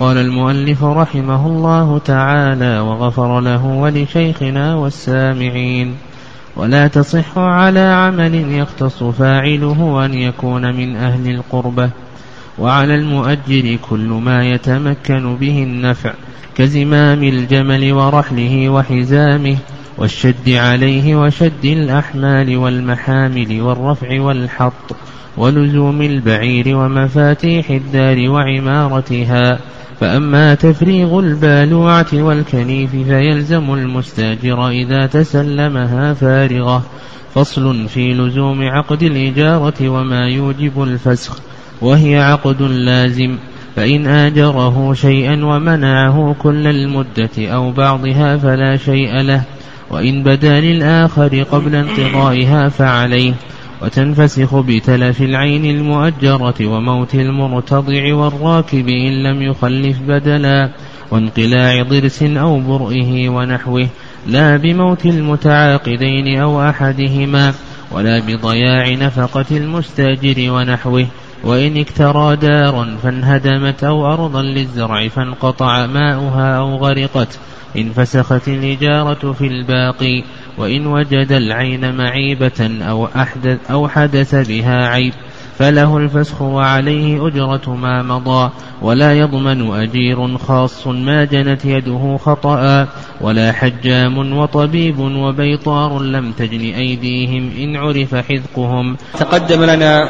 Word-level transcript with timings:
قال 0.00 0.16
المؤلف 0.16 0.84
رحمه 0.84 1.46
الله 1.46 1.98
تعالى 1.98 2.78
وغفر 2.78 3.40
له 3.40 3.66
ولشيخنا 3.66 4.74
والسامعين. 4.74 5.94
ولا 6.56 6.86
تصح 6.86 7.38
على 7.38 7.80
عمل 7.80 8.34
يختص 8.34 9.02
فاعله 9.02 10.04
أن 10.04 10.14
يكون 10.14 10.74
من 10.74 10.96
أهل 10.96 11.30
القربة. 11.30 11.90
وعلى 12.58 12.94
المؤجر 12.94 13.78
كل 13.90 14.08
ما 14.08 14.44
يتمكن 14.44 15.36
به 15.36 15.62
النفع 15.62 16.12
كزمام 16.56 17.24
الجمل 17.24 17.92
ورحله 17.92 18.68
وحزامه. 18.68 19.56
والشد 19.98 20.48
عليه 20.50 21.16
وشد 21.16 21.64
الأحمال 21.64 22.56
والمحامل 22.56 23.60
والرفع 23.60 24.20
والحط 24.20 24.96
ولزوم 25.36 26.02
البعير 26.02 26.76
ومفاتيح 26.76 27.70
الدار 27.70 28.30
وعمارتها. 28.30 29.58
فأما 30.00 30.54
تفريغ 30.54 31.18
البالوعة 31.18 32.06
والكنيف 32.12 32.90
فيلزم 32.90 33.74
المستاجر 33.74 34.68
إذا 34.68 35.06
تسلمها 35.06 36.14
فارغة. 36.14 36.82
فصل 37.34 37.88
في 37.88 38.14
لزوم 38.14 38.62
عقد 38.62 39.02
الإجارة 39.02 39.88
وما 39.88 40.28
يوجب 40.28 40.82
الفسخ 40.82 41.38
وهي 41.80 42.20
عقد 42.22 42.62
لازم. 42.62 43.36
فإن 43.76 44.06
آجره 44.06 44.94
شيئا 44.94 45.44
ومنعه 45.44 46.36
كل 46.42 46.66
المدة 46.66 47.30
أو 47.38 47.72
بعضها 47.72 48.36
فلا 48.36 48.76
شيء 48.76 49.20
له. 49.20 49.42
وإن 49.90 50.22
بدا 50.22 50.60
للآخر 50.60 51.42
قبل 51.42 51.74
انقضائها 51.74 52.68
فعليه 52.68 53.34
وتنفسخ 53.82 54.54
بتلف 54.56 55.22
العين 55.22 55.64
المؤجرة 55.64 56.66
وموت 56.66 57.14
المرتضع 57.14 58.14
والراكب 58.14 58.88
إن 58.88 59.22
لم 59.22 59.42
يخلف 59.42 59.98
بدلا 60.08 60.70
وانقلاع 61.10 61.82
ضرس 61.82 62.22
أو 62.22 62.60
برئه 62.60 63.28
ونحوه 63.28 63.88
لا 64.26 64.56
بموت 64.56 65.06
المتعاقدين 65.06 66.40
أو 66.40 66.68
أحدهما 66.68 67.54
ولا 67.90 68.18
بضياع 68.18 68.94
نفقة 68.94 69.46
المستاجر 69.50 70.52
ونحوه. 70.52 71.06
وإن 71.44 71.76
اكترى 71.76 72.36
دارا 72.36 72.96
فانهدمت 73.02 73.84
أو 73.84 74.12
أرضا 74.12 74.42
للزرع 74.42 75.08
فانقطع 75.08 75.86
ماؤها 75.86 76.56
أو 76.56 76.76
غرقت 76.76 77.38
انفسخت 77.76 78.48
الإجارة 78.48 79.32
في 79.32 79.46
الباقي 79.46 80.24
وإن 80.58 80.86
وجد 80.86 81.32
العين 81.32 81.96
معيبة 81.96 82.78
أو 82.82 83.06
أحدث, 83.06 83.70
أو 83.70 83.88
حدث 83.88 84.34
بها 84.48 84.88
عيب. 84.88 85.12
فله 85.58 85.96
الفسخ 85.96 86.42
وعليه 86.42 87.26
أجرة 87.26 87.74
ما 87.74 88.02
مضى 88.02 88.50
ولا 88.82 89.14
يضمن 89.18 89.70
أجير 89.70 90.38
خاص 90.38 90.86
ما 90.86 91.24
جنت 91.24 91.64
يده 91.64 92.18
خطأ 92.24 92.86
ولا 93.20 93.52
حجام 93.52 94.38
وطبيب 94.38 94.98
وبيطار 94.98 95.98
لم 95.98 96.32
تجن 96.32 96.60
أيديهم 96.60 97.50
إن 97.58 97.76
عرف 97.76 98.14
حذقهم. 98.14 98.96
تقدم 99.18 99.64
لنا 99.64 100.08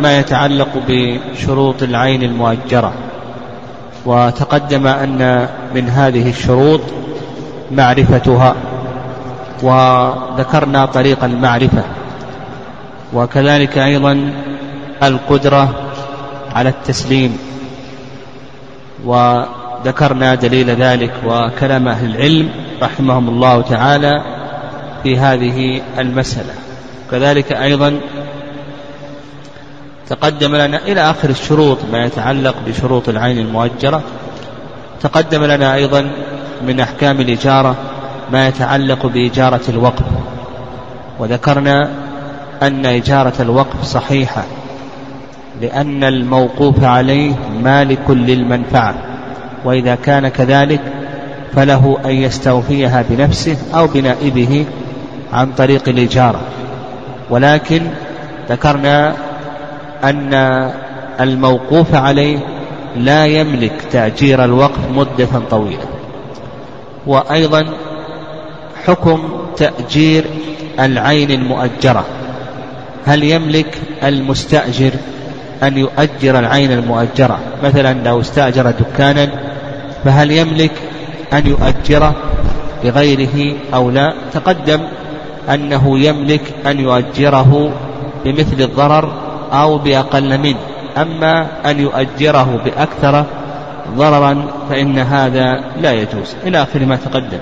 ما 0.00 0.18
يتعلق 0.18 0.68
بشروط 0.88 1.82
العين 1.82 2.22
المؤجرة 2.22 2.92
وتقدم 4.06 4.86
أن 4.86 5.48
من 5.74 5.88
هذه 5.88 6.30
الشروط 6.30 6.80
معرفتها 7.72 8.54
وذكرنا 9.62 10.86
طريق 10.86 11.24
المعرفة 11.24 11.84
وكذلك 13.14 13.78
أيضا 13.78 14.32
القدرة 15.02 15.74
على 16.54 16.68
التسليم. 16.68 17.38
وذكرنا 19.04 20.34
دليل 20.34 20.70
ذلك 20.70 21.12
وكلام 21.26 21.88
أهل 21.88 22.16
العلم 22.16 22.50
رحمهم 22.82 23.28
الله 23.28 23.62
تعالى 23.62 24.22
في 25.02 25.18
هذه 25.18 25.82
المسألة. 25.98 26.54
كذلك 27.10 27.52
أيضا 27.52 28.00
تقدم 30.08 30.56
لنا 30.56 30.76
إلى 30.86 31.10
آخر 31.10 31.30
الشروط 31.30 31.78
ما 31.92 32.04
يتعلق 32.04 32.54
بشروط 32.66 33.08
العين 33.08 33.38
المؤجرة. 33.38 34.02
تقدم 35.02 35.44
لنا 35.44 35.74
أيضا 35.74 36.10
من 36.66 36.80
أحكام 36.80 37.20
الإجارة 37.20 37.76
ما 38.32 38.48
يتعلق 38.48 39.06
بإجارة 39.06 39.60
الوقف. 39.68 40.06
وذكرنا 41.18 41.90
أن 42.62 42.86
إجارة 42.86 43.32
الوقف 43.40 43.84
صحيحة. 43.84 44.44
لأن 45.60 46.04
الموقوف 46.04 46.84
عليه 46.84 47.32
مالك 47.62 48.10
للمنفعة 48.10 48.94
وإذا 49.64 49.94
كان 49.94 50.28
كذلك 50.28 50.80
فله 51.54 51.98
أن 52.04 52.10
يستوفيها 52.10 53.04
بنفسه 53.10 53.56
أو 53.74 53.86
بنائبه 53.86 54.66
عن 55.32 55.52
طريق 55.52 55.88
الإجارة. 55.88 56.40
ولكن 57.30 57.82
ذكرنا 58.48 59.14
أن 60.04 60.34
الموقوف 61.20 61.94
عليه 61.94 62.38
لا 62.96 63.26
يملك 63.26 63.72
تأجير 63.92 64.44
الوقف 64.44 64.90
مدة 64.94 65.28
طويلة. 65.50 65.84
وأيضا 67.06 67.64
حكم 68.86 69.28
تأجير 69.56 70.24
العين 70.80 71.30
المؤجرة 71.30 72.04
هل 73.06 73.24
يملك 73.24 73.78
المستأجر؟ 74.02 74.92
أن 75.62 75.78
يؤجر 75.78 76.38
العين 76.38 76.72
المؤجرة. 76.72 77.38
مثلا 77.64 77.94
لو 78.04 78.20
استأجر 78.20 78.70
دكانا 78.70 79.28
فهل 80.04 80.30
يملك 80.30 80.72
أن 81.32 81.46
يؤجره 81.46 82.14
لغيره 82.84 83.56
أو 83.74 83.90
لا؟ 83.90 84.14
تقدم 84.32 84.80
أنه 85.54 85.98
يملك 85.98 86.42
أن 86.66 86.80
يؤجره 86.80 87.70
بمثل 88.24 88.62
الضرر 88.62 89.12
أو 89.52 89.78
بأقل 89.78 90.38
منه. 90.38 90.58
أما 90.96 91.46
أن 91.66 91.80
يؤجره 91.80 92.60
بأكثر 92.64 93.24
ضررا 93.96 94.46
فإن 94.68 94.98
هذا 94.98 95.60
لا 95.80 95.92
يجوز. 95.92 96.36
إلى 96.46 96.62
آخر 96.62 96.80
ما 96.86 96.96
تقدم. 96.96 97.38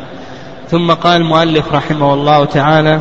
ثم 0.70 0.92
قال 0.92 1.20
المؤلف 1.20 1.72
رحمه 1.72 2.14
الله 2.14 2.44
تعالى 2.44 3.00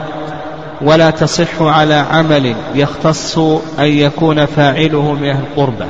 ولا 0.81 1.09
تصح 1.09 1.61
على 1.61 1.93
عمل 1.93 2.55
يختص 2.75 3.37
أن 3.79 3.85
يكون 3.85 4.45
فاعله 4.45 5.11
من 5.11 5.29
أهل 5.29 5.43
القربة 5.43 5.85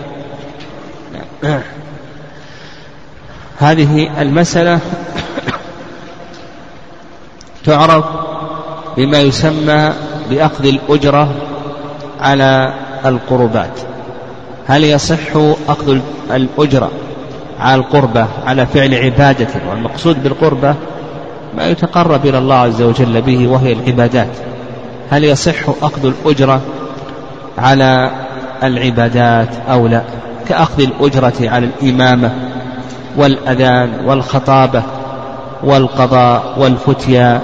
هذه 3.58 4.22
المسألة 4.22 4.80
تعرف 7.66 8.06
بما 8.98 9.22
يسمى 9.22 9.94
بأخذ 10.30 10.66
الأجرة 10.66 11.34
على 12.20 12.74
القربات. 13.06 13.80
هل 14.68 14.84
يصح 14.84 15.36
أخذ 15.68 16.00
الأجرة 16.32 16.92
على 17.60 17.76
القربة 17.76 18.28
على 18.46 18.66
فعل 18.66 18.94
عبادة؟ 18.96 19.48
والمقصود 19.70 20.24
بالقربة 20.24 20.76
ما 21.58 21.68
يتقرب 21.68 22.26
إلى 22.26 22.38
الله 22.38 22.56
عز 22.56 22.82
وجل 22.82 23.22
به 23.22 23.48
وهي 23.48 23.74
العبادات. 23.74 24.53
هل 25.10 25.24
يصح 25.24 25.70
أخذ 25.82 26.06
الأجرة 26.06 26.62
على 27.58 28.12
العبادات 28.64 29.50
أو 29.70 29.88
لا؟ 29.88 30.02
كأخذ 30.50 30.82
الأجرة 30.82 31.50
على 31.50 31.70
الإمامة 31.80 32.32
والأذان 33.18 33.90
والخطابة 34.06 34.84
والقضاء 35.64 36.54
والفتيا 36.58 37.42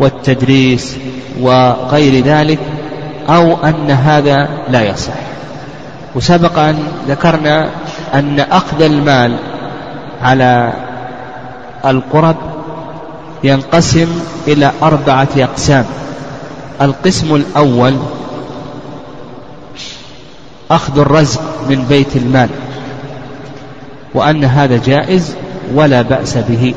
والتدريس 0.00 0.96
وغير 1.40 2.24
ذلك 2.24 2.58
أو 3.28 3.56
أن 3.64 3.90
هذا 3.90 4.48
لا 4.68 4.82
يصح. 4.82 5.12
وسبق 6.14 6.58
أن 6.58 6.78
ذكرنا 7.08 7.68
أن 8.14 8.40
أخذ 8.40 8.82
المال 8.82 9.36
على 10.22 10.72
القرب 11.84 12.36
ينقسم 13.44 14.20
إلى 14.48 14.72
أربعة 14.82 15.28
أقسام. 15.36 15.84
القسم 16.80 17.34
الأول 17.34 17.96
أخذ 20.70 20.98
الرزق 20.98 21.40
من 21.68 21.84
بيت 21.88 22.16
المال 22.16 22.48
وأن 24.14 24.44
هذا 24.44 24.80
جائز 24.86 25.36
ولا 25.74 26.02
بأس 26.02 26.38
به 26.38 26.74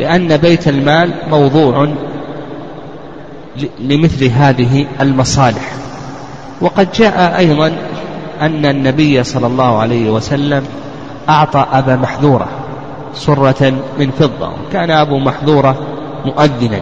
لأن 0.00 0.36
بيت 0.36 0.68
المال 0.68 1.14
موضوع 1.30 1.88
لمثل 3.80 4.24
هذه 4.24 4.86
المصالح. 5.00 5.72
وقد 6.60 6.92
جاء 6.92 7.38
أيضا 7.38 7.72
أن 8.40 8.66
النبي 8.66 9.24
صلى 9.24 9.46
الله 9.46 9.78
عليه 9.78 10.10
وسلم 10.10 10.64
أعطى 11.28 11.66
أبا 11.72 11.96
محذورة 11.96 12.48
سرة 13.14 13.72
من 13.98 14.10
فضة 14.10 14.52
كان 14.72 14.90
أبو 14.90 15.18
محذورة 15.18 15.76
مؤذنا. 16.24 16.80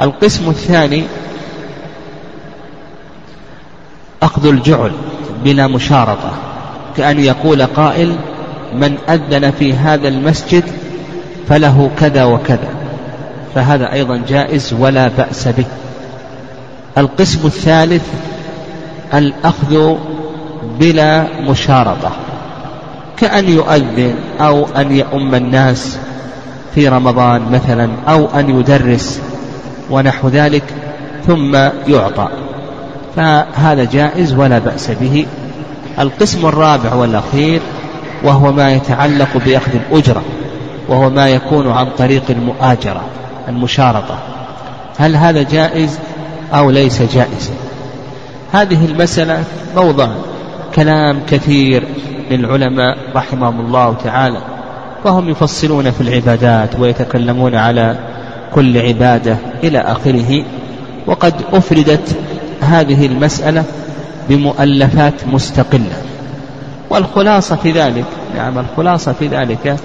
القسم 0.00 0.50
الثاني 0.50 1.04
أخذ 4.22 4.46
الجعل 4.46 4.92
بلا 5.44 5.66
مشارطة 5.66 6.30
كأن 6.96 7.20
يقول 7.20 7.62
قائل 7.62 8.16
من 8.74 8.98
أذن 9.08 9.50
في 9.50 9.72
هذا 9.72 10.08
المسجد 10.08 10.64
فله 11.48 11.90
كذا 11.98 12.24
وكذا 12.24 12.68
فهذا 13.54 13.92
أيضا 13.92 14.22
جائز 14.28 14.74
ولا 14.78 15.08
بأس 15.08 15.48
به. 15.48 15.64
القسم 16.98 17.46
الثالث 17.46 18.02
الأخذ 19.14 19.96
بلا 20.80 21.26
مشارطة 21.40 22.10
كأن 23.16 23.48
يؤذن 23.48 24.14
أو 24.40 24.66
أن 24.76 24.96
يؤم 24.96 25.34
الناس 25.34 25.98
في 26.74 26.88
رمضان 26.88 27.42
مثلا 27.52 27.90
أو 28.08 28.26
أن 28.26 28.60
يدرس 28.60 29.20
ونحو 29.90 30.28
ذلك 30.28 30.64
ثم 31.26 31.56
يعطى. 31.88 32.28
فهذا 33.16 33.84
جائز 33.84 34.34
ولا 34.34 34.58
بأس 34.58 34.90
به. 34.90 35.26
القسم 35.98 36.46
الرابع 36.46 36.94
والأخير 36.94 37.60
وهو 38.24 38.52
ما 38.52 38.72
يتعلق 38.72 39.36
بأخذ 39.46 39.70
الأجرة 39.74 40.22
وهو 40.88 41.10
ما 41.10 41.28
يكون 41.28 41.70
عن 41.70 41.86
طريق 41.98 42.22
المؤاجرة 42.30 43.02
المشارطة. 43.48 44.18
هل 44.98 45.16
هذا 45.16 45.42
جائز 45.42 45.98
أو 46.54 46.70
ليس 46.70 47.02
جائزا 47.02 47.52
هذه 48.52 48.84
المسألة 48.84 49.44
موضع 49.76 50.08
كلام 50.74 51.20
كثير 51.28 51.84
للعلماء 52.30 52.96
رحمهم 53.14 53.60
الله 53.60 53.94
تعالى 54.04 54.38
وهم 55.04 55.28
يفصلون 55.28 55.90
في 55.90 56.00
العبادات 56.00 56.78
ويتكلمون 56.78 57.54
على 57.54 57.96
كل 58.54 58.78
عبادة 58.78 59.36
إلى 59.64 59.78
آخره. 59.78 60.44
وقد 61.06 61.34
أفردت 61.52 62.16
هذه 62.60 63.06
المسألة 63.06 63.64
بمؤلفات 64.28 65.14
مستقلة. 65.32 66.02
والخلاصة 66.90 67.56
في 67.56 67.72
ذلك 67.72 68.04
نعم 68.36 68.58
الخلاصة 68.58 69.12
في 69.12 69.26
ذلك 69.26 69.76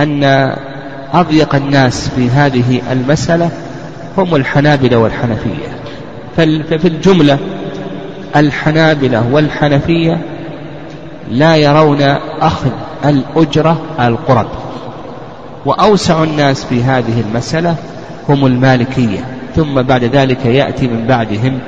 أن 0.00 0.24
أضيق 1.12 1.54
الناس 1.54 2.08
في 2.08 2.28
هذه 2.28 2.82
المسألة 2.92 3.50
هم 4.18 4.34
الحنابلة 4.34 4.96
والحنفية. 4.96 5.68
ففي 6.36 6.88
الجملة 6.88 7.38
الحنابلة 8.36 9.28
والحنفية 9.32 10.20
لا 11.30 11.56
يرون 11.56 12.02
أخذ 12.40 12.70
الأجرة 13.04 13.80
القرب. 14.00 14.46
وأوسع 15.66 16.22
الناس 16.22 16.64
في 16.64 16.82
هذه 16.82 17.20
المسألة 17.20 17.76
هم 18.28 18.46
المالكية. 18.46 19.24
ثم 19.56 19.82
بعد 19.82 20.04
ذلك 20.04 20.46
يأتي 20.46 20.88
من 20.88 21.06
بعدهم 21.06 21.58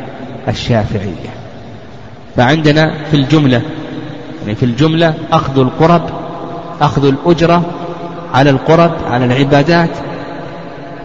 الشافعية. 0.48 1.30
فعندنا 2.36 2.94
في 3.10 3.16
الجملة 3.16 3.62
يعني 4.42 4.54
في 4.54 4.62
الجملة 4.62 5.14
أخذ 5.32 5.58
القرب 5.58 6.02
أخذ 6.80 7.04
الأجرة 7.06 7.62
على 8.34 8.50
القرب 8.50 8.92
على 9.10 9.24
العبادات. 9.24 9.90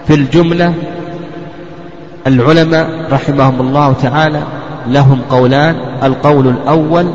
في 0.08 0.14
الجملة 0.14 0.74
العلماء 2.28 2.90
رحمهم 3.12 3.62
الله 3.62 3.94
تعالى 3.94 4.44
لهم 4.88 5.22
قولان 5.30 5.76
القول 6.04 6.48
الأول 6.48 7.14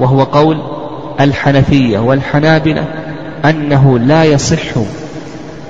وهو 0.00 0.22
قول 0.22 0.62
الحنفية 1.20 1.98
والحنابلة 1.98 2.84
أنه 3.44 3.98
لا 3.98 4.24
يصح 4.24 4.78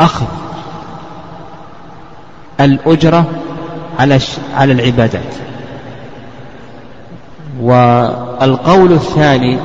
أخذ 0.00 0.26
الأجرة 2.61 3.25
على 3.99 4.19
على 4.55 4.73
العبادات. 4.73 5.35
والقول 7.62 8.93
الثاني 8.93 9.58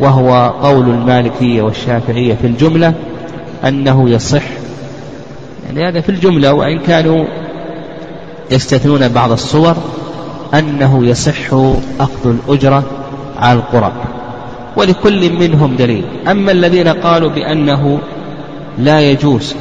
وهو 0.00 0.54
قول 0.62 0.88
المالكية 0.88 1.62
والشافعية 1.62 2.34
في 2.34 2.46
الجملة 2.46 2.94
أنه 3.64 4.10
يصح. 4.10 4.42
يعني 5.66 5.88
هذا 5.88 6.00
في 6.00 6.08
الجملة 6.08 6.52
وإن 6.52 6.78
كانوا 6.78 7.24
يستثنون 8.50 9.08
بعض 9.08 9.32
الصور 9.32 9.76
أنه 10.54 11.06
يصح 11.06 11.54
أخذ 12.00 12.26
الأجرة 12.26 12.82
على 13.38 13.58
القرب. 13.58 13.92
ولكل 14.76 15.32
منهم 15.32 15.76
دليل. 15.76 16.04
أما 16.30 16.52
الذين 16.52 16.88
قالوا 16.88 17.30
بأنه 17.30 18.00
لا 18.78 19.00
يجوز 19.00 19.54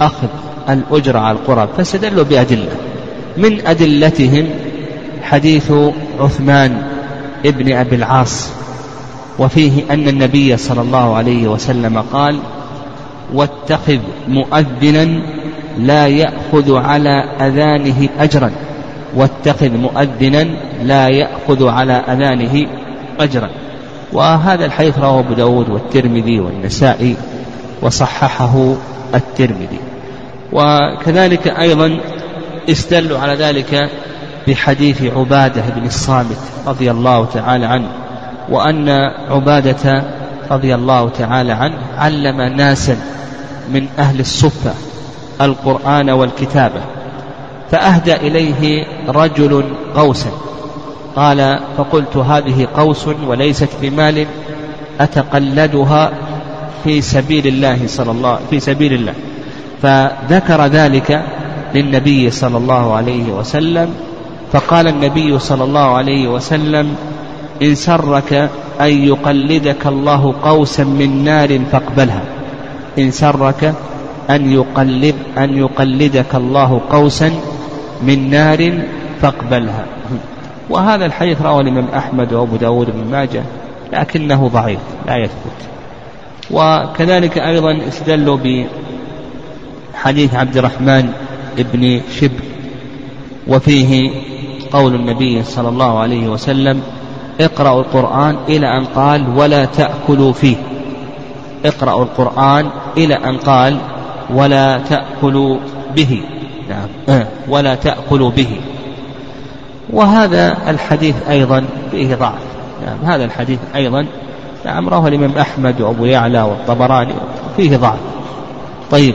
أخذ 0.00 0.28
الأجرة 0.68 1.18
على 1.18 1.38
القرب 1.38 1.68
فاستدلوا 1.76 2.24
بأدلة. 2.24 2.72
من 3.36 3.66
أدلتهم 3.66 4.46
حديث 5.22 5.72
عثمان 6.20 6.82
ابن 7.46 7.72
أبي 7.72 7.96
العاص 7.96 8.50
وفيه 9.38 9.82
أن 9.90 10.08
النبي 10.08 10.56
صلى 10.56 10.80
الله 10.80 11.16
عليه 11.16 11.48
وسلم 11.48 12.04
قال 12.12 12.38
واتخذ 13.34 13.98
مؤذنا 14.28 15.22
لا 15.78 16.06
يأخذ 16.06 16.76
على 16.76 17.24
أذانه 17.40 18.08
أجرا 18.18 18.50
واتخذ 19.16 19.70
مؤذنا 19.70 20.46
لا 20.82 21.08
يأخذ 21.08 21.68
على 21.68 21.92
أذانه 21.92 22.66
أجرا. 23.20 23.50
وهذا 24.12 24.64
الحديث 24.64 24.98
رواه 24.98 25.20
أبو 25.20 25.34
داود 25.34 25.70
والترمذي 25.70 26.40
والنسائي. 26.40 27.16
وصححه 27.84 28.74
الترمذي. 29.14 29.80
وكذلك 30.52 31.48
أيضا 31.48 32.00
استدلوا 32.70 33.18
على 33.18 33.34
ذلك 33.34 33.90
بحديث 34.48 35.02
عبادة 35.02 35.62
بن 35.76 35.86
الصامت 35.86 36.38
رضي 36.66 36.90
الله 36.90 37.24
تعالى 37.24 37.66
عنه 37.66 37.88
وأن 38.48 38.88
عبادة 39.30 40.04
رضي 40.50 40.74
الله 40.74 41.08
تعالى 41.08 41.52
عنه 41.52 41.76
علم 41.98 42.40
ناسا 42.40 42.96
من 43.72 43.88
أهل 43.98 44.20
الصفة 44.20 44.74
القرآن 45.40 46.10
والكتابة. 46.10 46.80
فأهدى 47.70 48.14
إليه 48.14 48.86
رجل 49.08 49.64
قوسا 49.96 50.30
قال 51.16 51.60
فقلت 51.78 52.16
هذه 52.16 52.68
قوس 52.76 53.08
وليست 53.26 53.68
بمال 53.82 54.26
أتقلدها 55.00 56.12
في 56.84 57.00
سبيل 57.00 57.46
الله 57.46 57.78
صلى 57.86 58.10
الله 58.10 58.38
في 58.50 58.60
سبيل 58.60 58.92
الله 58.92 59.14
فذكر 59.82 60.66
ذلك 60.66 61.24
للنبي 61.74 62.30
صلى 62.30 62.56
الله 62.56 62.94
عليه 62.94 63.32
وسلم 63.32 63.94
فقال 64.52 64.88
النبي 64.88 65.38
صلى 65.38 65.64
الله 65.64 65.96
عليه 65.96 66.28
وسلم 66.28 66.96
إن 67.62 67.74
سرك 67.74 68.50
أن 68.80 69.04
يقلدك 69.04 69.86
الله 69.86 70.34
قوسا 70.42 70.84
من 70.84 71.24
نار 71.24 71.60
فاقبلها. 71.72 72.22
إن 72.98 73.10
سرك 73.10 73.74
أن 74.30 74.52
يقلد 74.52 75.14
أن 75.38 75.58
يقلدك 75.58 76.34
الله 76.34 76.80
قوسا 76.90 77.30
من 78.02 78.30
نار 78.30 78.82
فاقبلها. 79.22 79.84
وهذا 80.70 81.06
الحديث 81.06 81.42
رواه 81.42 81.60
الإمام 81.60 81.88
أحمد 81.88 82.32
وأبو 82.32 82.56
داود 82.56 82.90
بن 82.90 83.10
ماجه 83.10 83.42
لكنه 83.92 84.48
ضعيف 84.48 84.80
لا 85.06 85.16
يثبت. 85.16 85.73
وكذلك 86.50 87.38
أيضا 87.38 87.78
استدلوا 87.88 88.38
بحديث 89.94 90.34
عبد 90.34 90.56
الرحمن 90.56 91.12
بن 91.58 92.00
شبر 92.20 92.44
وفيه 93.48 94.10
قول 94.72 94.94
النبي 94.94 95.42
صلى 95.42 95.68
الله 95.68 95.98
عليه 95.98 96.28
وسلم 96.28 96.82
اقرأوا 97.40 97.80
القرآن 97.80 98.36
إلى 98.48 98.66
أن 98.78 98.84
قال 98.84 99.36
ولا 99.36 99.64
تأكلوا 99.64 100.32
فيه. 100.32 100.56
اقرأوا 101.64 102.04
القرآن 102.04 102.70
إلى 102.96 103.14
أن 103.14 103.36
قال 103.36 103.78
ولا 104.30 104.78
تأكلوا 104.78 105.58
به. 105.96 106.22
نعم. 106.68 106.88
ولا 107.48 107.74
تأكلوا 107.74 108.30
به. 108.30 108.60
وهذا 109.90 110.70
الحديث 110.70 111.14
أيضا 111.28 111.64
فيه 111.90 112.14
ضعف. 112.14 112.42
نعم. 112.86 113.10
هذا 113.12 113.24
الحديث 113.24 113.58
أيضا 113.74 114.06
نعم 114.64 114.88
رواه 114.88 115.08
الإمام 115.08 115.38
أحمد 115.38 115.80
وأبو 115.80 116.04
يعلى 116.04 116.42
والطبراني 116.42 117.14
فيه 117.56 117.76
ضعف. 117.76 117.98
طيب 118.90 119.14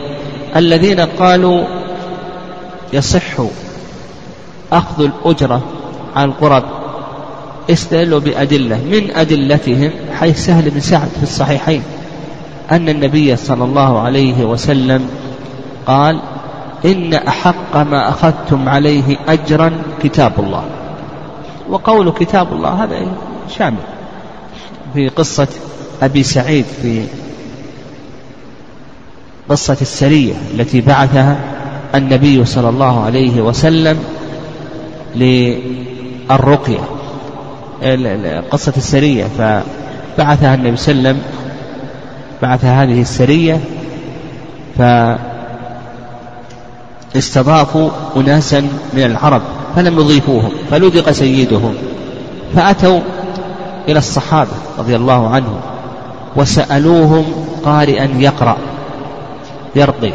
الذين 0.56 1.00
قالوا 1.00 1.64
يصح 2.94 3.42
أخذ 4.72 5.04
الأجرة 5.04 5.62
عن 6.16 6.30
القرب 6.30 6.64
استدلوا 7.70 8.20
بأدلة. 8.20 8.78
من 8.78 9.12
أدلتهم 9.16 9.92
حيث 10.20 10.46
سهل 10.46 10.70
بن 10.70 10.80
سعد 10.80 11.08
في 11.08 11.24
الصحيحين 11.24 11.84
أن 12.72 12.90
النبي 12.90 13.36
صلى 13.36 13.64
الله 13.64 14.00
عليه 14.00 14.46
وسلم 14.46 15.10
قال 15.86 16.20
إن 16.86 17.14
أحق 17.14 17.78
ما 17.78 18.10
أخذتم 18.10 18.70
عليه 18.70 19.18
أجرا 19.28 19.72
كتاب 20.04 20.34
الله. 20.40 20.64
وقول 21.70 22.12
كتاب 22.12 22.54
الله 22.54 22.84
هذا 22.84 22.96
شامل. 23.58 23.99
في 24.94 25.10
قصة 25.10 25.48
أبي 26.02 26.24
سعيد 26.24 26.66
في 26.82 27.04
قصة 29.50 29.78
السرية 29.82 30.34
التي 30.54 30.82
بعثها 30.82 31.38
النبي 31.96 32.46
صلى 32.46 32.70
الله 32.70 33.04
عليه 33.06 33.42
وسلم 33.42 33.98
للرقية. 35.16 36.80
قصة 38.52 38.74
السرية 38.78 39.26
فبعثها 39.38 40.56
النبي 40.56 40.78
صلى 40.78 40.94
الله 40.94 41.10
عليه 41.10 41.20
وسلم 41.20 41.22
بعث 42.42 42.66
هذه 42.66 43.02
السرية 43.02 43.60
فاستضافوا 47.14 47.90
أناسا 48.18 48.60
من 48.94 49.04
العرب 49.04 49.42
فلم 49.76 50.00
يضيفوهم 50.00 50.52
فلدغ 50.72 51.12
سيدهم 51.12 51.74
فأتوا 52.56 53.00
إلى 53.88 53.98
الصحابة 53.98 54.52
رضي 54.80 54.96
الله 54.96 55.30
عنهم 55.30 55.60
وسألوهم 56.36 57.26
قارئا 57.66 58.10
يقرأ 58.18 58.58
يرقي 59.76 60.12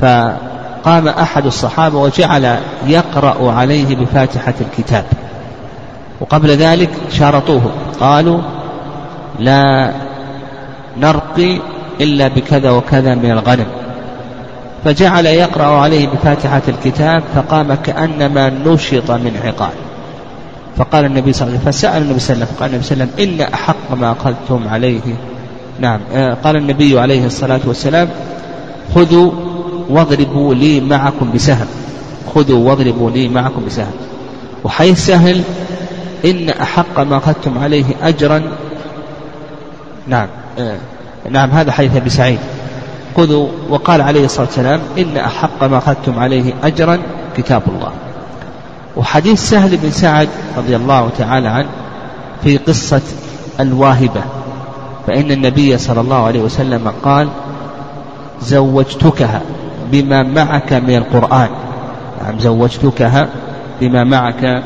فقام 0.00 1.08
أحد 1.08 1.46
الصحابة 1.46 1.98
وجعل 1.98 2.56
يقرأ 2.86 3.52
عليه 3.52 3.96
بفاتحة 3.96 4.54
الكتاب. 4.60 5.04
وقبل 6.20 6.50
ذلك 6.50 6.90
شارطوه 7.10 7.62
قالوا 8.00 8.40
لا 9.38 9.92
نرقي 10.98 11.58
إلا 12.00 12.28
بكذا 12.28 12.70
وكذا 12.70 13.14
من 13.14 13.30
الغنم. 13.30 13.66
فجعل 14.84 15.26
يقرأ 15.26 15.80
عليه 15.80 16.08
بفاتحة 16.08 16.62
الكتاب 16.68 17.22
فقام 17.34 17.74
كأنما 17.74 18.50
نشط 18.50 19.10
من 19.10 19.40
عقال. 19.44 19.91
فقال 20.76 21.04
النبي 21.04 21.32
صلى 21.32 21.48
الله 21.48 21.58
عليه 21.58 21.68
وسلم 21.68 21.72
فسأل 21.72 22.02
النبي 22.02 22.18
صلى 22.18 22.34
الله 22.34 22.44
عليه 22.44 22.46
وسلم 22.46 22.56
فقال 22.56 22.70
النبي 22.70 22.84
صلى 22.84 22.94
الله 22.94 23.08
عليه 23.14 23.22
وسلم 23.22 23.44
إن 23.46 23.54
أحق 23.54 23.94
ما 23.94 24.12
أخذتم 24.12 24.68
عليه. 24.68 25.00
نعم. 25.80 26.00
آه، 26.14 26.34
قال 26.34 26.56
النبي 26.56 27.00
عليه 27.00 27.26
الصلاة 27.26 27.60
والسلام 27.64 28.08
خذوا 28.94 29.32
واضربوا 29.90 30.54
لي 30.54 30.80
معكم 30.80 31.32
بسهم. 31.34 31.66
خذوا 32.34 32.68
واضربوا 32.68 33.10
لي 33.10 33.28
معكم 33.28 33.64
بسهم. 33.66 33.92
وحيث 34.64 35.06
سهل 35.06 35.42
إن 36.24 36.48
أحق 36.48 37.00
ما 37.00 37.16
أخذتم 37.16 37.58
عليه 37.58 37.84
أجرا. 38.02 38.42
نعم. 40.06 40.28
آه 40.58 40.76
نعم 41.30 41.50
هذا 41.50 41.72
حديث 41.72 41.96
أبي 41.96 42.10
سعيد. 42.10 42.38
خذوا 43.16 43.48
وقال 43.70 44.00
عليه 44.00 44.24
الصلاة 44.24 44.46
والسلام 44.46 44.80
إن 44.98 45.16
أحق 45.16 45.64
ما 45.64 45.78
أخذتم 45.78 46.18
عليه 46.18 46.52
أجرا 46.62 46.98
كتاب 47.36 47.62
الله. 47.68 47.92
وحديث 48.96 49.50
سهل 49.50 49.76
بن 49.76 49.90
سعد 49.90 50.28
رضي 50.56 50.76
الله 50.76 51.10
تعالى 51.18 51.48
عنه 51.48 51.68
في 52.44 52.56
قصة 52.56 53.02
الواهبة 53.60 54.22
فإن 55.06 55.30
النبي 55.30 55.78
صلى 55.78 56.00
الله 56.00 56.26
عليه 56.26 56.40
وسلم 56.40 56.92
قال 57.04 57.28
زوجتكها 58.42 59.42
بما 59.92 60.22
معك 60.22 60.72
من 60.72 60.96
القرآن. 60.96 61.48
نعم 62.22 62.38
زوجتكها 62.38 63.28
بما 63.80 64.04
معك 64.04 64.62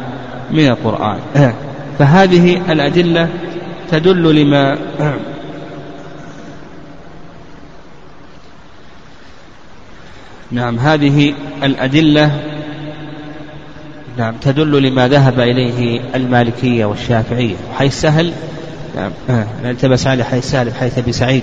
من 0.50 0.68
القرآن. 0.68 1.18
فهذه 1.98 2.72
الأدلة 2.72 3.28
تدل 3.90 4.34
لما 4.34 4.78
نعم 10.50 10.78
هذه 10.78 11.34
الأدلة 11.62 12.55
نعم 14.16 14.34
تدل 14.40 14.82
لما 14.82 15.08
ذهب 15.08 15.40
إليه 15.40 16.00
المالكية 16.14 16.84
والشافعية. 16.84 17.54
حيث 17.78 18.00
سهل 18.00 18.32
نعم 18.96 19.10
التبس 19.64 20.06
على 20.06 20.24
حيث 20.24 20.50
سهل 20.50 20.70
بحيث 20.70 20.98
أبي 20.98 21.12
سعيد. 21.12 21.42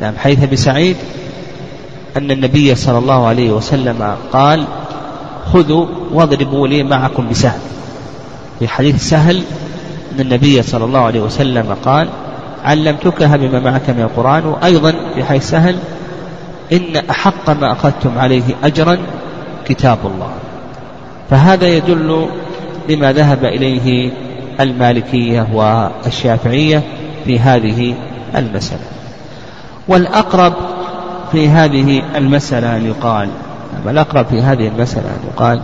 نعم 0.00 0.14
حيث 0.16 0.42
أبي 0.42 0.56
سعيد 0.56 0.96
أن 2.16 2.30
النبي 2.30 2.74
صلى 2.74 2.98
الله 2.98 3.26
عليه 3.26 3.50
وسلم 3.50 4.16
قال 4.32 4.64
خذوا 5.52 5.86
واضربوا 6.12 6.68
لي 6.68 6.82
معكم 6.82 7.28
بسهل 7.28 7.60
في 8.58 8.68
حديث 8.68 9.08
سهل 9.08 9.42
أن 10.14 10.20
النبي 10.20 10.62
صلى 10.62 10.84
الله 10.84 11.00
عليه 11.00 11.20
وسلم 11.20 11.76
قال 11.84 12.08
علمتكها 12.64 13.36
بما 13.36 13.60
معك 13.60 13.90
من 13.90 14.00
القرآن. 14.00 14.46
وأيضا 14.46 14.94
في 15.14 15.24
حديث 15.24 15.50
سهل 15.50 15.76
إن 16.72 16.96
أحق 17.10 17.50
ما 17.50 17.72
أخذتم 17.72 18.18
عليه 18.18 18.42
أجرا 18.64 18.98
كتاب 19.66 19.98
الله. 20.04 20.32
فهذا 21.30 21.66
يدل 21.66 22.26
لما 22.88 23.12
ذهب 23.12 23.44
إليه 23.44 24.10
المالكية 24.60 25.46
والشافعية 25.52 26.82
في 27.24 27.38
هذه 27.38 27.94
المسألة. 28.36 28.82
والأقرب 29.88 30.52
في 31.32 31.48
هذه 31.48 32.02
المسألة 32.16 32.76
أن 32.76 32.86
يقال 32.86 33.28
الأقرب 33.86 34.26
في 34.26 34.40
هذه 34.40 34.68
المسألة 34.68 35.06
أن 35.06 35.28
يقال 35.32 35.60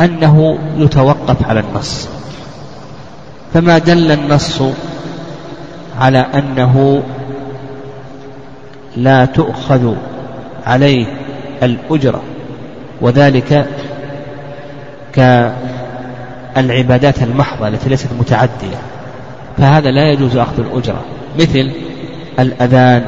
أنه 0.00 0.58
يتوقف 0.76 1.48
على 1.48 1.60
النص. 1.60 2.08
فما 3.54 3.78
دل 3.78 4.10
النص 4.10 4.62
على 6.00 6.18
أنه 6.18 7.02
لا 8.96 9.24
تؤخذ 9.24 9.94
عليه 10.66 11.06
الأجرة 11.62 12.22
وذلك 13.00 13.68
كالعبادات 15.12 17.22
المحضة 17.22 17.68
التي 17.68 17.88
ليست 17.88 18.08
متعدية 18.20 18.78
فهذا 19.58 19.90
لا 19.90 20.12
يجوز 20.12 20.36
أخذ 20.36 20.60
الأجرة 20.60 21.00
مثل 21.38 21.72
الأذان 22.38 23.04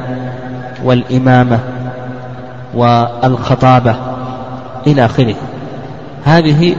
والإمامة 0.83 1.59
والخطابة 2.73 3.95
إلى 4.87 5.05
آخره. 5.05 5.35
هذه 6.25 6.75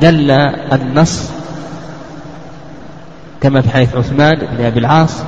دل 0.00 0.30
النص 0.72 1.30
كما 3.40 3.60
في 3.60 3.70
حديث 3.70 3.96
عثمان 3.96 4.38
بن 4.38 4.64
أبي 4.64 4.78
العاص 4.78 5.22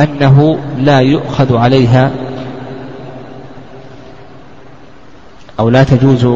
أنه 0.00 0.58
لا 0.78 1.00
يؤخذ 1.00 1.56
عليها 1.56 2.10
أو 5.60 5.68
لا 5.68 5.84
تجوز 5.84 6.28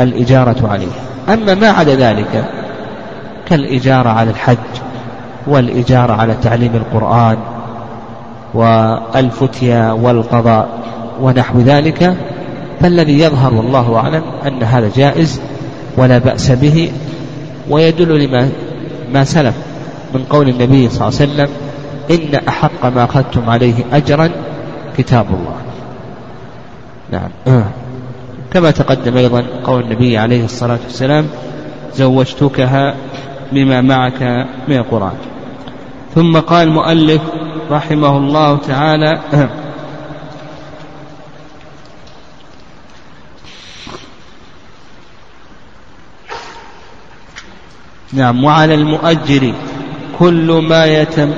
الإجارة 0.00 0.68
عليها. 0.68 1.11
أما 1.28 1.54
ما 1.54 1.68
عدا 1.68 1.94
ذلك 1.94 2.44
كالإجارة 3.48 4.08
على 4.08 4.30
الحج 4.30 4.56
والإجارة 5.46 6.12
على 6.12 6.34
تعليم 6.42 6.74
القرآن 6.74 7.36
والفتيا 8.54 9.92
والقضاء 9.92 10.68
ونحو 11.20 11.58
ذلك 11.58 12.16
فالذي 12.80 13.20
يظهر 13.20 13.54
والله 13.54 13.96
أعلم 13.96 14.22
أن 14.46 14.62
هذا 14.62 14.90
جائز 14.96 15.40
ولا 15.96 16.18
بأس 16.18 16.50
به 16.50 16.92
ويدل 17.70 18.24
لما 18.24 18.48
ما 19.12 19.24
سلف 19.24 19.54
من 20.14 20.24
قول 20.30 20.48
النبي 20.48 20.88
صلى 20.88 21.08
الله 21.08 21.20
عليه 21.20 21.32
وسلم 21.32 21.48
إن 22.10 22.48
أحق 22.48 22.86
ما 22.86 23.04
أخذتم 23.04 23.50
عليه 23.50 23.74
أجرا 23.92 24.30
كتاب 24.98 25.26
الله. 25.26 25.56
نعم. 27.12 27.64
كما 28.52 28.70
تقدم 28.70 29.16
أيضا 29.16 29.44
قول 29.64 29.82
النبي 29.82 30.18
عليه 30.18 30.44
الصلاة 30.44 30.78
والسلام 30.84 31.26
زوجتكها 31.94 32.94
بما 33.52 33.80
معك 33.80 34.22
من 34.68 34.76
القرآن. 34.76 35.16
ثم 36.14 36.38
قال 36.38 36.68
المؤلف 36.68 37.22
رحمه 37.70 38.16
الله 38.16 38.56
تعالى 38.56 39.20
نعم 48.12 48.44
وعلى 48.44 48.74
المؤجر 48.74 49.54
كل 50.18 50.64
ما 50.68 50.84
يتم 50.86 51.32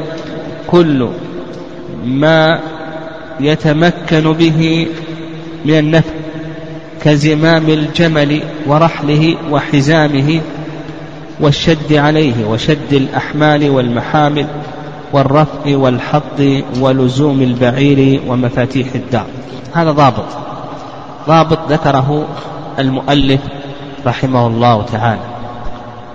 كل 0.67 1.09
ما 2.05 2.61
يتمكن 3.41 4.33
به 4.33 4.89
من 5.65 5.79
النفع. 5.79 6.25
كزمام 7.03 7.69
الجمل 7.69 8.43
ورحله 8.67 9.37
وحزامه 9.51 10.41
والشد 11.41 11.93
عليه 11.93 12.47
وشد 12.51 12.93
الأحمال 12.93 13.71
والمحامل 13.71 14.47
والرفع 15.13 15.77
والحط 15.77 16.41
ولزوم 16.81 17.43
البعير 17.43 18.21
ومفاتيح 18.29 18.95
الدار. 18.95 19.27
هذا 19.75 19.91
ضابط. 19.91 20.27
ضابط 21.29 21.59
ذكره 21.69 22.27
المؤلف 22.79 23.41
رحمه 24.07 24.47
الله 24.47 24.83
تعالى 24.83 25.21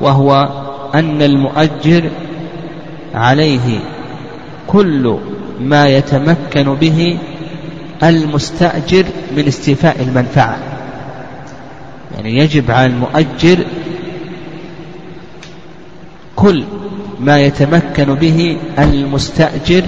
وهو 0.01 0.49
أن 0.95 1.21
المؤجر 1.21 2.09
عليه 3.15 3.79
كل 4.67 5.17
ما 5.59 5.87
يتمكن 5.87 6.75
به 6.75 7.17
المستأجر 8.03 9.05
من 9.37 9.47
استيفاء 9.47 10.01
المنفعة. 10.01 10.57
يعني 12.15 12.37
يجب 12.37 12.71
على 12.71 12.85
المؤجر 12.85 13.65
كل 16.35 16.63
ما 17.19 17.39
يتمكن 17.39 18.13
به 18.15 18.57
المستأجر 18.79 19.83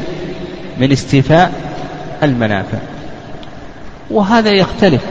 من 0.77 0.91
استيفاء 0.91 1.51
المنافع. 2.23 2.77
وهذا 4.11 4.49
يختلف. 4.49 5.01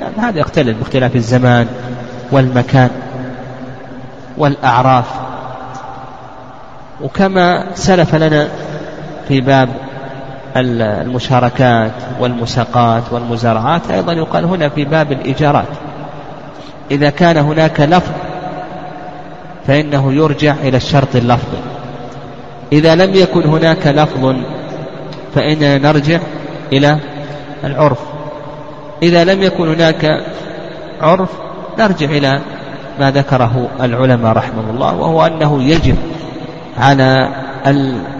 يعني 0.00 0.14
هذا 0.18 0.38
يختلف 0.38 0.78
باختلاف 0.78 1.16
الزمان 1.16 1.66
والمكان 2.32 2.90
والأعراف. 4.38 5.06
وكما 7.02 7.66
سلف 7.74 8.14
لنا 8.14 8.48
في 9.28 9.40
باب 9.40 9.68
المشاركات 10.56 11.92
والمساقات 12.20 13.02
والمزارعات 13.12 13.90
أيضا 13.90 14.12
يقال 14.12 14.44
هنا 14.44 14.68
في 14.68 14.84
باب 14.84 15.12
الإيجارات. 15.12 15.68
إذا 16.90 17.10
كان 17.10 17.36
هناك 17.36 17.80
لفظ 17.80 18.12
فإنه 19.66 20.12
يرجع 20.12 20.54
إلى 20.62 20.76
الشرط 20.76 21.16
اللفظي. 21.16 21.58
إذا 22.72 22.94
لم 22.94 23.14
يكن 23.14 23.42
هناك 23.42 23.86
لفظ 23.86 24.36
فإننا 25.34 25.78
نرجع 25.78 26.18
إلى 26.72 26.98
العرف. 27.64 27.98
إذا 29.02 29.24
لم 29.24 29.42
يكن 29.42 29.68
هناك 29.68 30.20
عرف 31.00 31.28
نرجع 31.78 32.06
إلى 32.06 32.40
ما 33.00 33.10
ذكره 33.10 33.68
العلماء 33.80 34.32
رحمه 34.32 34.70
الله 34.70 34.94
وهو 34.94 35.26
أنه 35.26 35.62
يجب 35.62 35.96
على 36.78 37.28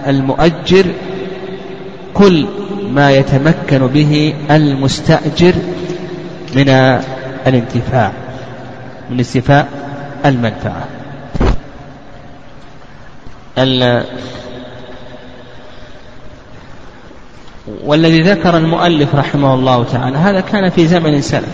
المؤجر 0.07 0.87
كل 2.15 2.47
ما 2.91 3.11
يتمكن 3.13 3.87
به 3.87 4.35
المستأجر 4.51 5.55
من 6.57 6.69
الانتفاع 7.47 8.13
من 9.11 9.21
استيفاء 9.21 9.69
المنفعة 10.25 10.87
والذي 17.85 18.21
ذكر 18.21 18.57
المؤلف 18.57 19.15
رحمه 19.15 19.55
الله 19.55 19.85
تعالى 19.85 20.17
هذا 20.17 20.41
كان 20.41 20.71
في 20.71 20.87
زمن 20.87 21.21
سلف. 21.21 21.49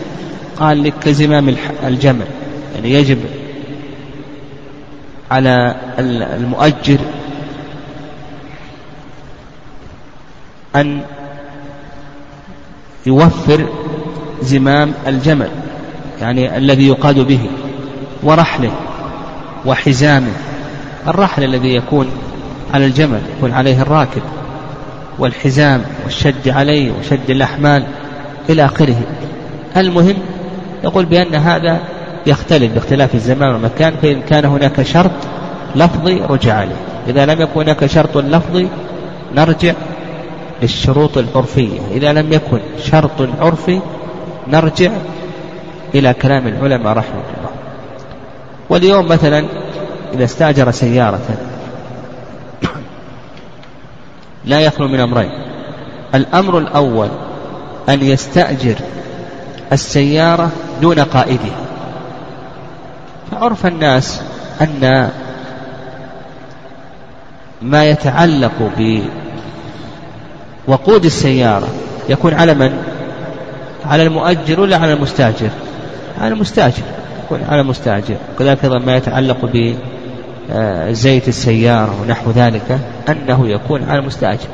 قال 0.60 0.82
لك 0.84 0.94
كزمام 1.02 1.56
الجمل 1.86 2.26
يعني 2.74 2.92
يجب 2.92 3.18
على 5.30 5.74
المؤجر 5.98 6.98
أن 10.76 11.00
يوفر 13.06 13.66
زمام 14.42 14.92
الجمل 15.06 15.48
يعني 16.20 16.56
الذي 16.56 16.88
يقاد 16.88 17.18
به 17.18 17.40
ورحله 18.22 18.70
وحزامه 19.66 20.32
الرحل 21.08 21.44
الذي 21.44 21.74
يكون 21.74 22.06
على 22.74 22.86
الجمل 22.86 23.20
يكون 23.36 23.52
عليه 23.52 23.82
الراكب 23.82 24.22
والحزام 25.18 25.82
والشد 26.04 26.48
عليه 26.48 26.92
وشد 27.00 27.30
الأحمال 27.30 27.84
إلى 28.50 28.64
آخره. 28.64 29.00
المهم 29.76 30.16
يقول 30.84 31.04
بأن 31.04 31.34
هذا 31.34 31.80
يختلف 32.26 32.72
باختلاف 32.74 33.14
الزمان 33.14 33.48
والمكان 33.48 33.94
فإن 34.02 34.22
كان 34.22 34.44
هناك 34.44 34.82
شرط 34.82 35.10
لفظي 35.76 36.20
رجع 36.20 36.54
عليه. 36.54 36.76
إذا 37.08 37.26
لم 37.26 37.40
يكن 37.40 37.60
هناك 37.60 37.86
شرط 37.86 38.16
لفظي 38.16 38.66
نرجع 39.34 39.72
للشروط 40.62 41.18
العرفية. 41.18 41.80
إذا 41.90 42.12
لم 42.12 42.32
يكن 42.32 42.60
شرط 42.84 43.28
عرفي 43.40 43.80
نرجع 44.48 44.90
إلى 45.94 46.14
كلام 46.14 46.46
العلماء 46.46 46.92
رحمه 46.92 47.22
الله. 47.38 47.50
واليوم 48.68 49.08
مثلا 49.08 49.44
إذا 50.14 50.24
استأجر 50.24 50.70
سيارة 50.70 51.28
لا 54.44 54.60
يخلو 54.60 54.88
من 54.88 55.00
أمرين. 55.00 55.30
الأمر 56.14 56.58
الأول 56.58 57.08
أن 57.88 58.02
يستأجر 58.02 58.76
السيارة 59.72 60.50
دون 60.82 61.00
قائدها. 61.00 61.60
فعرف 63.30 63.66
الناس 63.66 64.22
أن 64.60 65.10
ما 67.62 67.84
يتعلق 67.84 68.70
بوقود 70.70 71.04
السيارة. 71.04 71.68
يكون 72.08 72.34
على 72.34 72.54
من؟ 72.54 72.72
على 73.86 74.02
المؤجر 74.02 74.60
ولا 74.60 74.76
على 74.76 74.92
المستاجر؟ 74.92 75.50
على 76.20 76.34
المستاجر. 76.34 76.82
يكون 77.24 77.40
على 77.48 77.60
المستاجر. 77.60 78.16
كذلك 78.38 78.64
أيضا 78.64 78.78
ما 78.78 78.96
يتعلق 78.96 79.50
بزيت 79.54 81.28
السيارة 81.28 81.94
ونحو 82.02 82.30
ذلك 82.30 82.78
أنه 83.08 83.48
يكون 83.48 83.82
على 83.88 83.98
المستاجر. 83.98 84.48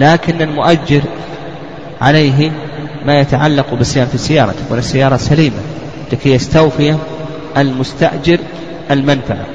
لكن 0.00 0.42
المؤجر 0.42 1.02
عليه 2.00 2.50
ما 3.06 3.20
يتعلق 3.20 3.74
بصيانة 3.74 4.10
السيارة. 4.14 4.54
تكون 4.66 4.78
السيارة 4.78 5.16
سليمة. 5.16 5.60
لكي 6.12 6.32
يستوفي 6.32 6.96
المستأجر 7.56 8.38
المنفعة. 8.90 9.46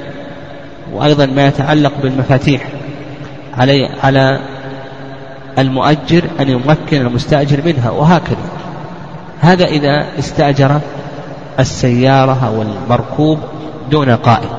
وأيضا 0.92 1.26
ما 1.26 1.46
يتعلق 1.46 1.92
بالمفاتيح. 2.02 2.68
علي 3.54 3.88
على 4.02 4.53
المؤجر 5.58 6.24
أن 6.40 6.48
يمكن 6.48 7.00
المستأجر 7.00 7.60
منها 7.64 7.90
وهكذا. 7.90 8.48
هذا 9.40 9.64
إذا 9.64 10.06
استأجر 10.18 10.80
السيارة 11.60 12.46
أو 12.46 12.62
المركوب 12.62 13.38
دون 13.90 14.10
قائد. 14.10 14.50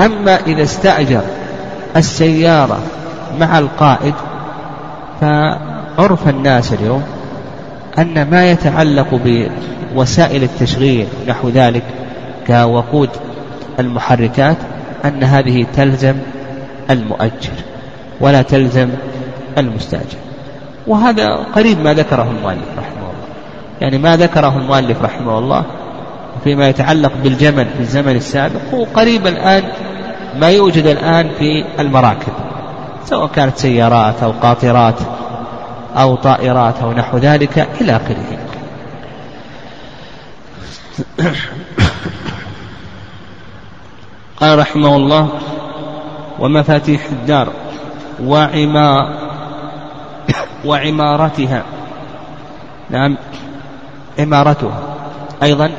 أما 0.00 0.36
إذا 0.46 0.62
استأجر 0.62 1.22
السيارة 1.96 2.78
مع 3.40 3.58
القائد 3.58 4.14
فعرف 5.20 6.28
الناس 6.28 6.72
اليوم 6.72 7.02
أن 7.98 8.30
ما 8.30 8.50
يتعلق 8.50 9.20
بوسائل 9.94 10.42
التشغيل 10.42 11.06
نحو 11.28 11.48
ذلك 11.48 11.82
كوقود 12.46 13.10
المحركات 13.80 14.56
أن 15.04 15.24
هذه 15.24 15.66
تلزم 15.76 16.14
المؤجر 16.90 17.52
ولا 18.20 18.42
تلزم 18.42 18.88
المستأجر. 19.58 20.18
وهذا 20.86 21.34
قريب 21.54 21.80
ما 21.80 21.94
ذكره 21.94 22.30
المؤلف 22.38 22.68
رحمه 22.78 22.96
الله. 22.96 23.14
يعني 23.80 23.98
ما 23.98 24.16
ذكره 24.16 24.56
المؤلف 24.56 25.02
رحمه 25.02 25.38
الله 25.38 25.64
فيما 26.44 26.68
يتعلق 26.68 27.12
بالجمل 27.22 27.64
في 27.64 27.80
الزمن 27.80 28.16
السابق 28.16 28.60
هو 28.74 28.84
قريب 28.84 29.26
الآن 29.26 29.62
ما 30.36 30.50
يوجد 30.50 30.86
الآن 30.86 31.30
في 31.38 31.64
المراكب. 31.78 32.32
سواء 33.04 33.26
كانت 33.26 33.58
سيارات 33.58 34.22
أو 34.22 34.30
قاطرات 34.42 34.98
أو 35.96 36.16
طائرات 36.16 36.74
أو 36.82 36.92
نحو 36.92 37.18
ذلك 37.18 37.68
إلى 37.80 37.96
آخره. 37.96 38.38
قال 44.40 44.58
رحمه 44.58 44.96
الله 44.96 45.28
ومفاتيح 46.38 47.00
الدار 47.12 47.48
وعما 48.24 49.14
وعمارتها. 50.64 51.62
نعم. 52.90 53.16
عمارتها. 54.18 54.82
أيضا 55.42 55.70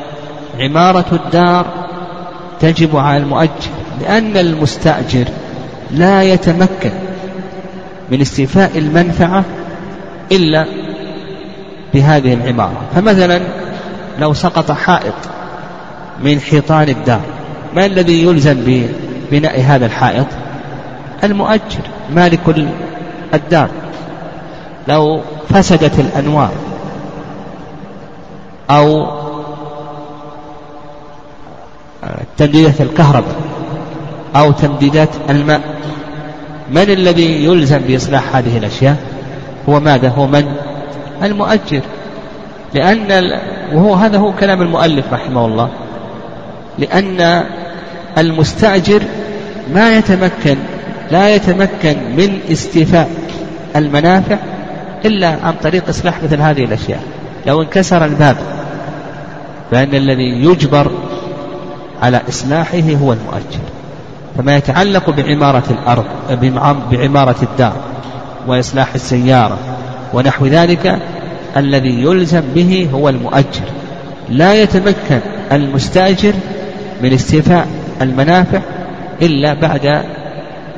عمارة 0.59 1.05
الدار 1.11 1.65
تجب 2.59 2.97
على 2.97 3.17
المؤجر 3.17 3.71
لأن 4.01 4.37
المستأجر 4.37 5.25
لا 5.91 6.23
يتمكن 6.23 6.91
من 8.11 8.21
استيفاء 8.21 8.77
المنفعة 8.77 9.43
إلا 10.31 10.65
بهذه 11.93 12.33
العمارة. 12.33 12.81
فمثلا 12.95 13.41
لو 14.19 14.33
سقط 14.33 14.71
حائط 14.71 15.13
من 16.23 16.39
حيطان 16.39 16.89
الدار 16.89 17.21
ما 17.75 17.85
الذي 17.85 18.23
يلزم 18.23 18.87
ببناء 19.31 19.61
هذا 19.61 19.85
الحائط؟ 19.85 20.27
المؤجر 21.23 21.81
مالك 22.15 22.39
الدار. 23.33 23.69
لو 24.87 25.21
فسدت 25.49 25.99
الأنوار 25.99 26.51
أو 28.69 29.07
تمديدات 32.37 32.81
الكهرباء 32.81 33.35
أو 34.35 34.51
تمديدات 34.51 35.09
الماء 35.29 35.61
من 36.71 36.81
الذي 36.81 37.45
يلزم 37.45 37.77
بإصلاح 37.77 38.35
هذه 38.35 38.57
الأشياء؟ 38.57 38.97
هو 39.69 39.79
ماذا؟ 39.79 40.09
هو 40.09 40.27
من؟ 40.27 40.55
المؤجر. 41.23 41.81
لأن 42.73 43.31
وهو 43.73 43.93
هذا 43.93 44.17
هو 44.17 44.33
كلام 44.33 44.61
المؤلف 44.61 45.13
رحمه 45.13 45.45
الله. 45.45 45.69
لأن 46.79 47.43
المستأجر 48.17 49.01
ما 49.73 49.97
يتمكن 49.97 50.57
لا 51.11 51.35
يتمكن 51.35 51.97
من 52.17 52.39
استيفاء 52.51 53.09
المنافع 53.75 54.37
إلا 55.05 55.37
عن 55.43 55.53
طريق 55.63 55.89
إصلاح 55.89 56.23
مثل 56.23 56.41
هذه 56.41 56.63
الأشياء. 56.63 57.03
لو 57.45 57.61
انكسر 57.61 58.05
الباب 58.05 58.37
فإن 59.71 59.95
الذي 59.95 60.45
يجبر 60.45 60.91
على 62.01 62.21
إصلاحه 62.29 62.77
هو 63.01 63.13
المؤجر 63.13 63.59
فما 64.37 64.57
يتعلق 64.57 65.09
بعمارة 65.09 65.63
الأرض 65.69 66.05
بعمارة 66.91 67.35
الدار 67.43 67.73
وإصلاح 68.47 68.93
السيارة 68.95 69.57
ونحو 70.13 70.45
ذلك 70.45 70.99
الذي 71.57 72.03
يلزم 72.03 72.41
به 72.55 72.89
هو 72.93 73.09
المؤجر 73.09 73.65
لا 74.29 74.61
يتمكن 74.61 75.19
المستأجر 75.51 76.33
من 77.03 77.13
استيفاء 77.13 77.67
المنافع 78.01 78.59
إلا 79.21 79.53
بعد 79.53 80.03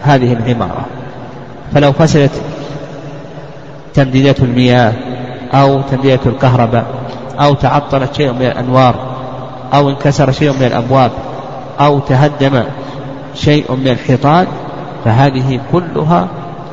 هذه 0.02 0.34
العمارة. 0.34 0.86
فلو 1.74 1.92
فسدت 1.92 2.32
تمديدات 3.98 4.40
المياه 4.40 4.94
أو 5.54 5.82
تمديدات 5.82 6.28
الكهرباء 6.28 6.86
أو 7.40 7.54
تعطلت 7.54 8.16
شيء 8.16 8.32
من 8.32 8.42
الأنوار 8.42 8.96
أو 9.74 9.90
انكسر 9.90 10.32
شيء 10.32 10.54
من 10.54 10.64
الأبواب 10.64 11.12
أو 11.80 12.00
تهدم 12.00 12.64
شيء 13.36 13.76
من 13.76 13.88
الحيطان 13.88 14.48
فهذه 15.06 15.60
كلها 15.72 16.28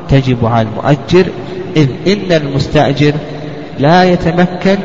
تجب 0.09 0.45
على 0.45 0.67
المؤجر. 0.67 1.25
إذ 1.75 1.89
إن 2.07 2.31
المستأجر 2.31 3.13
لا 3.79 4.03
يتمكن 4.03 4.77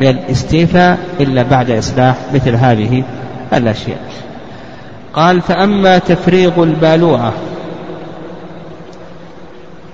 من 0.00 0.08
الاستيفاء 0.08 0.98
إلا 1.20 1.42
بعد 1.42 1.70
إصلاح 1.70 2.16
مثل 2.34 2.54
هذه 2.54 3.02
الأشياء. 3.52 3.98
قال 5.14 5.40
فأما 5.40 5.98
تفريغ 5.98 6.62
البالوعة 6.62 7.32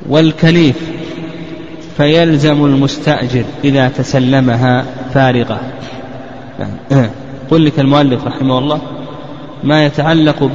والكليف 0.09 0.96
فيلزم 1.97 2.65
المستأجر 2.65 3.45
إذا 3.65 3.89
تسلمها 3.89 4.85
فارغة. 5.15 5.61
قل 7.51 7.65
لك 7.65 7.81
المؤلف 7.81 8.27
رحمه 8.27 8.59
الله 8.59 8.81
ما 9.65 9.85
يتعلق 9.87 10.51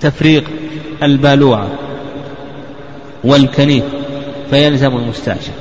بتفريق 0.00 0.44
البالوعة 1.02 1.68
والكنيف 3.24 3.84
فيلزم 4.50 4.96
المستأجر. 4.96 5.52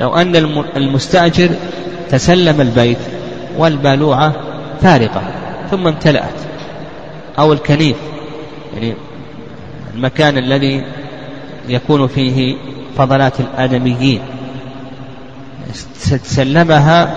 لو 0.00 0.14
أن 0.16 0.36
المستأجر 0.76 1.50
تسلم 2.10 2.60
البيت 2.60 2.98
والبالوعة 3.58 4.32
فارقة 4.80 5.22
ثم 5.70 5.88
امتلأت 5.88 6.40
أو 7.38 7.52
الكنيف 7.52 7.96
يعني 8.74 8.94
المكان 9.94 10.38
الذي 10.38 10.84
يكون 11.72 12.06
فيه 12.06 12.56
فضلات 12.96 13.40
الآدميين. 13.40 14.20
تسلمها 16.10 17.14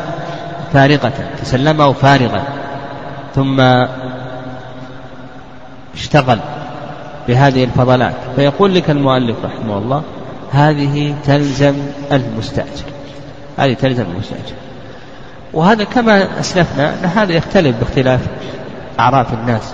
فارغة 0.74 1.14
تسلمه 1.42 1.94
فارغا 1.94 2.44
ثم 3.36 3.60
اشتغل 5.96 6.40
بهذه 7.28 7.64
الفضلات. 7.64 8.16
فيقول 8.36 8.76
لك 8.76 8.90
المؤلف 8.90 9.38
رحمه 9.46 9.78
الله 9.78 10.04
هذه 10.52 11.16
تلزم 11.26 11.76
المستأجر. 12.12 12.86
هذه 13.58 13.74
تلزم 13.74 14.04
المستأجر. 14.04 14.56
وهذا 15.54 15.84
كما 15.84 16.40
أسلفنا 16.40 16.94
أن 16.94 17.06
هذا 17.06 17.34
يختلف 17.34 17.80
باختلاف 17.80 18.20
أعراف 19.00 19.34
الناس. 19.34 19.74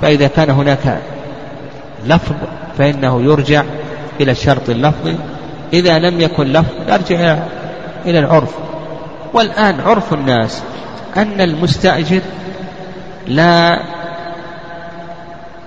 فإذا 0.00 0.26
كان 0.26 0.50
هناك 0.50 1.00
لفظ 2.06 2.34
فإنه 2.78 3.22
يرجع 3.22 3.64
إلى 4.20 4.32
الشرط 4.32 4.70
اللفظي 4.70 5.16
إذا 5.72 5.98
لم 5.98 6.20
يكن 6.20 6.52
لفظ 6.52 6.72
يرجع 6.88 7.38
إلى 8.06 8.18
العرف. 8.18 8.54
والآن 9.34 9.80
عرف 9.80 10.14
الناس 10.14 10.62
أن 11.16 11.40
المستأجر 11.40 12.20
لا 13.26 13.82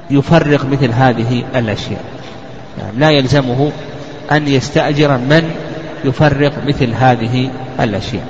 يفرق 0.10 0.66
مثل 0.66 0.92
هذه 0.92 1.44
الأشياء. 1.56 2.02
يعني 2.80 2.98
لا 2.98 3.10
يلزمه 3.10 3.72
أن 4.32 4.48
يستأجر 4.48 5.18
من 5.18 5.52
يفرق 6.06 6.52
مثل 6.68 6.94
هذه 6.94 7.50
الأشياء. 7.80 8.26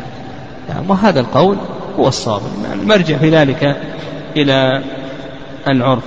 يعني 0.70 0.88
وهذا 0.88 1.20
القول 1.20 1.58
هو 2.00 2.08
الصواب. 2.08 2.42
المرجع 2.74 3.18
في 3.18 3.30
ذلك 3.30 3.78
إلى 4.38 4.84
العرف. 5.68 6.04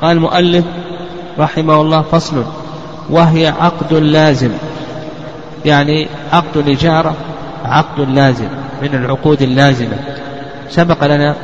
قال 0.00 0.16
المؤلف 0.16 0.64
رحمه 1.38 1.80
الله 1.80 2.02
فصل. 2.02 2.44
وهي 3.10 3.46
عقد 3.46 3.94
لازم. 3.94 4.50
يعني 5.64 6.08
عقد 6.32 6.56
الإجارة 6.56 7.14
عقد 7.64 8.00
لازم 8.00 8.48
من 8.82 8.94
العقود 8.94 9.42
اللازمة. 9.42 9.96
سبق 10.70 11.04
لنا 11.04 11.34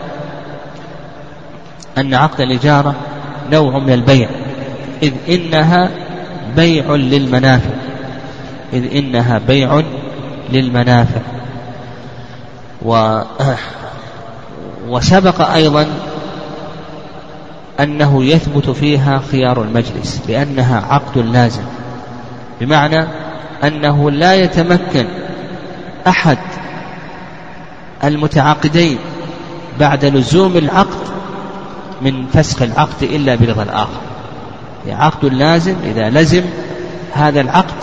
أن 1.99 2.15
عقد 2.15 2.41
الإجارة 2.41 2.95
نوع 3.53 3.79
من 3.79 3.93
البيع. 3.93 4.29
إذ 5.03 5.13
إنها 5.29 5.91
بيع 6.57 6.95
للمنافع. 6.95 7.71
إذ 8.73 8.97
إنها 8.97 9.41
بيع 9.49 9.83
للمنافع. 10.53 11.21
و 12.85 13.21
وسبق 14.89 15.41
أيضا 15.51 15.87
أنه 17.81 18.25
يثبت 18.25 18.71
فيها 18.71 19.23
خيار 19.31 19.63
المجلس 19.63 20.23
لأنها 20.29 20.81
عقد 20.91 21.19
لازم. 21.19 21.63
بمعنى 22.61 23.07
أنه 23.65 24.11
لا 24.11 24.35
يتمكن 24.35 25.07
أحد 26.07 26.39
المتعاقدين 28.05 28.99
بعد 29.81 30.05
لزوم 30.05 30.57
العقد 30.57 31.13
من 32.03 32.27
فسخ 32.27 32.63
العقد 32.63 33.03
إلا 33.03 33.35
برضا 33.35 33.63
الآخر. 33.63 34.01
يعني 34.87 35.03
عقد 35.03 35.25
لازم 35.25 35.77
إذا 35.85 36.11
لزم 36.11 36.43
هذا 37.13 37.41
العقد 37.41 37.75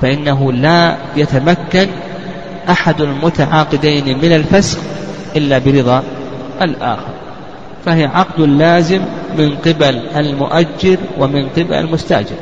فإنه 0.00 0.52
لا 0.52 0.96
يتمكن 1.16 1.86
أحد 2.70 3.00
المتعاقدين 3.00 4.18
من 4.18 4.32
الفسخ 4.32 4.78
إلا 5.36 5.58
برضا 5.58 6.02
الآخر. 6.62 7.11
فهي 7.84 8.04
عقد 8.04 8.40
لازم 8.40 9.00
من 9.38 9.56
قبل 9.56 10.00
المؤجر 10.16 10.96
ومن 11.18 11.48
قبل 11.48 11.74
المستأجر. 11.74 12.36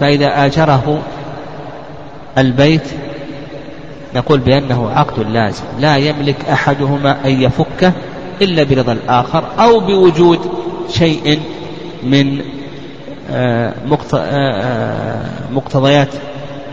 فإذا 0.00 0.46
آجره 0.46 1.02
البيت 2.38 2.82
نقول 4.14 4.38
بأنه 4.38 4.90
عقد 4.90 5.26
لازم. 5.26 5.64
لا 5.80 5.96
يملك 5.96 6.36
أحدهما 6.52 7.16
أن 7.24 7.42
يفكه 7.42 7.92
إلا 8.42 8.62
برضا 8.62 8.92
الآخر 8.92 9.44
أو 9.58 9.80
بوجود 9.80 10.38
شيء 10.90 11.40
من 12.02 12.40
آه، 13.30 13.74
آه، 13.92 14.14
آه، 14.14 15.24
مقتضيات 15.52 16.08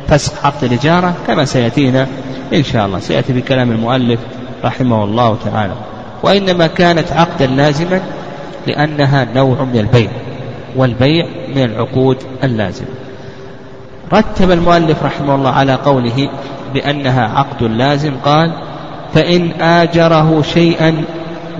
فسخ 0.08 0.46
عقد 0.46 0.64
الإجارة 0.64 1.14
كما 1.28 1.46
سيأتينا 1.46 2.08
إن 2.54 2.64
شاء 2.64 2.86
الله. 2.86 3.00
سيأتي 3.00 3.34
بكلام 3.34 3.72
المؤلف 3.72 4.20
رحمه 4.64 5.04
الله 5.04 5.38
تعالى. 5.46 5.74
وإنما 6.24 6.68
كانت 6.68 7.12
عقدا 7.12 7.48
لازما 7.48 8.02
لأنها 8.68 9.28
نوع 9.36 9.64
من 9.64 9.80
البيع 9.80 10.10
والبيع 10.76 11.26
من 11.56 11.64
العقود 11.64 12.18
اللازمة. 12.44 12.88
رتب 14.14 14.52
المؤلف 14.52 15.04
رحمه 15.04 15.36
الله 15.36 15.50
على 15.50 15.74
قوله 15.74 16.30
بأنها 16.74 17.28
عقد 17.38 17.64
لازم 17.64 18.14
قال 18.26 18.52
فإن 19.14 19.62
آجره 19.62 20.42
شيئا 20.42 21.04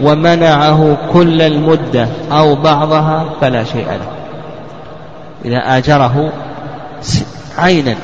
ومنعه 0.02 0.98
كل 1.14 1.42
المدة 1.42 2.08
أو 2.32 2.56
بعضها 2.56 3.26
فلا 3.42 3.64
شيء 3.64 3.86
له. 3.86 4.08
إذا 5.46 5.78
آجره 5.78 6.32
عينا 7.58 7.96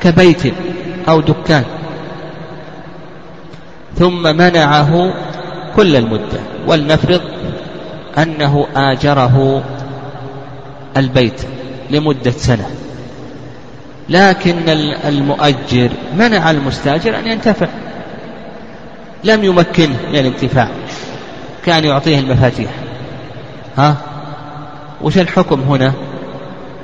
كبيت 0.00 0.54
أو 1.08 1.20
دكان 1.20 1.64
ثم 3.98 4.22
منعه 4.36 5.14
كل 5.76 5.96
المدة 5.96 6.40
ولنفرض 6.66 7.20
أنه 8.18 8.66
آجره 8.76 9.62
البيت 10.96 11.40
لمدة 11.90 12.30
سنة. 12.30 12.66
لكن 14.08 14.68
المؤجر 15.04 15.90
منع 16.16 16.50
المستأجر 16.50 17.18
أن 17.18 17.26
ينتفع. 17.26 17.66
لم 19.24 19.44
يمكنه 19.44 19.96
من 20.12 20.18
الانتفاع. 20.18 20.68
كان 21.66 21.84
يعطيه 21.84 22.18
المفاتيح. 22.18 22.70
ها؟ 23.78 23.96
وش 25.02 25.18
الحكم 25.18 25.60
هنا؟ 25.60 25.92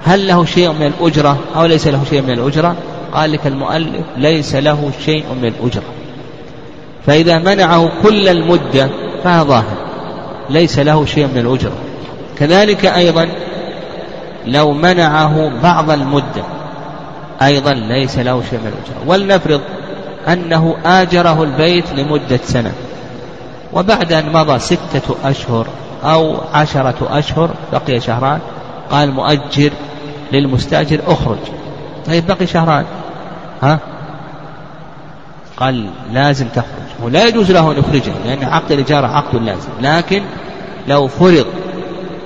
هل 0.05 0.27
له 0.29 0.45
شيء 0.45 0.73
من 0.73 0.87
الأجرة 0.87 1.39
أو 1.57 1.67
ليس 1.67 1.87
له 1.87 2.05
شيء 2.11 2.23
من 2.23 2.31
الأجرة؟ 2.31 2.77
قال 3.13 3.33
لك 3.33 3.47
المؤلف 3.47 4.05
ليس 4.17 4.55
له 4.55 4.91
شيء 5.05 5.25
من 5.43 5.45
الأجرة. 5.45 5.98
فإذا 7.07 7.39
منعه 7.39 7.91
كل 8.03 8.29
المدة 8.29 8.89
فهذا 9.25 9.43
ظاهر 9.43 9.77
ليس 10.51 10.79
له 10.79 11.05
شيء 11.05 11.27
من 11.27 11.39
الأجرة 11.39 11.73
كذلك 12.39 12.87
أيضا 12.87 13.29
لو 14.47 14.73
منعه 14.73 15.51
بعض 15.63 15.91
المدة 15.91 16.43
أيضا 17.43 17.73
ليس 17.73 18.19
له 18.19 18.43
شيء 18.51 18.59
من 18.59 18.67
الأجرة 18.67 19.03
ولنفرض 19.07 19.61
أنه 20.29 20.77
آجره 20.85 21.43
البيت 21.43 21.93
لمدة 21.93 22.41
سنة 22.45 22.73
وبعد 23.73 24.13
أن 24.13 24.33
مضى 24.33 24.59
ستة 24.59 25.15
أشهر 25.25 25.67
أو 26.05 26.37
عشرة 26.55 27.19
أشهر 27.19 27.51
بقي 27.73 28.01
شهران 28.01 28.41
قال 28.91 29.13
مؤجر 29.13 29.71
للمستأجر 30.33 31.01
اخرج. 31.07 31.39
طيب 32.07 32.27
بقي 32.27 32.47
شهران. 32.47 32.85
ها؟ 33.63 33.79
قال 35.61 35.91
لازم 36.13 36.49
تخرج. 36.49 36.69
ولا 37.03 37.29
يجوز 37.29 37.53
له 37.53 37.73
أن 37.73 37.79
يخرجه 37.79 38.13
لأن 38.25 38.45
عقد 38.45 38.73
الإجارة 38.73 39.07
عقد 39.07 39.43
لازم. 39.43 39.69
لكن 39.81 40.23
لو 40.89 41.09
فرض 41.09 41.47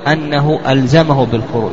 أنه 0.09 0.61
ألزمه 0.69 1.27
بالخروج 1.27 1.73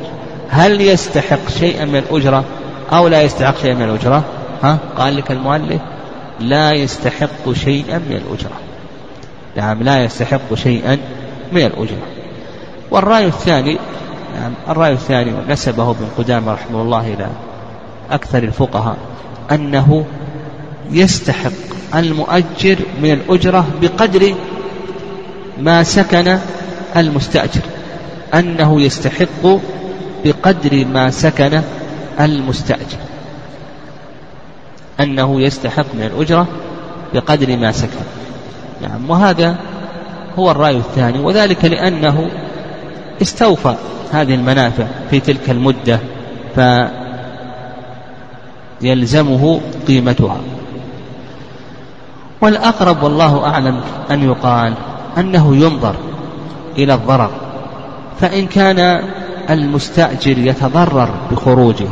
هل 0.50 0.82
يستحق 0.82 1.50
شيئا 1.60 1.86
من 1.86 1.95
الأجرة 1.95 2.43
أو 2.91 3.08
لا 3.08 3.22
يستحق 3.22 3.58
شيئا 3.58 3.74
من 3.74 3.84
الأجرة؟ 3.84 4.24
ها؟ 4.63 4.78
قال 4.98 5.15
لك 5.15 5.32
المؤلف 5.32 5.82
لا 6.39 6.72
يستحق 6.72 7.54
شيئا 7.54 7.98
من 7.98 8.15
الأجرة. 8.15 8.56
نعم 9.58 9.84
لا 9.84 10.04
يستحق 10.04 10.54
شيئا 10.54 10.98
من 11.52 11.62
الأجرة. 11.62 12.08
والرأي 12.91 13.26
الثاني 13.26 13.78
نعم 14.36 14.54
الرأي 14.69 14.93
الثاني 14.93 15.32
نسبه 15.50 15.91
ابن 15.91 16.08
قدامة 16.17 16.54
رحمه 16.54 16.82
الله 16.82 17.13
إلى 17.13 17.28
أكثر 18.12 18.43
الفقهاء 18.43 18.98
أنه 19.52 20.06
يستحق 20.91 21.52
المؤجر 21.95 22.78
من 23.02 23.12
الأجرة 23.12 23.67
بقدر 23.82 24.36
ما 25.58 25.84
سكن 25.84 26.38
المستأجر 26.97 27.62
أنه 28.34 28.82
يستحق 28.82 29.60
بقدر 30.25 30.86
ما 30.86 31.10
سكن 31.12 31.62
المستأجر 32.19 32.97
أنه 34.99 35.41
يستحق 35.41 35.86
من 35.93 36.04
الأجرة 36.04 36.47
بقدر 37.13 37.58
ما 37.58 37.71
سكن. 37.71 38.06
نعم 38.82 39.10
وهذا 39.10 39.56
هو 40.39 40.52
الرأي 40.52 40.78
الثاني 40.78 41.19
وذلك 41.19 41.65
لأنه 41.65 42.30
استوفى 43.21 43.75
هذه 44.12 44.36
المنافع 44.36 44.86
في 45.10 45.19
تلك 45.19 45.49
المدة 45.49 45.99
فيلزمه 48.82 49.62
قيمتها. 49.88 50.38
والأقرب 52.41 53.04
والله 53.04 53.45
أعلم 53.45 53.82
أن 54.12 54.23
يقال 54.23 54.73
أنه 55.17 55.56
ينظر 55.56 55.95
إلى 56.78 56.93
الضرر 56.93 57.30
فإن 58.21 58.47
كان 58.47 59.04
المستأجر 59.49 60.38
يتضرر 60.38 61.10
بخروجه 61.32 61.88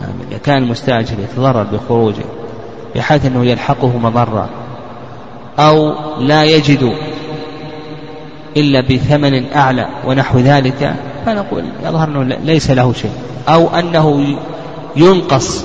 يعني 0.00 0.38
كان 0.44 0.62
المستأجر 0.62 1.18
يتضرر 1.18 1.62
بخروجه 1.62 2.24
بحيث 2.94 3.26
أنه 3.26 3.44
يلحقه 3.44 3.98
مضرة 3.98 4.48
أو 5.58 5.94
لا 6.20 6.44
يجد 6.44 6.92
إلا 8.56 8.80
بثمن 8.80 9.52
أعلى 9.52 9.88
ونحو 10.06 10.38
ذلك 10.38 10.94
فنقول 11.26 11.64
يظهر 11.84 12.08
أنه 12.08 12.22
ليس 12.22 12.70
له 12.70 12.92
شيء 12.92 13.10
أو 13.48 13.68
أنه 13.68 14.36
ينقص 14.96 15.64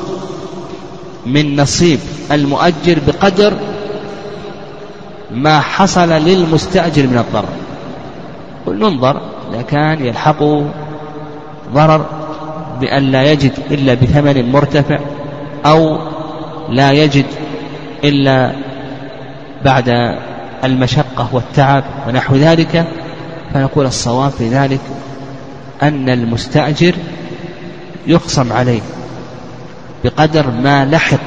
من 1.26 1.56
نصيب 1.62 2.00
المؤجر 2.32 3.00
بقدر 3.08 3.54
ما 5.34 5.60
حصل 5.60 6.10
للمستأجر 6.10 7.08
من 7.08 7.18
الضرر 7.18 7.50
ننظر 8.68 9.22
إذا 9.54 9.62
كان 9.62 10.06
يلحقه 10.06 10.66
ضرر 11.74 12.06
بأن 12.82 13.04
لا 13.04 13.32
يجد 13.32 13.52
إلا 13.72 13.94
بثمن 13.94 14.52
مرتفع 14.52 15.00
أو 15.66 15.98
لا 16.70 16.92
يجد 16.92 17.26
إلا 18.04 18.52
بعد 19.66 20.16
المشقة 20.64 21.30
والتعب 21.32 21.84
ونحو 22.08 22.36
ذلك 22.36 22.88
فنقول 23.54 23.86
الصواب 23.86 24.32
في 24.32 24.50
ذلك 24.50 24.80
أن 25.84 26.10
المستأجر 26.10 26.96
يقسم 28.08 28.54
عليه 28.54 28.82
بقدر 30.04 30.52
ما 30.52 30.86
لحق 30.86 31.20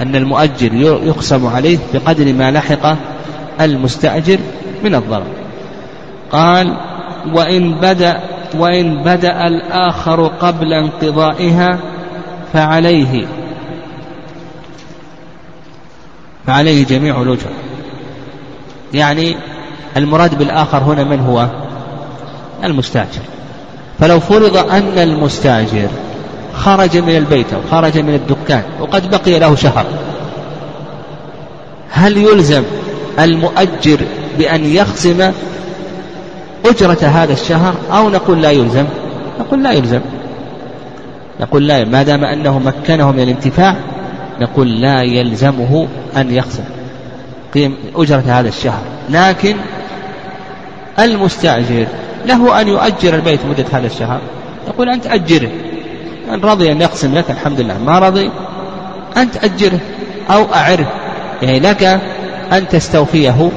أن 0.00 0.16
المؤجر 0.16 0.74
يقسم 0.74 1.46
عليه 1.46 1.78
بقدر 1.94 2.32
ما 2.32 2.50
لحق 2.50 2.96
المستأجر 3.60 4.38
من 4.84 4.94
الضرر. 4.94 5.26
قال 6.32 6.76
وإن 7.32 7.74
بدأ 7.74 8.20
وإن 8.54 9.02
بدأ 9.02 9.46
الآخر 9.46 10.26
قبل 10.26 10.72
انقضائها 10.72 11.78
فعليه 12.52 13.26
فعليه 16.46 16.86
جميع 16.86 17.22
الأجر. 17.22 17.50
يعني 18.94 19.36
المراد 19.96 20.38
بالآخر 20.38 20.78
هنا 20.78 21.04
من 21.04 21.20
هو؟ 21.20 21.46
المستأجر. 22.64 23.22
فلو 23.98 24.20
فرض 24.20 24.56
أن 24.56 24.98
المستأجر 24.98 25.88
خرج 26.54 26.96
من 26.96 27.16
البيت 27.16 27.52
أو 27.52 27.60
خرج 27.70 27.98
من 27.98 28.14
الدكان 28.14 28.62
وقد 28.80 29.10
بقي 29.10 29.38
له 29.38 29.54
شهر 29.54 29.86
هل 31.90 32.16
يلزم 32.16 32.62
المؤجر 33.20 34.00
بأن 34.38 34.64
يخصم 34.64 35.32
أجرة 36.66 36.98
هذا 37.02 37.32
الشهر 37.32 37.74
أو 37.92 38.10
نقول 38.10 38.42
لا 38.42 38.50
يلزم. 38.50 38.84
نقول 39.40 39.62
لا 39.62 39.72
يلزم. 39.72 40.00
نقول 41.40 41.66
لا 41.68 41.84
ما 41.84 42.02
دام 42.02 42.24
أنه 42.24 42.58
مكنه 42.58 43.12
من 43.12 43.20
الانتفاع 43.20 43.76
نقول 44.40 44.80
لا 44.80 45.02
يلزمه 45.02 45.88
أن 46.16 46.30
يخصم 46.30 46.64
قيم 47.54 47.76
أجرة 47.96 48.24
هذا 48.26 48.48
الشهر. 48.48 48.82
لكن 49.10 49.56
المستأجر 50.98 51.86
له 52.26 52.60
أن 52.60 52.68
يؤجر 52.68 53.14
البيت 53.14 53.40
مدة 53.46 53.64
هذا 53.72 53.86
الشهر. 53.86 54.20
يقول 54.68 54.88
أنت 54.88 55.06
أجره. 55.06 55.50
إن 56.34 56.40
رضي 56.40 56.72
أن 56.72 56.80
يقسم 56.80 57.14
لك؟ 57.14 57.30
الحمد 57.30 57.60
لله. 57.60 57.78
ما 57.78 57.98
رضي؟ 57.98 58.30
أنت 59.16 59.44
أجره 59.44 59.78
أو 60.30 60.44
أعره. 60.54 60.92
يعني 61.42 61.60
لك 61.60 62.00
أن 62.52 62.68
تستوفيه 62.68 63.50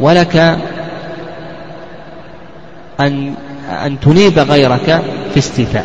ولك 0.00 0.36
أن 3.00 3.34
أن 3.84 4.00
تنيب 4.00 4.38
غيرك 4.38 5.02
في 5.32 5.38
استيفائه 5.38 5.84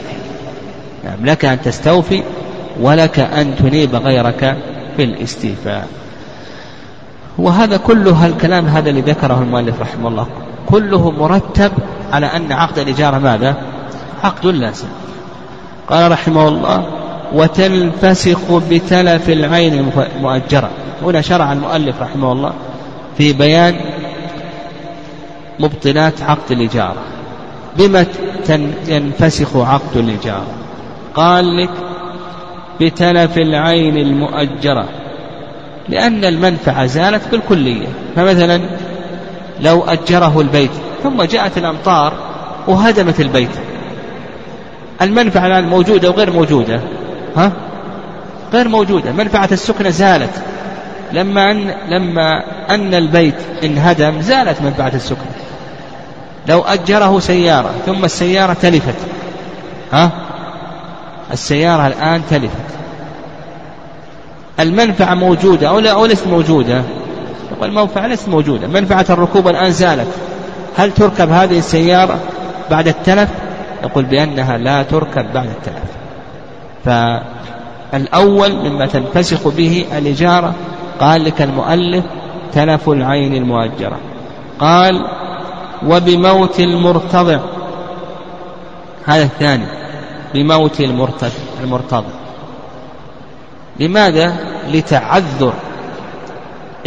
نعم 1.03 1.25
لك 1.25 1.45
أن 1.45 1.61
تستوفي 1.61 2.23
ولك 2.81 3.19
أن 3.19 3.55
تنيب 3.55 3.95
غيرك 3.95 4.57
في 4.97 5.03
الاستيفاء. 5.03 5.87
وهذا 7.37 7.77
كله 7.77 8.25
الكلام 8.25 8.65
هذا 8.65 8.89
اللي 8.89 9.01
ذكره 9.01 9.41
المؤلف 9.41 9.81
رحمه 9.81 10.07
الله 10.07 10.27
كله 10.65 11.11
مرتب 11.11 11.71
على 12.11 12.25
أن 12.25 12.51
عقد 12.51 12.79
الإجارة 12.79 13.17
ماذا؟ 13.17 13.55
عقد 14.23 14.45
لازم 14.45 14.87
قال 15.89 16.11
رحمه 16.11 16.47
الله 16.47 17.00
وتنفسخ 17.33 18.51
بتلف 18.69 19.29
العين 19.29 19.93
المؤجرة 20.17 20.69
هنا 21.01 21.21
شرع 21.21 21.53
المؤلف 21.53 22.01
رحمه 22.01 22.31
الله 22.31 22.53
في 23.17 23.33
بيان 23.33 23.75
مبطلات 25.59 26.21
عقد 26.21 26.51
الإجارة. 26.51 27.03
بما 27.77 28.05
ينفسخ 28.87 29.57
عقد 29.57 29.97
الإجارة؟ 29.97 30.47
قال 31.15 31.57
لك 31.57 31.69
بتلف 32.81 33.37
العين 33.37 33.97
المؤجرة. 33.97 34.89
لأن 35.89 36.25
المنفعة 36.25 36.85
زالت 36.85 37.27
بالكلية. 37.31 37.87
فمثلا 38.15 38.61
لو 39.61 39.81
أجره 39.83 40.41
البيت 40.41 40.71
ثم 41.03 41.23
جاءت 41.23 41.57
الأمطار 41.57 42.13
وهدمت 42.67 43.19
البيت. 43.19 43.49
المنفعة 45.01 45.47
الآن 45.47 45.67
موجودة 45.67 46.09
وغير 46.09 46.31
موجودة. 46.31 46.79
ها؟ 47.37 47.51
غير 48.53 48.67
موجودة. 48.67 49.11
منفعة 49.11 49.49
السكنة 49.51 49.89
زالت. 49.89 50.41
لما 51.11 51.51
أن 51.51 51.73
لما 51.89 52.43
أن 52.69 52.93
البيت 52.93 53.35
انهدم 53.63 54.21
زالت 54.21 54.61
منفعة 54.61 54.91
السكنة. 54.95 55.31
لو 56.47 56.61
أجره 56.61 57.19
سيارة 57.19 57.71
ثم 57.85 58.05
السيارة 58.05 58.53
تلفت. 58.53 58.95
ها؟ 59.91 60.11
السيارة 61.31 61.87
الآن 61.87 62.21
تلفت. 62.29 62.71
المنفعة 64.59 65.13
موجودة 65.13 65.69
أو 65.69 65.79
لا 65.79 65.91
أو 65.91 66.05
ليست 66.05 66.27
موجودة؟ 66.27 66.81
يقول 67.51 67.69
المنفعة 67.69 68.07
ليست 68.07 68.29
موجودة. 68.29 68.67
منفعة 68.67 69.05
الركوب 69.09 69.47
الآن 69.47 69.71
زالت. 69.71 70.07
هل 70.77 70.93
تركب 70.93 71.31
هذه 71.31 71.57
السيارة 71.57 72.19
بعد 72.71 72.87
التلف؟ 72.87 73.29
يقول 73.83 74.05
بأنها 74.05 74.57
لا 74.57 74.83
تركب 74.83 75.33
بعد 75.33 75.47
التلف. 75.47 76.00
فالأول 76.85 78.51
مما 78.51 78.85
تنفسخ 78.85 79.47
به 79.47 79.85
الإجارة 79.97 80.55
قال 80.99 81.23
لك 81.23 81.41
المؤلف 81.41 82.05
تلف 82.53 82.89
العين 82.89 83.35
المؤجرة. 83.35 83.99
قال 84.59 85.05
وبموت 85.85 86.59
المرتضع. 86.59 87.39
هذا 89.05 89.23
الثاني 89.23 89.65
بموت 90.33 90.81
المرتضع 90.81 91.29
المرتضع. 91.63 92.13
لماذا؟ 93.79 94.35
لتعذر 94.71 95.53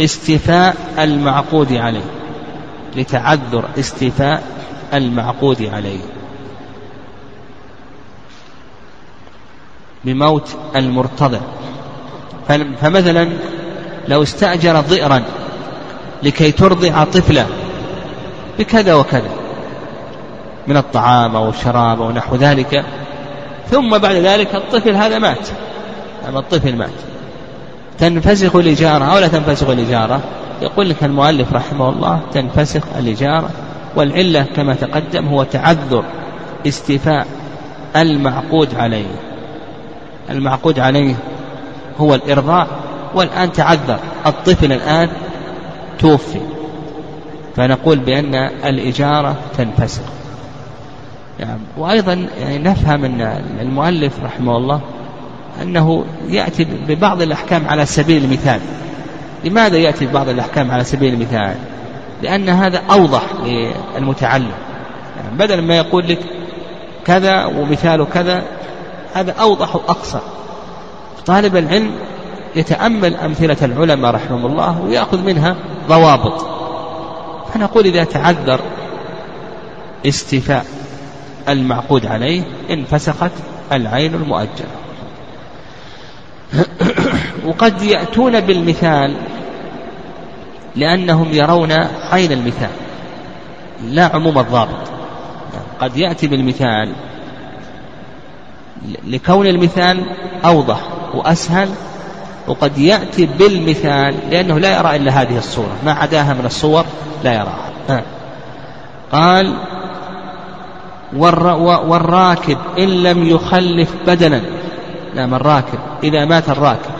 استيفاء 0.01 0.75
المعقود 0.99 1.73
عليه. 1.73 2.05
لتعذر 2.95 3.65
استيفاء 3.79 4.43
المعقود 4.93 5.69
عليه. 5.73 5.99
بموت 10.05 10.55
المرتضع. 10.75 11.39
فمثلا 12.81 13.29
لو 14.07 14.23
استأجر 14.23 14.79
ضئرا 14.79 15.23
لكي 16.23 16.51
ترضع 16.51 17.03
طفلا 17.03 17.45
بكذا 18.59 18.93
وكذا 18.93 19.29
من 20.67 20.77
الطعام 20.77 21.35
أو 21.35 21.49
الشراب 21.49 22.01
أو 22.01 22.11
نحو 22.11 22.35
ذلك 22.35 22.85
ثم 23.71 23.97
بعد 23.97 24.15
ذلك 24.15 24.55
الطفل 24.55 24.95
هذا 24.95 25.19
مات. 25.19 25.47
أما 26.29 26.39
الطفل 26.39 26.75
مات. 26.75 26.89
تنفسخ 27.99 28.55
الإجارة 28.55 29.03
أو 29.05 29.17
لا 29.17 29.27
تنفسخ 29.27 29.69
الإجارة؟ 29.69 30.19
يقول 30.61 30.89
لك 30.89 31.03
المؤلف 31.03 31.53
رحمه 31.53 31.89
الله 31.89 32.19
تنفسخ 32.33 32.83
الإجارة 32.99 33.49
والعلة 33.95 34.45
كما 34.55 34.75
تقدم 34.75 35.27
هو 35.27 35.43
تعذر 35.43 36.03
استيفاء 36.67 37.27
المعقود 37.95 38.75
عليه. 38.75 39.34
المعقود 40.29 40.79
عليه 40.79 41.15
هو 41.97 42.15
الإرضاع 42.15 42.67
والآن 43.15 43.51
تعذر. 43.51 43.99
الطفل 44.25 44.71
الآن 44.71 45.09
توفي. 45.99 46.39
فنقول 47.55 47.99
بأن 47.99 48.35
الإجارة 48.65 49.35
تنفسخ. 49.57 50.03
يعني 51.39 51.59
وأيضا 51.77 52.27
يعني 52.39 52.57
نفهم 52.57 53.05
أن 53.05 53.21
المؤلف 53.61 54.13
رحمه 54.23 54.57
الله 54.57 54.81
أنه 55.61 56.05
يأتي 56.29 56.67
ببعض 56.87 57.21
الأحكام 57.21 57.67
على 57.67 57.85
سبيل 57.85 58.23
المثال. 58.23 58.59
لماذا 59.43 59.77
يأتي 59.77 60.05
ببعض 60.05 60.29
الأحكام 60.29 60.71
على 60.71 60.83
سبيل 60.83 61.13
المثال؟ 61.13 61.55
لأن 62.23 62.49
هذا 62.49 62.81
أوضح 62.91 63.23
للمتعلم. 63.43 64.51
يعني 65.17 65.37
بدل 65.37 65.61
ما 65.61 65.77
يقول 65.77 66.07
لك 66.07 66.19
كذا 67.05 67.45
ومثال 67.45 68.09
كذا 68.13 68.43
هذا 69.15 69.31
أوضح 69.31 69.75
وأقصر. 69.75 70.19
طالب 71.25 71.57
العلم 71.57 71.91
يتأمل 72.55 73.15
أمثلة 73.15 73.57
العلماء 73.61 74.11
رحمهم 74.11 74.45
الله 74.45 74.81
ويأخذ 74.81 75.21
منها 75.21 75.55
ضوابط. 75.89 76.45
فنقول 77.53 77.85
إذا 77.85 78.03
تعذر 78.03 78.59
استيفاء 80.05 80.65
المعقود 81.49 82.05
عليه 82.05 82.41
انفسخت 82.69 83.31
العين 83.71 84.13
المؤجلة. 84.13 84.75
وقد 87.47 87.81
يأتون 87.81 88.39
بالمثال 88.39 89.15
لأنهم 90.75 91.33
يرون 91.33 91.71
عين 92.11 92.31
المثال 92.31 92.69
لا 93.83 94.05
عموم 94.05 94.39
الضابط. 94.39 94.87
قد 95.79 95.97
يأتي 95.97 96.27
بالمثال 96.27 96.93
لكون 99.07 99.47
المثال 99.47 100.03
أوضح 100.45 100.79
وأسهل 101.13 101.69
وقد 102.47 102.77
يأتي 102.77 103.25
بالمثال 103.25 104.15
لأنه 104.29 104.59
لا 104.59 104.79
يرى 104.79 104.95
إلا 104.95 105.21
هذه 105.21 105.37
الصورة 105.37 105.75
ما 105.85 105.93
عداها 105.93 106.33
من 106.33 106.45
الصور 106.45 106.85
لا 107.23 107.33
يراها. 107.33 108.03
قال 109.11 109.53
والراكب 111.87 112.57
إن 112.77 113.03
لم 113.03 113.27
يخلف 113.27 113.93
بدنا 114.07 114.41
نعم 115.15 115.33
الراكب؟ 115.33 115.79
إذا 116.03 116.25
مات 116.25 116.49
الراكب. 116.49 116.91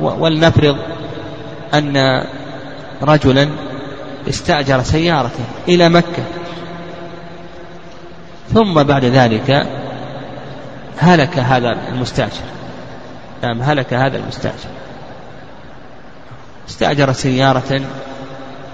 ولنفرض 0.00 0.76
أن 1.74 2.24
رجلا 3.02 3.48
استأجر 4.28 4.82
سيارته 4.82 5.44
إلى 5.68 5.88
مكة. 5.88 6.22
ثم 8.54 8.82
بعد 8.82 9.04
ذلك 9.04 9.66
هلك 10.98 11.38
هذا 11.38 11.76
المستأجر. 11.92 12.42
نعم 13.42 13.62
هلك 13.62 13.94
هذا 13.94 14.16
المستأجر. 14.16 14.70
استأجر 16.68 17.12
سيارة 17.12 17.80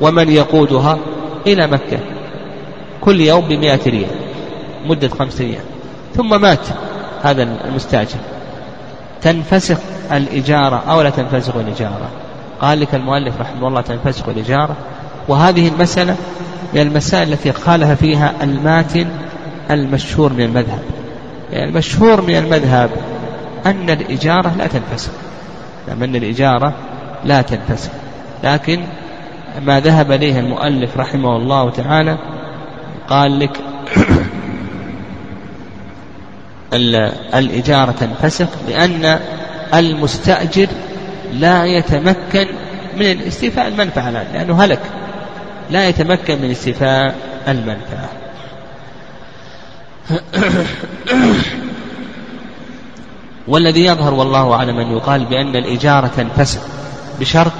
ومن 0.00 0.30
يقودها 0.30 0.98
إلى 1.46 1.66
مكة 1.66 1.98
كل 3.00 3.20
يوم 3.20 3.48
بمئة 3.48 3.80
ريال 3.86 4.10
مدة 4.84 5.08
خمسة 5.08 5.44
أيام 5.44 5.64
ثم 6.16 6.40
مات 6.40 6.66
هذا 7.22 7.42
المستأجر. 7.42 8.18
تنفسخ 9.22 9.78
الإجارة 10.12 10.82
أو 10.88 11.02
لا 11.02 11.10
تنفسخ 11.10 11.56
الإجارة؟ 11.56 12.10
قال 12.60 12.80
لك 12.80 12.94
المؤلف 12.94 13.40
رحمه 13.40 13.68
الله 13.68 13.80
تنفسخ 13.80 14.28
الإجارة. 14.28 14.76
وهذه 15.28 15.68
المسألة 15.68 16.16
من 16.74 16.80
المسائل 16.80 17.32
التي 17.32 17.52
خالف 17.52 17.90
فيها 17.90 18.32
الماتن 18.42 19.06
المشهور 19.70 20.32
من 20.32 20.40
المذهب. 20.44 20.95
المشهور 21.52 22.20
من 22.20 22.36
المذهب 22.36 22.90
أن 23.66 23.90
الإجارة 23.90 24.54
لا 24.58 24.66
تنفسخ. 24.66 25.10
نعم 25.88 26.02
أن 26.02 26.16
الإجارة 26.16 26.74
لا 27.24 27.42
تنفسخ. 27.42 27.90
لكن 28.44 28.80
ما 29.62 29.80
ذهب 29.80 30.12
إليه 30.12 30.38
المؤلف 30.38 30.96
رحمه 30.96 31.36
الله 31.36 31.70
تعالى 31.70 32.18
قال 33.08 33.38
لك 33.38 33.60
الإجارة 37.34 37.90
تنفسخ 37.90 38.48
لأن 38.68 39.20
المستأجر 39.74 40.66
لا 41.32 41.64
يتمكن 41.64 42.46
من 42.96 43.20
استيفاء 43.26 43.68
المنفعة 43.68 44.10
لأنه 44.10 44.64
هلك. 44.64 44.80
لا 45.70 45.88
يتمكن 45.88 46.42
من 46.42 46.50
استيفاء 46.50 47.14
المنفعة. 47.48 48.25
والذي 53.48 53.84
يظهر 53.84 54.14
والله 54.14 54.54
أعلم 54.54 54.78
أن 54.78 54.92
يقال 54.92 55.24
بأن 55.24 55.56
الإجارة 55.56 56.10
تنفسخ 56.16 56.60
بشرط 57.20 57.52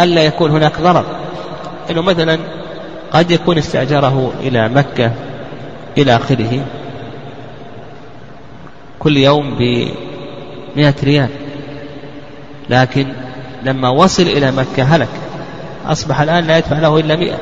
ألا 0.00 0.24
يكون 0.24 0.50
هناك 0.50 0.80
ضرر. 0.80 1.04
إنه 1.90 2.02
مثلا 2.02 2.38
قد 3.12 3.30
يكون 3.30 3.58
استأجره 3.58 4.32
إلى 4.40 4.68
مكة 4.68 5.12
إلى 5.98 6.16
آخره 6.16 6.64
كل 8.98 9.16
يوم 9.16 9.56
بمئة 9.56 10.94
ريال. 11.04 11.28
لكن 12.70 13.06
لما 13.62 13.88
وصل 13.88 14.22
إلى 14.22 14.52
مكة 14.52 14.82
هلك. 14.82 15.08
أصبح 15.86 16.20
الآن 16.20 16.44
لا 16.44 16.58
يدفع 16.58 16.78
له 16.78 16.98
إلا 16.98 17.16
مئة. 17.16 17.38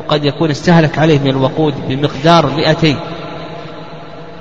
وقد 0.00 0.24
يكون 0.24 0.50
استهلك 0.50 0.98
عليه 0.98 1.18
من 1.18 1.30
الوقود 1.30 1.74
بمقدار 1.88 2.46
مئتين. 2.46 2.96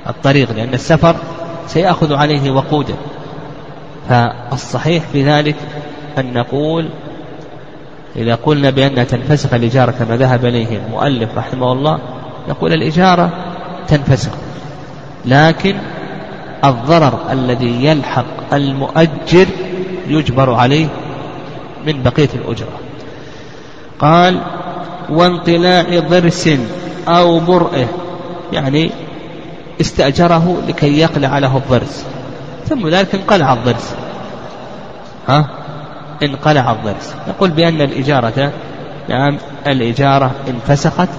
الطريق 0.07 0.51
لأن 0.51 0.73
السفر 0.73 1.15
سيأخذ 1.67 2.13
عليه 2.13 2.51
وقودا 2.51 2.95
فالصحيح 4.09 5.03
في 5.13 5.23
ذلك 5.23 5.55
أن 6.17 6.33
نقول 6.33 6.89
إذا 8.15 8.35
قلنا 8.35 8.69
بأنها 8.69 9.03
تنفسخ 9.03 9.53
الإجارة 9.53 9.91
كما 9.91 10.17
ذهب 10.17 10.45
إليه 10.45 10.77
المؤلف 10.77 11.37
رحمه 11.37 11.71
الله 11.71 11.99
نقول 12.49 12.73
الإجارة 12.73 13.29
تنفسخ. 13.87 14.31
لكن 15.25 15.75
الضرر 16.63 17.19
الذي 17.31 17.85
يلحق 17.85 18.53
المؤجر 18.53 19.47
يجبر 20.07 20.53
عليه 20.53 20.87
من 21.87 22.03
بقية 22.03 22.29
الأجرة. 22.35 22.79
قال 23.99 24.41
وانطلاع 25.09 25.99
ضرس 25.99 26.49
أو 27.07 27.39
برئه 27.39 27.87
يعني 28.53 28.91
استأجره 29.81 30.61
لكي 30.67 30.99
يقلع 30.99 31.39
له 31.39 31.57
الضرس. 31.57 32.05
ثم 32.69 32.87
ذلك 32.87 33.15
انقلع 33.15 33.53
الضرس. 33.53 33.95
ها؟ 35.27 35.49
انقلع 36.23 36.71
الضرس. 36.71 37.15
نقول 37.27 37.49
بأن 37.49 37.81
الإجارة 37.81 38.51
نعم 39.09 39.37
الإجارة 39.67 40.31
انفسخت 40.49 41.09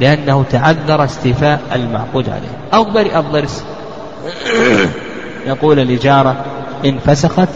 لأنه 0.00 0.44
تعذر 0.50 1.04
استيفاء 1.04 1.60
المعقود 1.74 2.28
عليه. 2.28 2.56
أو 2.74 2.84
برئ 2.84 3.18
الضرس. 3.18 3.64
يقول 5.46 5.78
الإجارة 5.78 6.36
انفسخت 6.84 7.48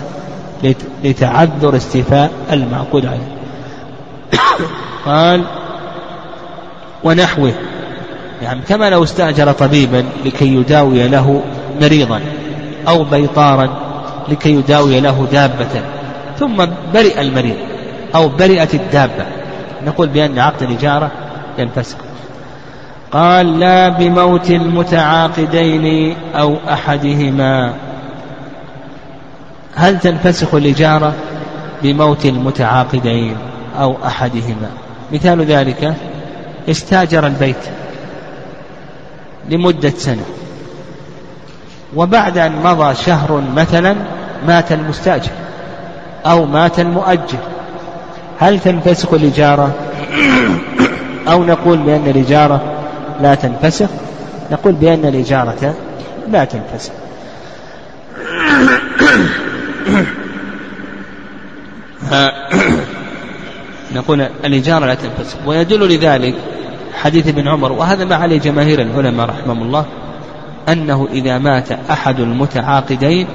لتعذر 1.05 1.77
استيفاء 1.77 2.31
المعقود 2.53 3.07
عليه. 3.07 3.37
قال 5.07 5.45
ونحوه. 7.05 7.53
يعني 8.43 8.61
كما 8.69 8.91
لو 8.91 9.03
استأجر 9.03 9.53
طبيبا 9.53 10.05
لكي 10.25 10.55
يداوي 10.55 11.09
له 11.09 11.43
مريضا 11.81 12.21
أو 12.89 13.05
بيطارا 13.05 13.69
لكي 14.29 14.53
يداوي 14.53 15.01
له 15.01 15.27
دابة 15.33 15.83
ثم 16.39 16.67
برئ 16.95 17.21
المريض 17.21 17.57
أو 18.15 18.29
برئت 18.29 18.75
الدابة. 18.75 19.27
نقول 19.87 20.09
بأن 20.09 20.39
عقد 20.39 20.63
الإجارة 20.63 21.11
ينفسخ 21.59 21.97
قال 23.13 23.61
لا 23.61 23.89
بموت 23.89 24.51
المتعاقدين 24.51 26.17
أو 26.35 26.57
أحدهما. 26.71 27.75
هل 29.75 29.99
تنفسخ 29.99 30.55
الإجارة 30.55 31.15
بموت 31.83 32.27
المتعاقدين 32.27 33.37
أو 33.81 33.97
أحدهما؟ 34.07 34.71
مثال 35.13 35.45
ذلك 35.45 35.95
استأجر 36.71 37.27
البيت. 37.27 37.57
لمدة 39.51 39.91
سنة. 39.91 40.25
وبعد 41.97 42.39
أن 42.39 42.53
مضى 42.65 42.95
شهر 42.95 43.43
مثلا 43.57 43.97
مات 44.47 44.73
المستأجر 44.73 45.31
أو 46.27 46.45
مات 46.47 46.81
المؤجر. 46.81 47.39
هل 48.41 48.61
تنفسخ 48.61 49.13
الإجارة 49.15 49.75
أو 51.29 51.45
نقول 51.45 51.79
بأن 51.79 52.07
الإجارة 52.07 52.61
لا 53.21 53.35
تنفسخ 53.35 53.89
نقول 54.53 54.73
بأن 54.73 55.05
الإجارة 55.05 55.75
لا 56.33 56.45
تنفسخ 56.45 56.93
نقول 63.95 64.21
الإجارة 64.21 64.87
لا 64.87 64.95
تنفسخ 64.95 65.37
ويدل 65.47 65.89
لذلك 65.89 66.35
حديث 66.97 67.29
ابن 67.29 67.49
عمر 67.49 67.73
وهذا 67.73 68.05
ما 68.05 68.15
عليه 68.15 68.39
جماهير 68.39 68.83
العلماء 68.83 69.27
رحمهم 69.27 69.63
الله 69.63 69.85
أنه 70.69 71.09
إذا 71.13 71.39
مات 71.39 71.73
أحد 71.73 72.21
المتعاقدين 72.21 73.27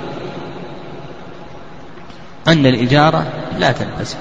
أن 2.48 2.66
الإجارة 2.66 3.26
لا 3.60 3.72
تنفسخ 3.72 4.18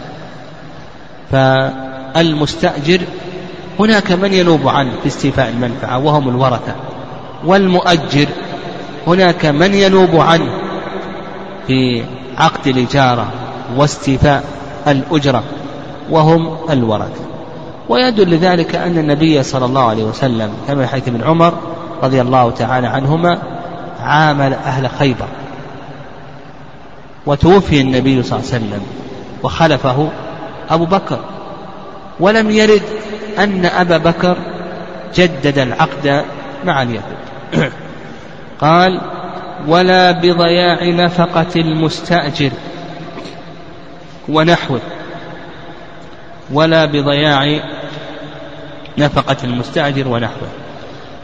فالمستأجر 1.30 3.00
هناك 3.80 4.12
من 4.12 4.32
ينوب 4.32 4.68
عنه 4.68 4.90
في 5.02 5.06
استيفاء 5.08 5.48
المنفعة 5.48 5.98
وهم 5.98 6.28
الورثة 6.28 6.74
والمؤجر 7.44 8.28
هناك 9.06 9.46
من 9.46 9.74
ينوب 9.74 10.16
عنه 10.16 10.50
في 11.66 12.04
عقد 12.38 12.66
الإجارة 12.66 13.32
واستيفاء 13.76 14.44
الأجرة 14.86 15.42
وهم 16.10 16.56
الورثة. 16.70 17.24
ويدل 17.88 18.30
لذلك 18.30 18.74
أن 18.74 18.98
النبي 18.98 19.42
صلى 19.42 19.64
الله 19.64 19.88
عليه 19.88 20.04
وسلم 20.04 20.52
كما 20.68 20.86
حيث 20.86 21.08
ابن 21.08 21.22
عمر 21.22 21.54
رضي 22.02 22.20
الله 22.20 22.50
تعالى 22.50 22.86
عنهما 22.86 23.38
عامل 24.02 24.52
أهل 24.52 24.90
خيبر. 24.90 25.28
وتوفي 27.26 27.80
النبي 27.80 28.22
صلى 28.22 28.38
الله 28.38 28.50
عليه 28.52 28.64
وسلم 28.64 28.82
وخلفه 29.42 30.08
أبو 30.70 30.84
بكر. 30.84 31.18
ولم 32.20 32.50
يرد 32.50 32.82
أن 33.38 33.66
أبا 33.66 33.98
بكر 33.98 34.36
جدد 35.14 35.58
العقد 35.58 36.24
مع 36.64 36.82
اليهود. 36.82 37.02
قال 38.60 39.00
ولا 39.68 40.10
بضياع 40.10 40.90
نفقة 40.90 41.46
المستأجر 41.56 42.50
ونحوه. 44.28 44.80
ولا 46.52 46.84
بضياع 46.84 47.60
نفقة 48.98 49.36
المستأجر 49.44 50.08
ونحوه. 50.08 50.48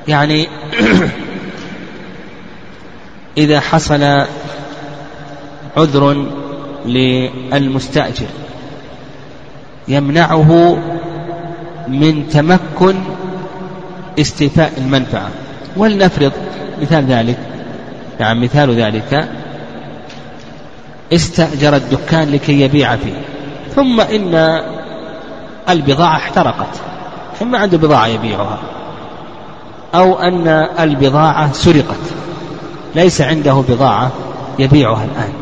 يعني 0.08 0.48
إذا 3.38 3.60
حصل 3.60 4.24
عذر 5.76 6.26
للمستأجر 6.86 8.26
يمنعه 9.88 10.78
من 11.88 12.28
تمكن 12.28 12.94
استيفاء 14.18 14.72
المنفعة. 14.78 15.30
ولنفرض 15.76 16.32
مثال 16.82 17.04
ذلك 17.04 17.38
يعني 18.20 18.40
مثال 18.40 18.74
ذلك 18.74 19.28
استأجر 21.12 21.76
الدكان 21.76 22.30
لكي 22.30 22.60
يبيع 22.60 22.96
فيه 22.96 23.20
ثم 23.74 24.00
إن 24.00 24.60
البضاعة 25.68 26.16
احترقت 26.16 26.80
ما 27.42 27.58
عنده 27.58 27.78
بضاعة 27.78 28.06
يبيعها 28.06 28.58
أو 29.94 30.18
أن 30.18 30.48
البضاعة 30.80 31.52
سرقت 31.52 32.14
ليس 32.94 33.20
عنده 33.20 33.64
بضاعة 33.68 34.10
يبيعها 34.58 35.04
الآن. 35.04 35.32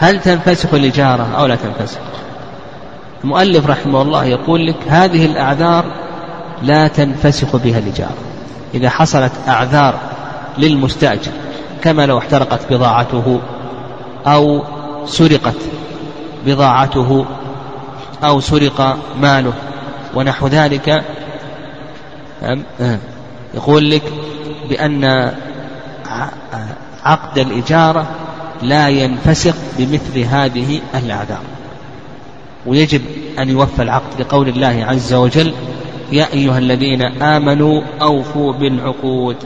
فهل 0.00 0.20
تنفسخ 0.20 0.74
الإجارة 0.74 1.28
أو 1.38 1.46
لا 1.46 1.56
تنفسخ؟ 1.56 2.00
المؤلف 3.24 3.66
رحمه 3.66 4.02
الله 4.02 4.24
يقول 4.24 4.66
لك 4.66 4.76
هذه 4.88 5.26
الأعذار 5.26 5.84
لا 6.62 6.88
تنفسخ 6.88 7.56
بها 7.56 7.78
الإجارة 7.78 8.16
إذا 8.74 8.90
حصلت 8.90 9.32
أعذار 9.48 9.94
للمستأجر 10.58 11.32
كما 11.84 12.06
لو 12.06 12.18
احترقت 12.18 12.72
بضاعته 12.72 13.40
أو 14.26 14.62
سرقت 15.06 15.56
بضاعته 16.46 17.26
أو 18.24 18.40
سرق 18.40 18.98
ماله 19.20 19.52
ونحو 20.14 20.46
ذلك. 20.46 21.04
يقول 23.54 23.90
لك 23.90 24.02
بأن 24.68 25.32
عقد 27.04 27.38
الإجارة 27.38 28.06
لا 28.62 28.88
ينفسخ 28.88 29.54
بمثل 29.78 30.18
هذه 30.18 30.80
الأعذار. 30.94 31.42
ويجب 32.66 33.02
أن 33.38 33.48
يوفى 33.48 33.82
العقد 33.82 34.20
لقول 34.20 34.48
الله 34.48 34.84
عز 34.88 35.14
وجل 35.14 35.54
يا 36.12 36.26
أيها 36.32 36.58
الذين 36.58 37.02
آمنوا 37.22 37.82
أوفوا 38.02 38.52
بالعقود. 38.52 39.36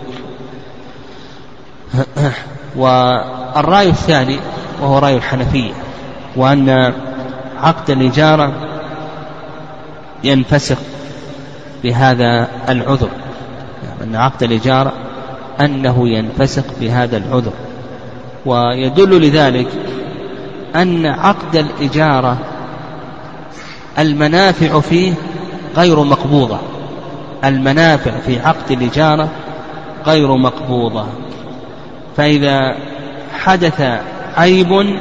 والرأي 2.76 3.88
الثاني 3.88 4.38
وهو 4.80 4.98
رأي 4.98 5.16
الحنفية 5.16 5.72
وأن 6.36 6.92
عقد 7.62 7.90
الإجارة 7.90 8.52
ينفسخ 10.24 10.76
بهذا 11.82 12.48
العذر 12.68 13.08
أن 14.02 14.16
عقد 14.16 14.42
الإجارة 14.42 14.92
أنه 15.60 16.08
ينفسخ 16.08 16.64
بهذا 16.80 17.16
العذر. 17.16 17.52
ويدل 18.46 19.20
لذلك 19.20 19.68
أن 20.76 21.06
عقد 21.06 21.56
الإجارة 21.56 22.38
المنافع 23.98 24.80
فيه 24.80 25.14
غير 25.76 26.04
مقبوضة 26.04 26.58
المنافع 27.44 28.10
في 28.10 28.40
عقد 28.40 28.70
الإجارة 28.70 29.28
غير 30.06 30.36
مقبوضة. 30.36 31.06
فإذا 32.18 32.76
حدث 33.32 34.00
عيب 34.36 34.98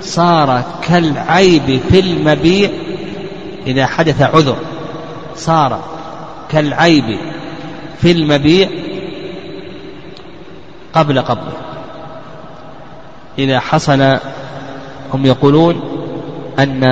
صار 0.00 0.64
كالعيب 0.88 1.80
في 1.90 2.00
المبيع 2.00 2.70
إذا 3.66 3.86
حدث 3.86 4.22
عذر 4.22 4.56
صار 5.34 5.80
كالعيب 6.48 7.18
في 8.00 8.10
المبيع 8.10 8.68
قبل 10.92 11.20
قبضه. 11.20 11.52
إذا 13.38 13.60
حصل 13.60 14.18
هم 15.14 15.26
يقولون 15.26 15.80
أن 16.58 16.84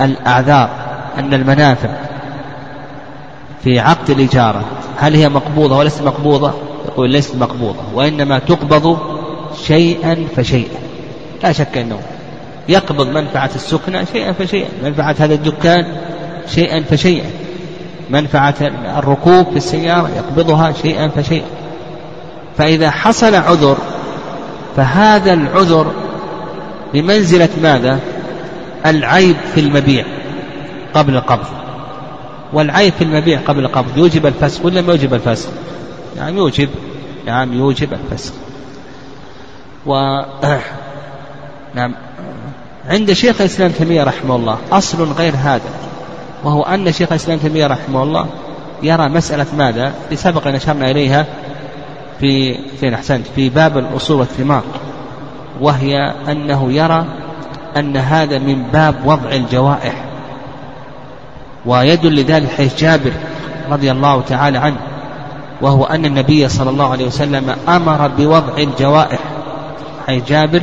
الأعذار 0.00 0.70
أن 1.18 1.34
المنافع 1.34 1.90
في 3.64 3.78
عقد 3.78 4.10
الإجارة 4.10 4.64
هل 4.96 5.14
هي 5.14 5.28
مقبوضة 5.28 5.78
وليست 5.78 6.02
مقبوضة؟ 6.02 6.69
يقول 6.90 7.10
ليست 7.10 7.36
مقبوضة 7.36 7.80
وإنما 7.94 8.38
تقبض 8.38 8.98
شيئا 9.66 10.26
فشيئا 10.36 10.78
لا 11.42 11.52
شك 11.52 11.78
أنه 11.78 12.00
يقبض 12.68 13.06
منفعة 13.06 13.50
السكنة 13.54 14.04
شيئا 14.12 14.32
فشيئا 14.32 14.68
منفعة 14.84 15.16
هذا 15.18 15.34
الدكان 15.34 15.86
شيئا 16.48 16.82
فشيئا 16.82 17.30
منفعة 18.10 18.54
الركوب 18.98 19.50
في 19.50 19.56
السيارة 19.56 20.10
يقبضها 20.16 20.72
شيئا 20.82 21.08
فشيئا 21.08 21.46
فإذا 22.58 22.90
حصل 22.90 23.34
عذر 23.34 23.76
فهذا 24.76 25.32
العذر 25.32 25.92
بمنزلة 26.94 27.48
ماذا؟ 27.62 27.98
العيب 28.86 29.36
في 29.54 29.60
المبيع 29.60 30.04
قبل 30.94 31.16
القبض 31.16 31.46
والعيب 32.52 32.92
في 32.92 33.04
المبيع 33.04 33.40
قبل 33.46 33.64
القبض 33.64 33.98
يوجب 33.98 34.26
الفسخ 34.26 34.64
ولا 34.64 34.80
ما 34.80 34.92
يوجب 34.92 35.14
الفسخ؟ 35.14 35.48
نعم 36.16 36.36
يوجب 36.36 36.68
نعم 37.26 37.52
يوجب 37.52 37.92
الفسخ 37.92 38.32
و 39.86 40.20
نعم. 41.74 41.94
عند 42.88 43.12
شيخ 43.12 43.40
الإسلام 43.40 43.70
تيمية 43.70 44.04
رحمه 44.04 44.36
الله 44.36 44.58
أصل 44.72 45.12
غير 45.12 45.34
هذا 45.36 45.70
وهو 46.44 46.62
أن 46.62 46.92
شيخ 46.92 47.08
الإسلام 47.12 47.38
تيمية 47.38 47.66
رحمه 47.66 48.02
الله 48.02 48.26
يرى 48.82 49.08
مسألة 49.08 49.46
ماذا؟ 49.56 49.92
لسبق 50.10 50.46
أن 50.46 50.54
أشرنا 50.54 50.90
إليها 50.90 51.26
في 52.20 52.58
فين 52.80 52.94
أحسنت؟ 52.94 53.26
في 53.26 53.48
باب 53.48 53.78
الأصول 53.78 54.18
والثمار 54.18 54.62
وهي 55.60 56.14
أنه 56.28 56.72
يرى 56.72 57.04
أن 57.76 57.96
هذا 57.96 58.38
من 58.38 58.62
باب 58.62 59.06
وضع 59.06 59.30
الجوائح 59.32 60.04
ويدل 61.66 62.20
لذلك 62.20 62.50
حيث 62.50 62.80
جابر 62.80 63.12
رضي 63.70 63.90
الله 63.90 64.20
تعالى 64.20 64.58
عنه. 64.58 64.89
وهو 65.62 65.84
أن 65.84 66.04
النبي 66.04 66.48
صلى 66.48 66.70
الله 66.70 66.92
عليه 66.92 67.06
وسلم 67.06 67.56
أمر 67.68 68.08
بوضع 68.08 68.58
الجوائح. 68.58 69.18
حيث 70.06 70.28
جابر 70.28 70.62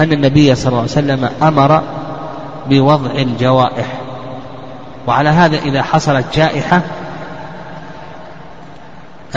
أن 0.00 0.12
النبي 0.12 0.54
صلى 0.54 0.68
الله 0.68 0.80
عليه 0.80 0.90
وسلم 0.90 1.28
أمر 1.42 1.82
بوضع 2.68 3.10
الجوائح. 3.10 3.86
وعلى 5.06 5.28
هذا 5.28 5.58
إذا 5.58 5.82
حصلت 5.82 6.24
جائحة 6.36 6.82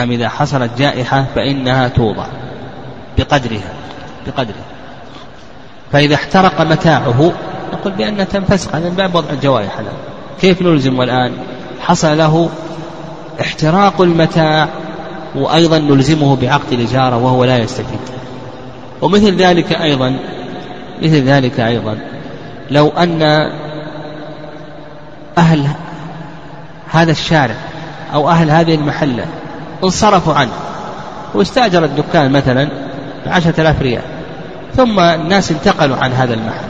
أم 0.00 0.10
إذا 0.10 0.28
حصلت 0.28 0.70
جائحة 0.78 1.24
فإنها 1.34 1.88
توضع 1.88 2.26
بقدرها 3.18 3.72
بقدرها. 4.26 4.64
فإذا 5.92 6.14
احترق 6.14 6.60
متاعه 6.60 7.32
نقول 7.72 7.92
بأنها 7.92 8.24
تنفسخ 8.24 8.74
عن 8.74 8.94
باب 8.96 9.14
وضع 9.14 9.30
الجوائح. 9.30 9.78
الآن 9.78 9.94
كيف 10.40 10.62
نلزم 10.62 11.00
الآن؟ 11.00 11.32
حصل 11.80 12.18
له 12.18 12.50
احتراق 13.40 14.00
المتاع 14.00 14.68
وأيضا 15.34 15.78
نلزمه 15.78 16.36
بعقد 16.36 16.72
الإجارة 16.72 17.16
وهو 17.16 17.44
لا 17.44 17.58
يستفيد. 17.58 18.00
ومثل 19.02 19.36
ذلك 19.36 19.72
أيضا 19.72 20.16
مثل 21.02 21.24
ذلك 21.24 21.60
أيضا 21.60 21.98
لو 22.70 22.88
أن 22.88 23.22
أهل 25.38 25.68
هذا 26.90 27.10
الشارع 27.10 27.54
أو 28.14 28.30
أهل 28.30 28.50
هذه 28.50 28.74
المحلة 28.74 29.24
انصرفوا 29.84 30.34
عنه 30.34 30.52
واستأجر 31.34 31.84
الدكان 31.84 32.32
مثلا 32.32 32.68
بعشرة 33.26 33.60
آلاف 33.60 33.82
ريال 33.82 34.02
ثم 34.76 35.00
الناس 35.00 35.50
انتقلوا 35.50 35.96
عن 35.96 36.12
هذا 36.12 36.34
المحل. 36.34 36.68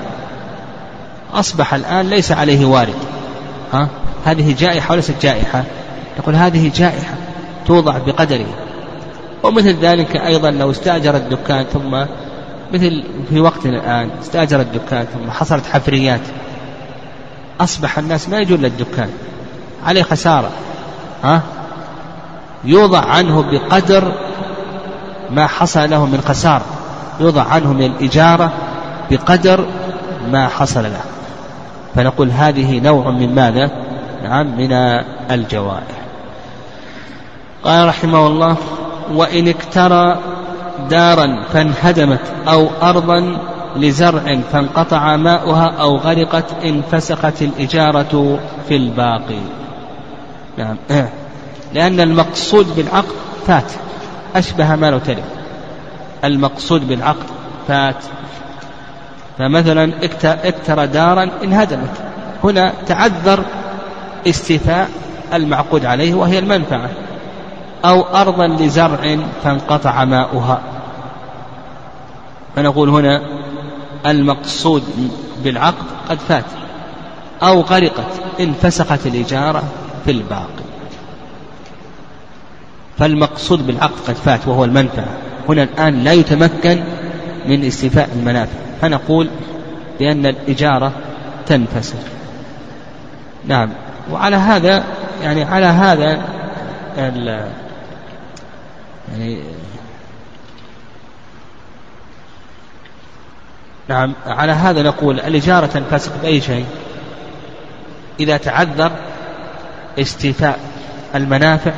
أصبح 1.35 1.75
الآن 1.75 2.11
ليس 2.11 2.33
عليه 2.33 2.67
وارد 2.67 2.95
ها؟ 3.73 3.89
هذه 4.25 4.55
جائحة 4.59 4.93
وليست 4.93 5.15
جائحة. 5.23 5.65
يقول 6.19 6.35
هذه 6.35 6.71
جائحة 6.75 7.15
توضع 7.67 7.99
بقدره 7.99 8.47
ومثل 9.43 9.75
ذلك 9.75 10.17
أيضا 10.17 10.51
لو 10.51 10.71
استأجر 10.71 11.17
الدكان 11.17 11.65
ثم 11.65 12.05
مثل 12.75 13.05
في 13.29 13.41
وقتنا 13.41 13.77
الآن 13.77 14.11
استأجر 14.21 14.61
الدكان 14.61 15.05
ثم 15.05 15.31
حصلت 15.31 15.67
حفريات 15.67 16.21
أصبح 17.61 17.99
الناس 17.99 18.29
ما 18.29 18.39
يجون 18.39 18.61
للدكان. 18.61 19.09
عليه 19.87 20.03
خسارة 20.03 20.51
ها؟ 21.25 21.43
يوضع 22.65 23.01
عنه 23.01 23.43
بقدر 23.43 24.13
ما 25.31 25.47
حصل 25.47 25.91
له 25.91 26.07
من 26.07 26.21
خسارة. 26.21 26.65
يوضع 27.21 27.43
عنه 27.43 27.73
من 27.73 27.85
الإجارة 27.85 28.53
بقدر 29.11 29.67
ما 30.31 30.49
حصل 30.49 30.83
له. 30.83 31.01
فنقول 31.95 32.31
هذه 32.31 32.81
نوع 32.81 33.11
من 33.11 33.35
ماذا؟ 33.35 33.71
نعم 34.23 34.47
من 34.59 34.73
الجوائح 35.31 36.08
قال 37.65 37.89
رحمه 37.89 38.27
الله 38.27 38.57
وإن 39.13 39.49
اكترى 39.49 40.19
دارا 40.91 41.43
فانهدمت 41.53 42.21
أو 42.49 42.69
أرضا 42.83 43.39
لزرع 43.77 44.39
فانقطع 44.53 45.17
ماؤها 45.17 45.75
أو 45.81 45.97
غرقت 45.97 46.65
انفسخت 46.65 47.43
الإجارة 47.43 48.39
في 48.69 48.77
الباقي. 48.77 49.41
نعم. 50.59 50.77
لأن 51.75 52.01
المقصود 52.01 52.77
بالعقد 52.77 53.15
فات. 53.47 53.73
أشبه 54.37 54.77
ما 54.77 54.91
لو 54.91 54.99
تلف. 54.99 55.25
المقصود 56.25 56.89
بالعقد 56.89 57.27
فات. 57.69 58.05
فمثلا 59.39 59.93
اكترى 60.45 60.87
دارا 60.87 61.31
انهدمت. 61.45 61.91
هنا 62.45 62.73
تعذر 62.87 63.45
استيفاء 64.27 64.89
المعقود 65.35 65.85
عليه 65.85 66.15
وهي 66.15 66.39
المنفعة. 66.39 66.91
أو 67.85 68.03
أرضا 68.03 68.47
لزرع 68.47 69.19
فانقطع 69.45 70.05
ماؤها. 70.05 70.61
فنقول 72.57 72.89
هنا 72.89 73.23
المقصود 74.07 74.83
بالعقد 75.45 75.87
قد 76.09 76.19
فات 76.19 76.45
أو 77.43 77.61
غرقت 77.61 78.21
انفسخت 78.41 79.07
الإجارة 79.07 79.63
في 80.05 80.11
الباقي. 80.11 80.69
فالمقصود 82.99 83.67
بالعقد 83.67 84.01
قد 84.09 84.15
فات 84.15 84.49
وهو 84.49 84.65
المنفعة. 84.65 85.09
هنا 85.49 85.63
الآن 85.63 86.05
لا 86.05 86.13
يتمكن 86.13 86.85
من 87.47 87.65
استيفاء 87.65 88.09
المنافع. 88.17 88.59
فنقول 88.81 89.29
بأن 89.99 90.27
الإجارة 90.27 90.93
تنفسخ. 91.47 91.99
نعم. 93.47 93.71
وعلى 94.13 94.37
هذا 94.37 94.85
يعني 95.23 95.45
على 95.45 95.67
هذا 95.67 96.23
يعني 99.13 99.39
نعم 103.89 104.13
على 104.27 104.53
هذا 104.53 104.83
نقول 104.83 105.21
الإجارة 105.21 105.67
تنفسخ 105.67 106.13
بأي 106.23 106.41
شيء. 106.41 106.67
إذا 108.21 108.37
تعذر 108.37 108.93
استيفاء 109.99 110.59
المنافع 111.15 111.73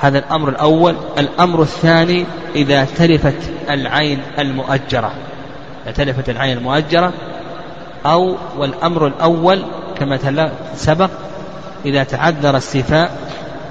هذا 0.00 0.18
الأمر 0.18 0.48
الأول. 0.48 0.96
الأمر 1.18 1.62
الثاني 1.62 2.26
إذا 2.54 2.84
تلفت 2.84 3.50
العين 3.70 4.22
المؤجرة. 4.38 5.12
إذا 5.84 5.92
تلفت 5.92 6.28
العين 6.28 6.58
المؤجرة 6.58 7.12
أو 8.06 8.36
والأمر 8.56 9.06
الأول 9.06 9.62
كما 9.98 10.16
سبق 10.74 11.10
إذا 11.84 12.04
تعذر 12.04 12.56
استيفاء 12.56 13.18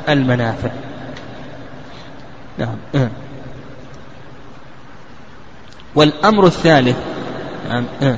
المنافع. 0.10 0.70
نعم. 2.58 2.76
إيه. 2.96 3.12
والأمر 5.96 6.46
الثالث 6.46 6.98
نعم 7.70 7.86
إيه. 8.02 8.18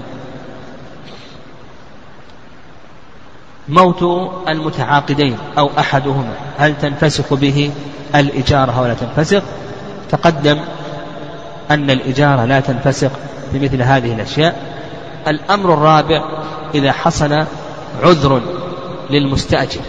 موت 3.70 4.04
المتعاقدين 4.48 5.38
أو 5.58 5.70
أحدهما 5.80 6.34
هل 6.58 6.78
تنفسخ 6.82 7.34
به؟ 7.34 7.72
الإجارة 8.16 8.82
ولا 8.82 8.94
تنفسخ. 8.94 9.42
تقدم 10.12 10.60
أن 11.72 11.92
الإجارة 11.92 12.46
لا 12.46 12.60
تنفسخ 12.60 13.10
بمثل 13.54 13.82
هذه 13.82 14.14
الأشياء. 14.14 14.78
الأمر 15.28 15.74
الرابع 15.74 16.24
إذا 16.76 16.92
حصل 16.92 17.46
عذر 18.04 18.42
للمستأجر. 19.10 19.82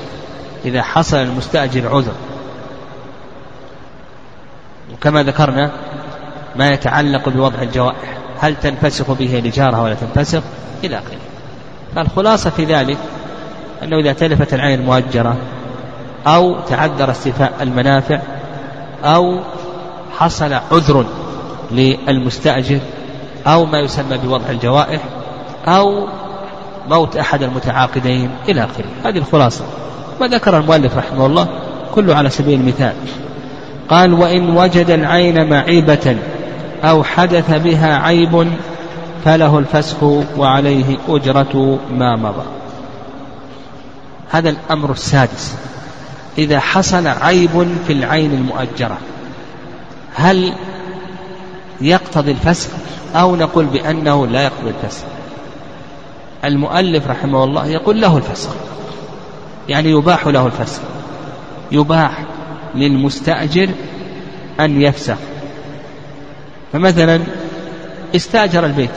إذا 0.64 0.82
حصل 0.82 1.16
المستأجر 1.16 1.88
عذر. 1.88 2.14
وكما 4.98 5.22
ذكرنا 5.22 5.70
ما 6.56 6.70
يتعلق 6.70 7.28
بوضع 7.28 7.62
الجوائح. 7.62 8.18
هل 8.40 8.54
تنفسخ 8.62 9.10
به 9.12 9.38
الإجارة 9.38 9.82
ولا 9.82 9.94
تنفسخ؟ 9.94 10.42
إلى 10.84 10.98
آخره. 10.98 11.18
فالخلاصة 11.94 12.50
في 12.50 12.64
ذلك 12.64 12.96
أنه 13.82 13.98
إذا 13.98 14.12
تلفت 14.12 14.54
العين 14.54 14.80
المؤجرة 14.80 15.36
أو 16.26 16.60
تعذر 16.60 17.10
استيفاء 17.10 17.52
المنافع 17.60 18.20
أو 19.04 19.40
حصل 20.18 20.52
عذر 20.52 21.06
للمستأجر 21.70 22.80
أو 23.46 23.64
ما 23.64 23.80
يسمى 23.80 24.18
بوضع 24.18 24.50
الجوائح 24.50 25.02
أو 25.66 26.08
موت 26.88 27.16
أحد 27.16 27.42
المتعاقدين. 27.42 28.30
إلى 28.48 28.64
آخره. 28.64 28.86
هذه 29.04 29.18
الخلاصة. 29.18 29.64
ما 30.20 30.26
ذكر 30.26 30.58
المؤلف 30.58 30.96
رحمه 30.96 31.26
الله 31.26 31.48
كله 31.94 32.14
على 32.14 32.30
سبيل 32.30 32.60
المثال. 32.60 32.94
قال 33.90 34.12
وإن 34.12 34.56
وجد 34.56 34.90
العين 34.90 35.50
معيبة 35.50 36.16
أو 36.84 37.04
حدث 37.04 37.50
بها 37.50 37.98
عيب 37.98 38.52
فله 39.24 39.58
الفسخ 39.58 40.02
وعليه 40.36 40.98
أجرة 41.08 41.78
ما 41.90 42.16
مضى. 42.16 42.46
هذا 44.30 44.50
الأمر 44.50 44.92
السادس. 44.92 45.54
إذا 46.38 46.60
حصل 46.60 47.06
عيب 47.06 47.68
في 47.86 47.92
العين 47.92 48.32
المؤجرة 48.32 48.98
هل 50.14 50.52
يقتضي 51.80 52.30
الفسخ 52.30 52.70
أو 53.14 53.36
نقول 53.36 53.64
بأنه 53.64 54.26
لا 54.26 54.42
يقتضي 54.42 54.70
الفسخ؟ 54.70 55.04
المؤلف 56.44 57.06
رحمه 57.08 57.44
الله 57.44 57.66
يقول 57.66 58.00
له 58.00 58.16
الفسخ 58.16 58.50
يعني 59.68 59.90
يباح 59.90 60.26
له 60.26 60.46
الفسخ 60.46 60.80
يباح 61.72 62.24
للمستأجر 62.74 63.68
أن 64.60 64.82
يفسخ. 64.82 65.16
فمثلا 66.72 67.20
استأجر 68.16 68.66
البيت 68.66 68.90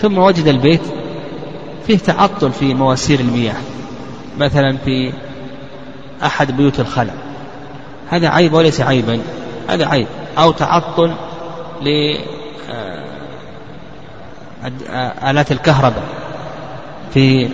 ثم 0.00 0.18
وجد 0.18 0.46
البيت 0.46 0.80
فيه 1.86 1.98
تعطل 1.98 2.52
في 2.52 2.74
مواسير 2.74 3.20
المياه 3.20 3.56
مثلا 4.38 4.76
في 4.84 5.12
أحد 6.24 6.56
بيوت 6.56 6.80
الخلع. 6.80 7.12
هذا 8.10 8.28
عيب 8.28 8.52
وليس 8.52 8.80
عيبا 8.80 9.20
هذا 9.68 9.86
عيب. 9.86 10.06
أو 10.38 10.52
تعطل 10.52 11.14
ل 11.82 12.16
آلات 15.22 15.52
الكهرباء 15.52 16.02
في 17.14 17.48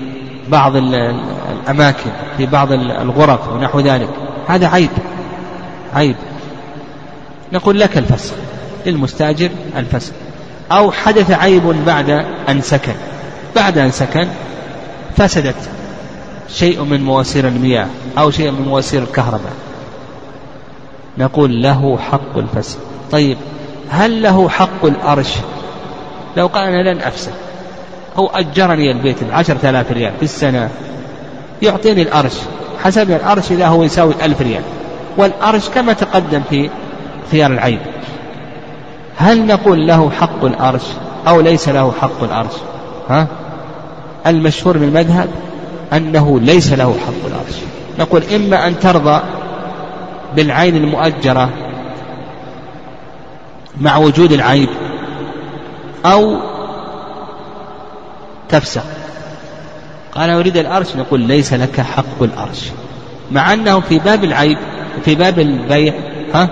بعض 0.48 0.76
الأماكن 0.76 2.10
في 2.36 2.46
بعض 2.46 2.72
الغرف 2.72 3.48
ونحو 3.48 3.80
ذلك. 3.80 4.08
هذا 4.48 4.68
عيب. 4.68 4.90
عيب. 5.94 6.16
نقول 7.52 7.80
لك 7.80 7.98
الفسخ 7.98 8.34
للمستاجر 8.86 9.50
الفسخ 9.76 10.12
أو 10.72 10.92
حدث 10.92 11.30
عيب 11.30 11.62
بعد 11.86 12.10
أن 12.48 12.60
سكن. 12.60 12.94
بعد 13.56 13.78
أن 13.78 13.90
سكن 13.90 14.28
فسدت 15.16 15.70
شيء 16.48 16.84
من 16.84 17.02
مواسير 17.02 17.48
المياه 17.48 17.86
أو 18.18 18.30
شيء 18.30 18.50
من 18.50 18.62
مواسير 18.62 19.02
الكهرباء. 19.02 19.52
نقول 21.18 21.62
له 21.62 21.98
حق 21.98 22.38
الفسخ 22.38 22.78
طيب 23.10 23.36
هل 23.90 24.22
له 24.22 24.48
حق 24.48 24.84
الأرش؟ 24.84 25.34
لو 26.36 26.46
قال 26.46 26.68
أنا 26.68 26.92
لن 26.92 27.00
أفسد. 27.00 27.32
هو 28.16 28.26
أجرني 28.26 28.90
البيت 28.90 29.24
بعشرة 29.24 29.70
آلاف 29.70 29.92
ريال 29.92 30.12
في 30.16 30.22
السنة. 30.22 30.70
يعطيني 31.62 32.02
الأرش. 32.02 32.34
حسب 32.84 33.10
الأرش 33.10 33.52
إذا 33.52 33.66
هو 33.66 33.82
يساوي 33.82 34.14
ألف 34.22 34.40
ريال. 34.40 34.62
والأرش 35.16 35.68
كما 35.68 35.92
تقدم 35.92 36.42
في 36.50 36.70
خيار 37.30 37.50
العيب. 37.50 37.78
هل 39.16 39.46
نقول 39.46 39.86
له 39.86 40.10
حق 40.10 40.44
الأرش 40.44 40.82
أو 41.28 41.40
ليس 41.40 41.68
له 41.68 41.92
حق 42.00 42.22
الأرش؟ 42.22 42.54
ها؟ 43.10 43.26
المشهور 44.26 44.78
من 44.78 44.88
المذهب 44.88 45.28
أنه 45.92 46.40
ليس 46.40 46.72
له 46.72 46.94
حق 47.06 47.26
الأرش. 47.26 47.54
نقول 47.98 48.22
إما 48.34 48.66
أن 48.66 48.78
ترضى 48.78 49.20
بالعين 50.36 50.76
المؤجرة 50.76 51.48
مع 53.80 53.96
وجود 53.96 54.32
العيب 54.32 54.68
أو 56.06 56.36
تفسق 58.48 58.84
قال 60.14 60.30
أريد 60.30 60.56
الأرش؟ 60.56 60.96
نقول 60.96 61.20
ليس 61.20 61.52
لك 61.52 61.80
حق 61.80 62.22
الأرش. 62.22 62.70
مع 63.32 63.52
أنه 63.52 63.80
في 63.80 63.98
باب 63.98 64.24
العيب 64.24 64.58
في 65.04 65.14
باب 65.14 65.38
البيع 65.38 65.94
ها؟ 66.34 66.48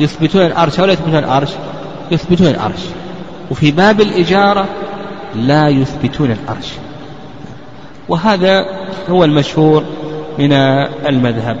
يثبتون 0.00 0.46
الأرش 0.46 0.78
ولا 0.78 0.92
يثبتون 0.92 1.16
الأرش 1.16 1.50
يثبتون 2.10 2.46
الأرش 2.46 2.80
وفي 3.50 3.70
باب 3.70 4.00
الإجارة 4.00 4.68
لا 5.34 5.68
يثبتون 5.68 6.30
الأرش 6.30 6.72
وهذا 8.08 8.66
هو 9.10 9.24
المشهور 9.24 9.84
من 10.38 10.52
المذهب. 11.06 11.56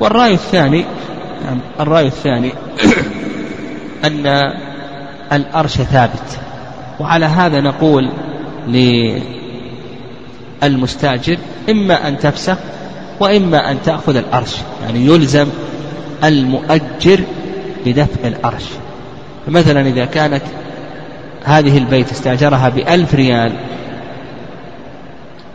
والرأي 0.00 0.34
الثاني 0.34 0.84
الرأي 1.80 2.06
الثاني 2.06 2.52
أن 4.06 4.52
الأرش 5.32 5.72
ثابت. 5.72 6.38
وعلى 7.00 7.26
هذا 7.26 7.60
نقول 7.60 8.10
للمستأجر 10.62 11.38
إما 11.70 12.08
أن 12.08 12.18
تفسخ 12.18 12.58
وإما 13.20 13.70
أن 13.70 13.78
تأخذ 13.84 14.16
الأرش 14.16 14.56
يعني 14.82 15.06
يلزم 15.06 15.46
المؤجر 16.24 17.20
بدفع 17.86 18.28
الأرش. 18.28 18.64
فمثلا 19.46 19.80
إذا 19.80 20.04
كانت 20.04 20.42
هذه 21.44 21.78
البيت 21.78 22.10
استأجرها 22.10 22.68
بألف 22.68 23.14
ريال 23.14 23.52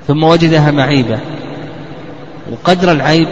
ثم 0.07 0.23
وجدها 0.23 0.71
معيبة 0.71 1.19
وقدر 2.51 2.91
العيب 2.91 3.27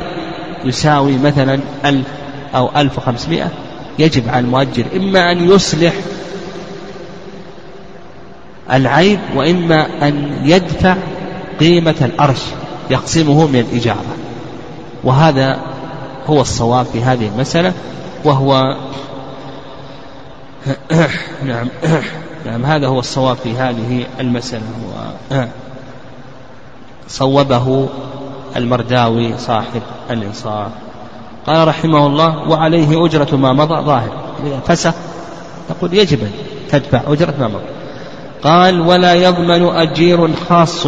يساوي 0.66 1.18
مثلا 1.18 1.60
ألف 1.86 2.08
أو 2.56 2.70
ألف 2.76 2.98
وخمسمائة 2.98 3.52
يجب 4.00 4.30
على 4.30 4.40
المؤجر 4.40 4.84
إما 4.96 5.32
أن 5.32 5.50
يصلح 5.50 5.94
العيب 8.72 9.20
وإما 9.36 10.08
أن 10.08 10.42
يدفع 10.46 10.96
قيمة 11.60 11.96
الأرش 12.02 12.42
يقسمه 12.90 13.48
من 13.48 13.60
الإجارة. 13.60 14.21
وهذا 15.04 15.60
هو 16.28 16.42
الصواب 16.42 16.86
في 16.86 17.04
هذه 17.04 17.28
المسألة 17.28 17.74
وهو 18.26 18.76
نعم 21.46 21.68
نعم 22.46 22.66
هذا 22.66 22.88
هو 22.88 23.00
الصواب 23.00 23.38
في 23.38 23.54
هذه 23.58 24.06
المسألة 24.20 24.64
صوبه 27.08 27.90
المرداوي 28.56 29.38
صاحب 29.38 29.82
الإنصاف 30.10 30.72
قال 31.48 31.68
رحمه 31.68 32.06
الله 32.06 32.50
وعليه 32.50 33.06
أجرة 33.06 33.36
ما 33.36 33.54
مضى. 33.54 33.86
ظاهر 33.86 34.10
فسخ 34.68 34.94
نقول 35.70 35.94
يجب 35.94 36.22
أن 36.22 36.32
تدفع 36.70 37.02
أجرة 37.08 37.34
ما 37.40 37.48
مضى. 37.48 37.64
قال 38.44 38.82
ولا 38.82 39.14
يضمن 39.14 39.76
أجير 39.76 40.30
خاص 40.50 40.88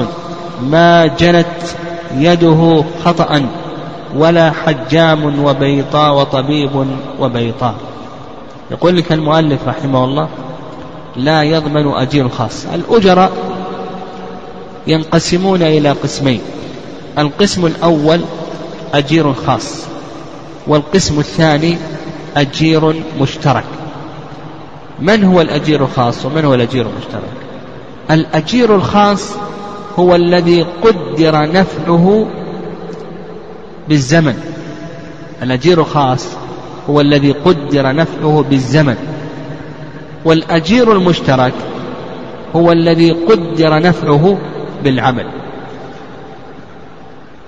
ما 0.61 1.05
جنت 1.05 1.45
يده 2.15 2.83
خطأ. 3.05 3.45
ولا 4.15 4.51
حجام 4.51 5.45
وبيطاء 5.45 6.15
وطبيب 6.15 6.87
وبيطاء 7.19 7.75
يقول 8.71 8.97
لك 8.97 9.11
المؤلف 9.11 9.67
رحمه 9.67 10.05
الله 10.05 10.27
لا 11.15 11.43
يضمن 11.43 11.87
أجير 11.87 12.29
خاص. 12.29 12.65
الأجراء 12.73 13.31
ينقسمون 14.87 15.61
إلى 15.61 15.91
قسمين. 15.91 16.41
القسم 17.17 17.65
الأول 17.65 18.21
أجير 18.93 19.33
خاص 19.33 19.85
والقسم 20.67 21.19
الثاني 21.19 21.77
أجير 22.37 23.03
مشترك. 23.21 23.63
من 24.99 25.23
هو 25.23 25.41
الأجير 25.41 25.83
الخاص 25.83 26.25
ومن 26.25 26.45
هو 26.45 26.53
الأجير 26.53 26.85
المشترك؟ 26.85 27.33
الأجير 28.11 28.75
الخاص 28.75 29.31
هو 29.99 30.15
الذي 30.15 30.65
قدر 30.83 31.51
نفعه 31.51 32.25
بالزمن. 33.89 34.35
الأجير 35.43 35.81
الخاص 35.81 36.27
هو 36.89 37.01
الذي 37.01 37.31
قدر 37.31 37.95
نفعه 37.95 38.45
بالزمن. 38.49 38.95
والأجير 40.25 40.91
المشترك 40.91 41.53
هو 42.55 42.71
الذي 42.71 43.11
قدر 43.11 43.81
نفعه 43.81 44.37
بالعمل. 44.83 45.25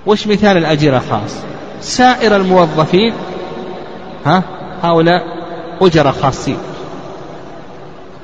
وش 0.06 0.26
مثال 0.26 0.56
الأجير 0.56 0.96
الخاص؟ 0.96 1.36
سائر 1.80 2.36
الموظفين 2.36 3.12
ها 4.26 4.42
هؤلاء 4.82 5.22
أجر 5.82 6.12
خاصين. 6.12 6.56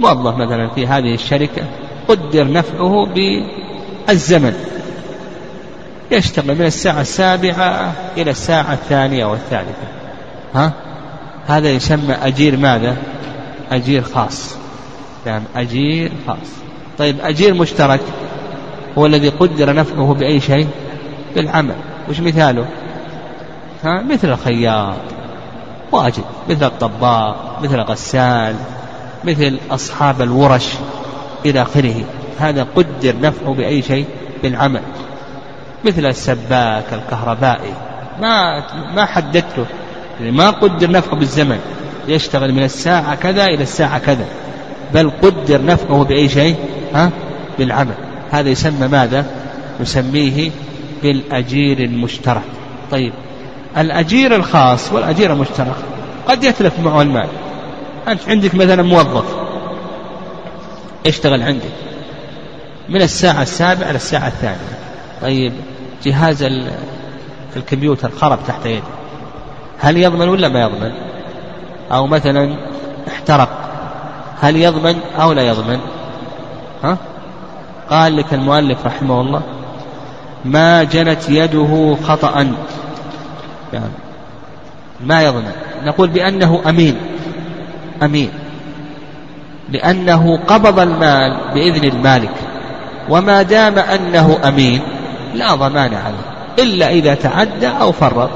موظف 0.00 0.36
مثلا 0.36 0.68
في 0.68 0.86
هذه 0.86 1.14
الشركة 1.14 1.62
قدر 2.08 2.52
نفعه 2.52 3.06
بالزمن. 3.06 4.54
يشتغل 6.12 6.54
من 6.54 6.66
الساعة 6.66 7.00
السابعة 7.00 7.92
إلى 8.16 8.30
الساعة 8.30 8.72
الثانية 8.72 9.24
والثالثة. 9.24 9.86
ها؟ 10.54 10.72
هذا 11.46 11.68
يسمى 11.68 12.14
أجير 12.14 12.56
ماذا؟ 12.56 12.96
أجير 13.70 14.02
خاص. 14.02 14.56
يعني 15.26 15.44
أجير 15.56 16.12
خاص. 16.26 16.48
طيب 16.98 17.16
أجير 17.20 17.54
مشترك 17.54 18.00
هو 18.98 19.06
الذي 19.06 19.28
قدر 19.28 19.74
نفعه 19.74 20.14
بأي 20.14 20.40
شيء؟ 20.40 20.68
بالعمل. 21.34 21.76
وش 22.10 22.20
مثاله؟ 22.20 22.66
ها؟ 23.84 24.02
مثل 24.02 24.32
الخياط. 24.32 24.96
واجد. 25.92 26.24
مثل 26.48 26.66
الطباخ 26.66 27.36
مثل 27.62 27.74
الغسال 27.74 28.54
مثل 29.24 29.58
أصحاب 29.70 30.22
الورش 30.22 30.68
إلى 31.46 31.62
آخره. 31.62 32.04
هذا 32.38 32.66
قدر 32.76 33.20
نفعه 33.20 33.54
بأي 33.54 33.82
شيء؟ 33.82 34.06
بالعمل. 34.42 34.82
مثل 35.84 36.06
السباك 36.06 36.84
الكهربائي. 36.92 37.72
ما 38.20 38.64
ما 38.94 39.04
حددته. 39.04 39.66
يعني 40.20 40.32
ما 40.32 40.50
قدر 40.50 40.90
نفعه 40.90 41.16
بالزمن. 41.16 41.58
يشتغل 42.08 42.52
من 42.52 42.62
الساعة 42.62 43.14
كذا 43.14 43.44
إلى 43.44 43.62
الساعة 43.62 43.98
كذا. 43.98 44.24
بل 44.94 45.10
قدر 45.22 45.64
نفعه 45.64 46.04
بأي 46.04 46.28
شيء؟ 46.28 46.56
ها؟ 46.94 47.10
بالعمل. 47.58 47.94
هذا 48.30 48.48
يسمى 48.48 48.88
ماذا؟ 48.88 49.26
نسميه 49.80 50.50
بالأجير 51.02 51.78
المشترك. 51.78 52.42
طيب. 52.90 53.12
الأجير 53.78 54.36
الخاص 54.36 54.92
والأجير 54.92 55.32
المشترك. 55.32 55.76
قد 56.28 56.44
يتلف 56.44 56.80
معه 56.80 57.02
المال. 57.02 57.28
أنت 58.08 58.20
عندك 58.28 58.54
مثلا 58.54 58.82
موظف. 58.82 59.24
يشتغل 61.06 61.42
عندك. 61.42 61.72
من 62.88 63.02
الساعة 63.02 63.42
السابعة 63.42 63.90
إلى 63.90 63.96
الساعة 63.96 64.26
الثانية. 64.26 64.78
طيب. 65.22 65.52
جهاز 66.04 66.46
الكمبيوتر 67.56 68.10
خرب 68.10 68.38
تحت 68.46 68.66
يده. 68.66 68.82
هل 69.78 69.96
يضمن 69.96 70.28
ولا 70.28 70.48
ما 70.48 70.62
يضمن؟ 70.62 70.92
أو 71.92 72.06
مثلا 72.06 72.56
احترق 73.08 73.48
هل 74.40 74.56
يضمن 74.56 75.00
أو 75.20 75.32
لا 75.32 75.42
يضمن؟ 75.42 75.80
ها؟ 76.84 76.96
قال 77.90 78.16
لك 78.16 78.34
المؤلف 78.34 78.86
رحمه 78.86 79.20
الله 79.20 79.42
ما 80.44 80.82
جنت 80.82 81.28
يده 81.28 81.96
خطأ. 82.04 82.54
يعني 83.72 83.92
ما 85.00 85.22
يضمن. 85.22 85.52
نقول 85.84 86.08
بأنه 86.08 86.62
أمين. 86.68 86.96
أمين. 88.02 88.30
لأنه 89.68 90.38
قبض 90.46 90.78
المال 90.78 91.36
بإذن 91.54 91.84
المالك 91.84 92.34
وما 93.08 93.42
دام 93.42 93.78
أنه 93.78 94.38
أمين 94.44 94.82
لا 95.34 95.54
ضمان 95.54 95.94
عليه 95.94 96.32
إلا 96.58 96.90
إذا 96.90 97.14
تعدى 97.14 97.68
أو 97.68 97.92
فرط. 97.92 98.30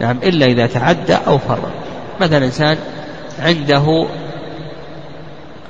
نعم 0.00 0.16
إلا 0.22 0.46
إذا 0.46 0.66
تعدى 0.66 1.14
أو 1.26 1.38
فرط. 1.38 1.70
مثلا 2.20 2.44
إنسان 2.44 2.76
عنده 3.40 4.06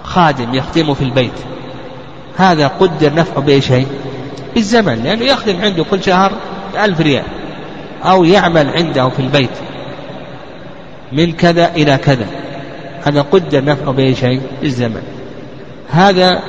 خادم 0.03 0.55
يخدمه 0.55 0.95
في 0.95 1.05
البيت 1.05 1.33
هذا 2.37 2.67
قدر 2.67 3.15
نفعه 3.15 3.41
بأي 3.41 3.61
شيء؟ 3.61 3.87
بالزمن 4.55 5.03
لأنه 5.05 5.25
يخدم 5.25 5.61
عنده 5.61 5.85
كل 5.91 6.03
شهر 6.03 6.33
ألف 6.85 7.01
ريال 7.01 7.25
أو 8.05 8.25
يعمل 8.25 8.69
عنده 8.69 9.09
في 9.09 9.21
البيت 9.21 9.51
من 11.13 11.33
كذا 11.33 11.71
إلى 11.77 11.97
كذا. 11.97 12.27
هذا 13.05 13.23
قدر 13.23 13.65
نفعه 13.65 13.93
بأي 13.93 14.15
شيء؟ 14.15 14.41
بالزمن. 14.63 15.03
هذا 15.91 16.43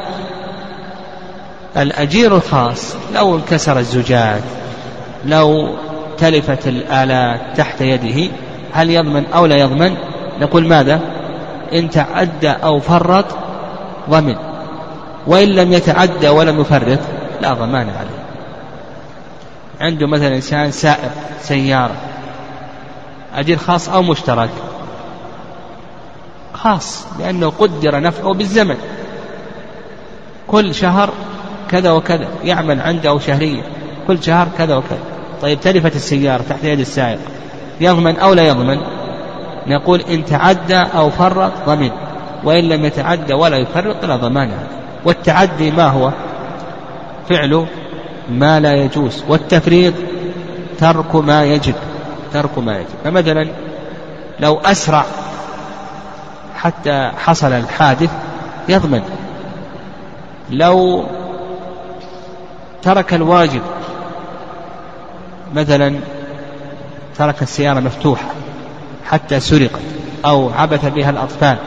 الأجير 1.78 2.36
الخاص 2.36 2.96
لو 3.14 3.36
انكسر 3.36 3.80
الزجاج 3.80 4.42
لو 5.26 5.76
تلفت 6.18 6.68
الآلات 6.68 7.58
تحت 7.58 7.82
يده 7.82 8.32
هل 8.72 8.90
يضمن 8.90 9.26
أو 9.26 9.46
لا 9.46 9.56
يضمن؟ 9.56 9.96
نقول 10.40 10.68
ماذا؟ 10.68 11.00
إن 11.74 11.90
تعدى 11.90 12.50
أو 12.50 12.80
فرط 12.80 13.26
ضمن. 14.10 14.36
وإن 15.28 15.48
لم 15.48 15.74
يتعدى 15.74 16.30
ولم 16.30 16.62
يفرط 16.62 17.00
لا 17.42 17.54
ضمان 17.54 17.90
عليه. 17.90 18.26
عنده 19.82 20.08
مثلا 20.08 20.36
إنسان 20.36 20.72
سائق 20.72 21.12
سيارة 21.42 21.96
أجير 23.36 23.58
خاص 23.58 23.90
أو 23.90 24.02
مشترك. 24.02 24.50
خاص 26.54 27.06
لأنه 27.20 27.50
قدر 27.50 28.00
نفعه 28.00 28.34
بالزمن. 28.34 28.78
كل 30.48 30.76
شهر 30.76 31.10
كذا 31.72 31.92
وكذا 31.92 32.28
يعمل 32.44 32.82
عنده 32.82 33.10
أو 33.10 33.20
شهريا 33.20 33.64
كل 34.08 34.24
شهر 34.24 34.48
كذا 34.58 34.76
وكذا. 34.76 35.00
طيب 35.42 35.60
تلفت 35.60 35.96
السيارة 35.96 36.44
تحت 36.50 36.64
يد 36.64 36.80
السائق 36.80 37.20
يضمن 37.82 38.18
أو 38.18 38.34
لا 38.34 38.48
يضمن؟ 38.48 38.78
نقول 39.68 40.02
إن 40.02 40.26
تعدى 40.26 40.78
أو 40.78 41.10
فرط 41.10 41.52
ضمن 41.68 41.90
وإن 42.44 42.64
لم 42.64 42.86
يتعدى 42.86 43.34
ولا 43.34 43.58
يفرط 43.58 44.06
لا 44.06 44.16
ضمان. 44.16 44.52
والتعدي 45.06 45.72
ما 45.72 45.88
هو؟ 45.88 46.12
فعل 47.30 47.66
ما 48.30 48.60
لا 48.60 48.74
يجوز 48.74 49.24
والتفريط 49.28 49.94
ترك 50.80 51.16
ما 51.16 51.44
يجب 51.44 51.76
ترك 52.34 52.58
ما 52.58 52.78
يجب. 52.78 52.88
فمثلا 53.04 53.48
لو 54.40 54.60
أسرع 54.66 55.06
حتى 56.56 57.12
حصل 57.18 57.52
الحادث 57.52 58.10
يضمن 58.70 59.02
لو 60.50 61.06
ترك 62.86 63.14
الواجب. 63.14 63.62
مثلا 65.56 65.96
ترك 67.18 67.42
السيارة 67.42 67.80
مفتوحة 67.80 68.28
حتى 69.06 69.40
سرقت 69.40 69.82
أو 70.26 70.50
عبث 70.50 70.86
بها 70.86 71.10
الأطفال. 71.10 71.58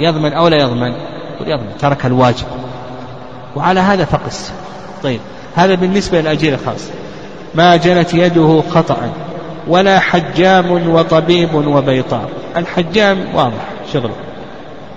يضمن 0.00 0.32
أو 0.32 0.48
لا 0.48 0.56
يضمن؟ 0.56 0.92
يضمن 1.40 1.76
ترك 1.80 2.06
الواجب. 2.06 2.46
وعلى 3.56 3.80
هذا 3.80 4.04
فقس 4.04 4.52
طيب 5.02 5.20
هذا 5.54 5.74
بالنسبة 5.74 6.20
للأجير 6.20 6.54
الخاص. 6.54 6.88
ما 7.54 7.76
جنت 7.76 8.14
يده 8.14 8.62
خطأ 8.70 9.12
ولا 9.68 9.98
حجام 9.98 10.90
وطبيب 10.90 11.54
وبيطار. 11.54 12.28
الحجام 12.56 13.34
واضح 13.34 13.64
شغله 13.92 14.14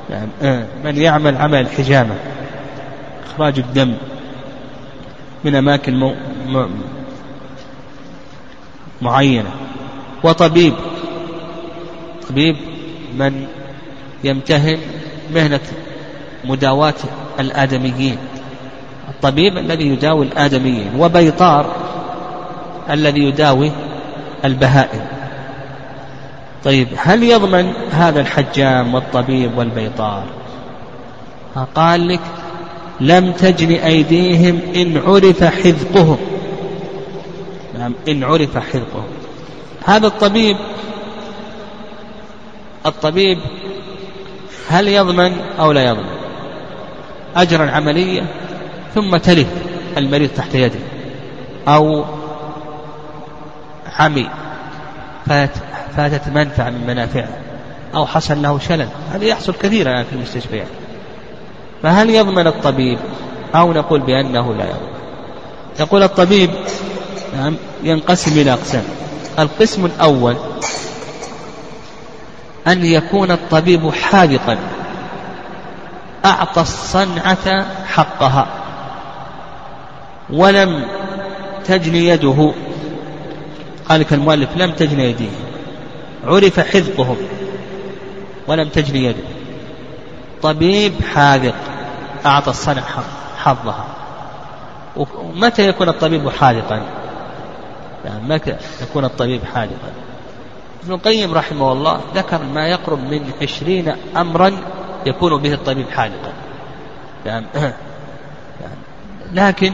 يعني 0.10 0.30
آه، 0.42 0.64
من 0.84 0.98
يعمل 0.98 1.38
عمل 1.38 1.62
الحجامة 1.62 2.16
إخراج 3.26 3.60
الدم. 3.60 3.94
من 5.44 5.56
أماكن. 5.56 6.16
معينة. 9.02 9.52
وطبيب. 10.24 10.74
طبيب 12.30 12.56
من 13.18 13.48
يمتهن 14.24 14.78
مهنة 15.34 15.60
مداواة 16.46 16.94
الآدميين. 17.40 18.18
الطبيب 19.10 19.58
الذي 19.58 19.88
يداوي 19.88 20.26
الآدميين. 20.26 20.92
وبيطار 21.00 21.76
الذي 22.90 23.20
يداوي 23.20 23.72
البهائم. 24.46 25.06
طيب 26.64 26.88
هل 26.98 27.24
يضمن 27.24 27.74
هذا 27.92 28.22
الحجام 28.22 28.94
والطبيب 28.94 29.58
والبيطار؟ 29.58 30.24
قال 31.76 32.08
لك 32.08 32.20
لم 33.02 33.32
تجن 33.32 33.72
أيديهم 33.72 34.60
إن 34.76 34.98
عرف 34.98 35.44
حذقهم. 35.44 36.18
نعم 37.80 37.94
إن 38.08 38.24
عرف 38.24 38.58
حذقهم. 38.58 39.08
هذا 39.86 40.08
الطبيب 40.08 40.58
الطبيب 42.86 43.40
هل 44.70 44.88
يضمن 44.88 45.40
أو 45.60 45.72
لا 45.72 45.86
يضمن؟ 45.86 46.10
أجر 47.36 47.64
العملية 47.64 48.22
ثم 48.96 49.18
تلف 49.18 49.48
المريض 49.98 50.30
تحت 50.30 50.56
يده 50.56 50.80
أو 51.68 52.06
عمي 54.00 54.30
فات 55.26 55.52
فاتت 55.98 56.28
منفعة 56.28 56.70
من 56.70 56.88
منافعه 56.88 57.30
أو 57.96 58.06
حصل 58.06 58.42
له 58.42 58.60
شلل. 58.60 58.88
هذا 59.12 59.26
يحصل 59.26 59.54
كثيرا 59.54 60.04
في 60.04 60.14
المستشفيات. 60.14 60.68
فهل 61.84 62.10
يضمن 62.10 62.48
الطبيب 62.48 63.00
أو 63.56 63.74
نقول 63.74 64.00
بأنه 64.00 64.54
لا 64.54 64.66
يضمن؟ 64.66 64.92
يقول 65.80 66.04
الطبيب 66.04 66.52
نعم 67.36 67.56
ينقسم 67.84 68.32
إلى 68.32 68.54
أقسام. 68.54 68.84
القسم 69.40 69.86
الأول 69.86 70.36
أن 72.68 72.86
يكون 72.86 73.32
الطبيب 73.32 73.90
حاذقا. 73.90 74.58
أعطى 76.26 76.62
الصنعة 76.62 77.66
حقها. 77.86 78.48
ولم 80.30 80.86
تجن 81.66 81.96
يده. 81.96 82.54
قال 83.90 84.06
المؤلف 84.12 84.50
لم 84.58 84.72
تجن 84.72 85.00
يديه. 85.00 85.30
عرف 86.24 86.60
حذقهم. 86.60 87.18
ولم 88.48 88.70
تجن 88.70 88.96
يده. 88.96 89.24
طبيب 90.42 90.94
حاذق. 91.14 91.71
أعطى 92.26 92.50
الصنع 92.50 92.82
حظها. 93.38 93.86
ومتى 94.96 95.68
يكون 95.68 95.90
الطبيب 95.90 96.30
حاذقا؟ 96.30 96.82
يعني 98.06 98.24
متى 98.30 98.56
يكون 98.82 99.06
الطبيب 99.06 99.42
حاذقا؟ 99.54 99.92
ابن 100.84 100.94
القيم 100.94 101.34
رحمه 101.34 101.72
الله 101.72 102.02
ذكر 102.16 102.44
ما 102.44 102.68
يقرب 102.68 103.00
من 103.00 103.32
عشرين 103.42 103.96
أمرا 104.18 104.52
يكون 105.06 105.42
به 105.42 105.54
الطبيب 105.54 105.90
حاذقا. 105.90 106.34
يعني 107.26 107.46
لكن 109.34 109.74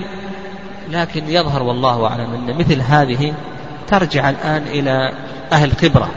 لكن 0.90 1.30
يظهر 1.30 1.64
والله 1.64 2.08
أعلم 2.08 2.34
أن 2.34 2.58
مثل 2.58 2.82
هذه 2.82 3.34
ترجع 3.88 4.30
الآن 4.30 4.64
إلى 4.68 5.14
أهل 5.52 5.72
خبرة. 5.72 6.10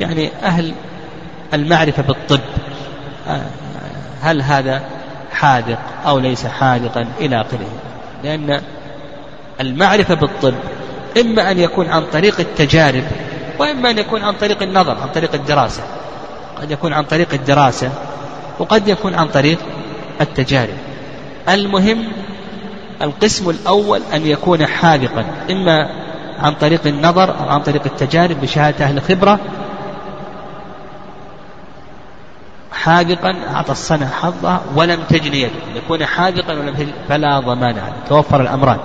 يعني 0.00 0.30
أهل 0.42 0.74
المعرفة 1.54 2.02
بالطب. 2.02 2.40
هل 4.22 4.42
هذا 4.42 4.82
حاذق 5.40 5.78
أو 6.06 6.18
ليس 6.18 6.46
حاذقا 6.46 7.06
إلى 7.20 7.40
آخره. 7.40 7.68
لأن 8.24 8.60
المعرفة 9.60 10.14
بالطب 10.14 10.54
إما 11.20 11.50
أن 11.50 11.58
يكون 11.58 11.88
عن 11.88 12.02
طريق 12.12 12.40
التجارب 12.40 13.04
وإما 13.58 13.90
أن 13.90 13.98
يكون 13.98 14.22
عن 14.22 14.34
طريق 14.34 14.62
النظر 14.62 14.98
عن 15.02 15.08
طريق 15.08 15.34
الدراسة. 15.34 15.82
قد 16.60 16.70
يكون 16.70 16.92
عن 16.92 17.04
طريق 17.04 17.28
الدراسة 17.32 17.90
وقد 18.58 18.88
يكون 18.88 19.14
عن 19.14 19.28
طريق 19.28 19.58
التجارب. 20.20 20.76
المهم 21.48 22.04
القسم 23.02 23.50
الأول 23.50 24.02
أن 24.14 24.26
يكون 24.26 24.66
حاذقا 24.66 25.24
إما 25.50 25.90
عن 26.38 26.54
طريق 26.54 26.86
النظر 26.86 27.30
أو 27.30 27.48
عن 27.48 27.60
طريق 27.60 27.82
التجارب 27.86 28.40
بشهادة 28.40 28.84
أهل 28.84 29.02
خبرة 29.02 29.40
حاذقا 32.72 33.34
أعطى 33.54 33.72
الصنع 33.72 34.06
حظها 34.06 34.60
ولم 34.76 35.02
تجن 35.08 35.34
يده. 35.34 35.50
يكون 35.76 36.06
حاذقا 36.06 36.52
ولم 36.52 36.74
تجن 36.74 36.92
فلا 37.08 37.40
ضمان 37.40 37.78
عليه. 37.78 38.02
توفر 38.08 38.40
الأمران. 38.40 38.78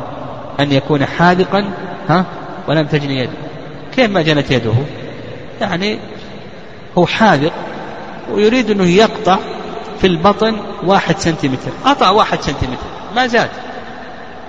أن 0.59 0.71
يكون 0.71 1.05
حاذقا 1.05 1.71
ها 2.09 2.25
ولم 2.67 2.87
تجن 2.87 3.11
يده. 3.11 3.31
كيف 3.95 4.11
ما 4.11 4.21
جنت 4.21 4.51
يده؟ 4.51 4.73
يعني 5.61 5.99
هو 6.97 7.05
حاذق 7.05 7.53
ويريد 8.31 8.71
أنه 8.71 8.83
يقطع 8.83 9.37
في 10.01 10.07
البطن 10.07 10.57
واحد 10.83 11.17
سنتيمتر. 11.17 11.71
قطع 11.85 12.09
واحد 12.09 12.41
سنتيمتر. 12.41 12.85
ما 13.15 13.27
زاد. 13.27 13.49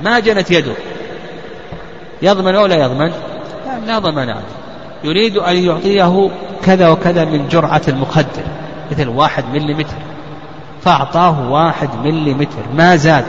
ما 0.01 0.21
جنت 0.21 0.51
يده. 0.51 0.75
يضمن 2.23 2.55
أو 2.55 2.67
لا 2.67 2.85
يضمن؟ 2.85 3.13
لا, 3.67 3.87
لا 3.87 3.99
ضمان 3.99 4.31
عليه. 4.31 4.43
يريد 5.05 5.37
أن 5.37 5.57
يعطيه 5.57 6.31
كذا 6.65 6.89
وكذا 6.89 7.25
من 7.25 7.49
جرعة 7.49 7.83
المخدر 7.89 8.43
مثل 8.91 9.09
واحد 9.09 9.45
مليمتر. 9.53 9.97
فأعطاه 10.83 11.51
واحد 11.51 11.89
مليمتر. 12.05 12.63
ما 12.75 12.97
زاد 12.97 13.25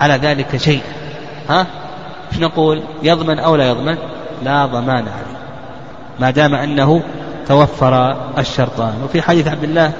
على 0.00 0.14
ذلك 0.14 0.56
شيء. 0.56 0.82
ها؟ 1.48 1.66
إيش 2.32 2.40
نقول؟ 2.40 2.82
يضمن 3.02 3.38
أو 3.38 3.56
لا 3.56 3.68
يضمن؟ 3.68 3.96
لا 4.44 4.66
ضمان 4.66 5.04
عليه. 5.08 5.38
ما 6.20 6.30
دام 6.30 6.54
أنه 6.54 7.02
توفر 7.48 8.16
الشرطان. 8.38 8.94
وفي 9.04 9.22
حديث 9.22 9.48
عبد 9.48 9.64
الله 9.64 9.92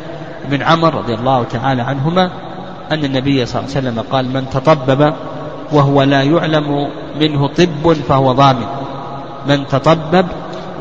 بن 0.51 0.63
عمر 0.63 0.95
رضي 0.95 1.15
الله 1.15 1.45
تعالى 1.45 1.83
عنهما 1.83 2.31
أن 2.93 3.05
النبي 3.05 3.47
صلى 3.47 3.61
الله 3.61 3.77
عليه 3.77 3.89
وسلم 3.89 4.05
قال 4.13 4.33
من 4.33 4.51
تطبب 4.51 5.15
وهو 5.73 6.03
لا 6.03 6.23
يعلم 6.23 6.89
منه 7.21 7.49
طب 7.49 7.93
فهو 8.09 8.33
ضامن. 8.33 8.67
من 9.49 9.67
تطبب 9.67 10.27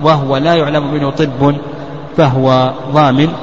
وهو 0.04 0.38
لا 0.38 0.56
يعلم 0.56 0.94
منه 0.94 1.10
طب 1.10 1.56
فهو 2.18 2.74
ضامن. 2.92 3.34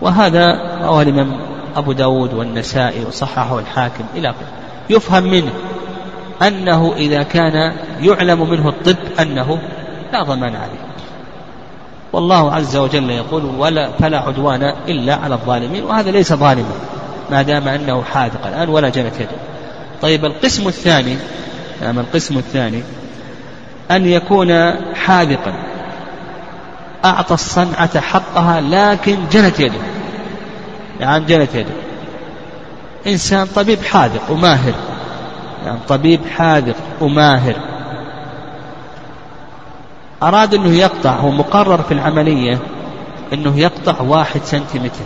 وهذا 0.00 0.58
رواه 0.82 1.02
الإمام 1.02 1.40
أبو 1.76 1.92
داود 1.92 2.34
والنسائي 2.34 3.04
وصححه 3.04 3.58
الحاكم 3.58 4.04
إلى 4.14 4.30
آخره. 4.30 4.48
يفهم 4.90 5.22
منه 5.22 5.52
أنه 6.42 6.94
إذا 6.96 7.22
كان 7.22 7.72
يعلم 8.00 8.50
منه 8.50 8.68
الطب 8.68 8.96
أنه 9.20 9.58
لا 10.12 10.22
ضمان 10.22 10.56
عليه. 10.56 10.90
والله 12.12 12.52
عز 12.52 12.76
وجل 12.76 13.10
يقول 13.10 13.44
ولا 13.44 13.90
فلا 13.90 14.18
عدوان 14.18 14.62
إلا 14.88 15.14
على 15.14 15.34
الظالمين 15.34 15.84
وهذا 15.84 16.10
ليس 16.10 16.32
ظالما 16.32 16.72
ما 17.30 17.42
دام 17.42 17.68
أنه 17.68 18.02
حاذق 18.02 18.46
الآن 18.46 18.68
ولا 18.68 18.88
جنت 18.88 19.14
يده. 19.20 19.30
طيب 20.02 20.24
القسم 20.24 20.68
الثاني 20.68 21.16
نعم 21.82 21.98
القسم 21.98 22.38
الثاني 22.38 22.82
أن 23.90 24.06
يكون 24.06 24.72
حاذقا. 24.94 25.69
أعطى 27.04 27.34
الصنعة 27.34 28.00
حقها 28.00 28.60
لكن 28.60 29.18
جنت 29.32 29.60
يده. 29.60 29.80
يعني 31.00 31.24
جنت 31.24 31.54
يده. 31.54 31.74
إنسان 33.06 33.46
طبيب 33.46 33.82
حاذق 33.82 34.30
وماهر. 34.30 34.74
يعني 35.64 35.78
طبيب 35.88 36.20
حاذق 36.36 36.76
وماهر. 37.00 37.54
أراد 40.22 40.54
أنه 40.54 40.70
يقطع 40.70 41.10
هو 41.10 41.30
مقرر 41.30 41.82
في 41.82 41.94
العملية 41.94 42.58
أنه 43.32 43.58
يقطع 43.58 44.00
واحد 44.00 44.40
سنتيمتر. 44.44 45.04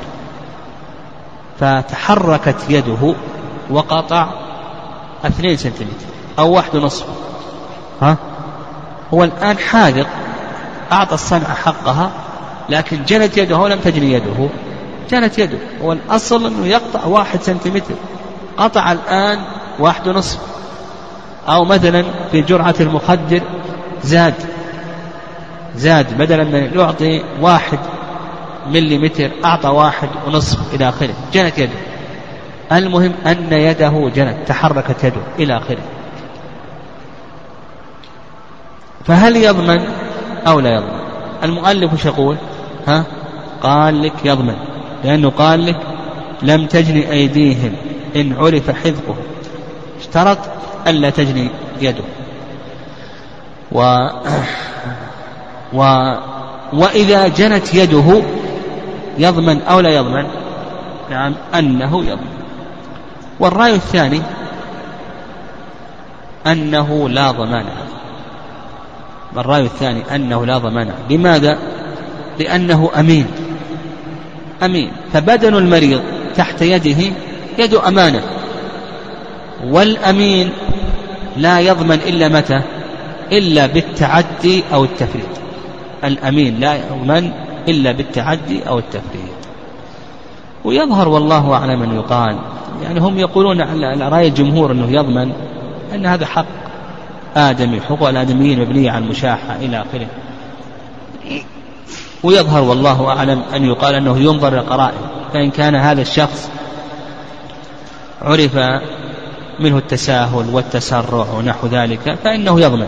فتحركت 1.61 2.57
يده 2.69 3.15
وقطع 3.71 4.29
اثنين 5.25 5.57
سنتيمتر 5.57 6.07
أو 6.39 6.53
واحد 6.53 6.77
ونصف. 6.77 7.07
ها؟ 8.03 8.17
هو 9.15 9.25
الآن 9.25 9.59
حاذق 9.59 10.07
أعطى 10.93 11.15
الصنعة 11.15 11.55
حقها 11.55 12.11
لكن 12.69 13.05
جنت 13.05 13.37
يده 13.37 13.57
ولم 13.57 13.79
تجني 13.79 14.13
يده. 14.13 14.49
جنت 15.11 15.39
يده. 15.39 15.59
هو 15.83 15.93
الأصل 15.93 16.47
أنه 16.47 16.67
يقطع 16.67 17.05
واحد 17.05 17.43
سنتيمتر. 17.43 17.95
قطع 18.57 18.93
الآن 18.93 19.39
واحد 19.79 20.09
ونصف. 20.09 20.39
أو 21.49 21.65
مثلا 21.65 22.05
في 22.33 22.43
جرعة 22.43 22.75
المخدر 22.81 23.43
زاد. 24.03 24.35
زاد. 25.77 26.19
بدلا 26.19 26.45
من 26.45 26.71
يعطي 26.75 27.23
واحد 27.41 27.79
مليمتر 28.67 29.31
أعطى 29.45 29.69
واحد 29.69 30.09
ونصف 30.27 30.75
إلى 30.75 30.89
آخره. 30.89 31.15
جنت 31.33 31.59
يده. 31.59 31.79
المهم 32.73 33.13
أن 33.27 33.53
يده 33.53 34.11
جنت 34.15 34.37
تحركت 34.47 35.05
يده 35.05 35.21
إلى 35.39 35.57
آخره. 35.57 35.83
فهل 39.05 39.37
يضمن 39.37 39.87
أو 40.47 40.61
لا 40.61 40.75
يضمن. 40.75 41.01
المؤلف 41.43 41.93
وش 41.93 42.05
يقول؟ 42.05 42.37
ها؟ 42.87 43.05
قال 43.63 44.03
لك 44.03 44.13
يضمن. 44.25 44.57
لأنه 45.05 45.31
قال 45.31 45.67
لك 45.67 45.81
لم 46.43 46.67
تجني 46.67 47.11
أيديهم 47.11 47.73
إن 48.17 48.37
عرف 48.39 48.71
حذقه. 48.71 49.17
اشترط 50.01 50.39
ألا 50.87 51.11
تجني 51.11 51.51
يده. 51.81 52.05
و 53.73 54.09
و 55.73 56.13
وإذا 56.73 57.29
جنت 57.29 57.75
يده 57.75 58.23
يضمن 59.19 59.63
أو 59.63 59.81
لا 59.81 59.91
يضمن؟ 59.91 60.27
نعم 61.11 61.35
أنه 61.55 62.05
يضمن. 62.05 62.35
والرأي 63.41 63.75
الثاني 63.75 64.21
أنه 66.47 67.09
لا 67.09 67.31
ضمان. 67.31 67.65
الرأي 69.37 69.63
الثاني 69.63 70.03
أنه 70.15 70.47
لا 70.47 70.59
ضمان. 70.59 70.91
لماذا؟ 71.11 71.59
لأنه 72.39 72.91
أمين. 72.99 73.27
أمين. 74.63 74.91
فبدن 75.13 75.55
المريض 75.55 76.01
تحت 76.37 76.63
يده 76.63 77.13
يد 77.59 77.75
أمانة. 77.75 78.23
والأمين 79.67 80.51
لا 81.37 81.61
يضمن 81.61 81.99
إلا 82.07 82.29
متى؟ 82.29 82.61
إلا 83.33 83.67
بالتعدي 83.67 84.65
أو 84.73 84.85
التفريط. 84.85 85.27
الأمين 86.05 86.61
لا 86.61 86.75
يضمن 86.75 87.31
إلا 87.69 87.93
بالتعدي 87.93 88.69
أو 88.69 88.79
التفريط. 88.79 89.35
ويظهر 90.65 91.09
والله 91.09 91.55
أعلم 91.55 91.83
أن 91.83 91.97
يقال 91.97 92.37
يعني 92.83 93.01
هم 93.01 93.19
يقولون 93.19 93.61
على 93.61 94.09
رأي 94.09 94.29
الجمهور 94.29 94.73
أنه 94.73 94.91
يضمن 94.91 95.33
أن 95.95 96.07
هذا 96.07 96.27
حق. 96.27 96.64
آدمي 97.37 97.81
حقوق 97.81 98.09
الآدميين 98.09 98.61
مبنية 98.61 98.91
على 98.91 99.05
المشاحة 99.05 99.57
إلى 99.57 99.83
آخره. 99.83 100.07
ويظهر 102.23 102.63
والله 102.63 103.09
أعلم 103.09 103.43
أن 103.55 103.65
يقال 103.65 103.95
أنه 103.95 104.19
ينظر 104.19 104.55
للقرائن 104.55 104.99
فإن 105.33 105.51
كان 105.51 105.75
هذا 105.75 106.03
الشخص 106.03 106.51
عرف 108.23 108.57
منه 109.61 109.79
التساهل 109.79 110.45
والتسرع 110.53 111.27
ونحو 111.39 111.67
ذلك 111.67 112.17
فإنه 112.25 112.61
يضمن 112.61 112.87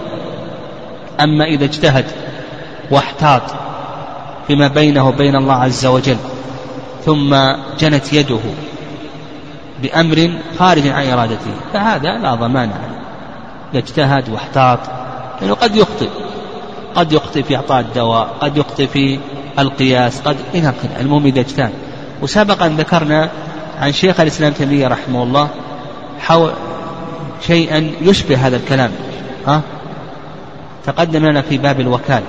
أما 1.21 1.45
إذا 1.45 1.65
اجتهد 1.65 2.05
واحتاط 2.91 3.43
فيما 4.47 4.69
بينه 4.69 5.09
وبين 5.09 5.37
الله 5.37 5.55
عز 5.55 5.87
وجل 5.87 6.17
ثم 7.05 7.37
جنت 7.79 8.13
يده 8.13 8.41
بأمر 9.83 10.31
خارج 10.59 10.87
عن 10.89 11.07
إرادته 11.07 11.51
فهذا 11.73 12.19
لا 12.19 12.35
ضمان. 12.35 12.71
إذا 12.71 12.96
اجتهد 13.75 14.29
واحتاط 14.29 14.79
لأنه 15.41 15.55
قد 15.55 15.77
يخطئ 15.77 16.09
قد 16.97 17.13
يخطئ 17.13 17.43
في 17.43 17.57
إعطاء 17.57 17.81
الدواء 17.81 18.29
قد 18.41 18.57
يخطئ 18.57 18.87
في 18.87 19.19
القياس 19.59 20.21
قد 20.21 20.37
إلى 20.55 20.73
المهم 21.01 21.27
إذا 21.27 21.41
اجتهد. 21.41 21.73
وسبقا 22.23 22.69
ذكرنا 22.69 23.31
عن 23.81 23.93
شيخ 23.93 24.21
الإسلام 24.21 24.53
تيمية 24.53 24.89
رحمه 24.89 25.23
الله 25.23 25.49
حول 26.21 26.53
شيئا 27.47 27.93
يشبه 28.01 28.47
هذا 28.47 28.57
الكلام. 28.57 28.91
ها؟ 29.47 29.63
تقدم 30.87 31.27
لنا 31.27 31.43
في 31.43 31.59
باب 31.59 31.81
الوكالة. 31.81 32.27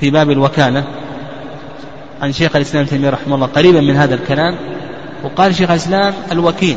في 0.00 0.10
باب 0.10 0.30
الوكالة 0.30 0.84
عن 2.22 2.32
شيخ 2.32 2.56
الإسلام 2.56 2.86
تيمية 2.86 3.10
رحمه 3.10 3.34
الله 3.34 3.46
قريبا 3.46 3.80
من 3.80 3.96
هذا 3.96 4.14
الكلام 4.14 4.56
وقال 5.22 5.54
شيخ 5.54 5.70
الإسلام 5.70 6.14
الوكيل. 6.32 6.76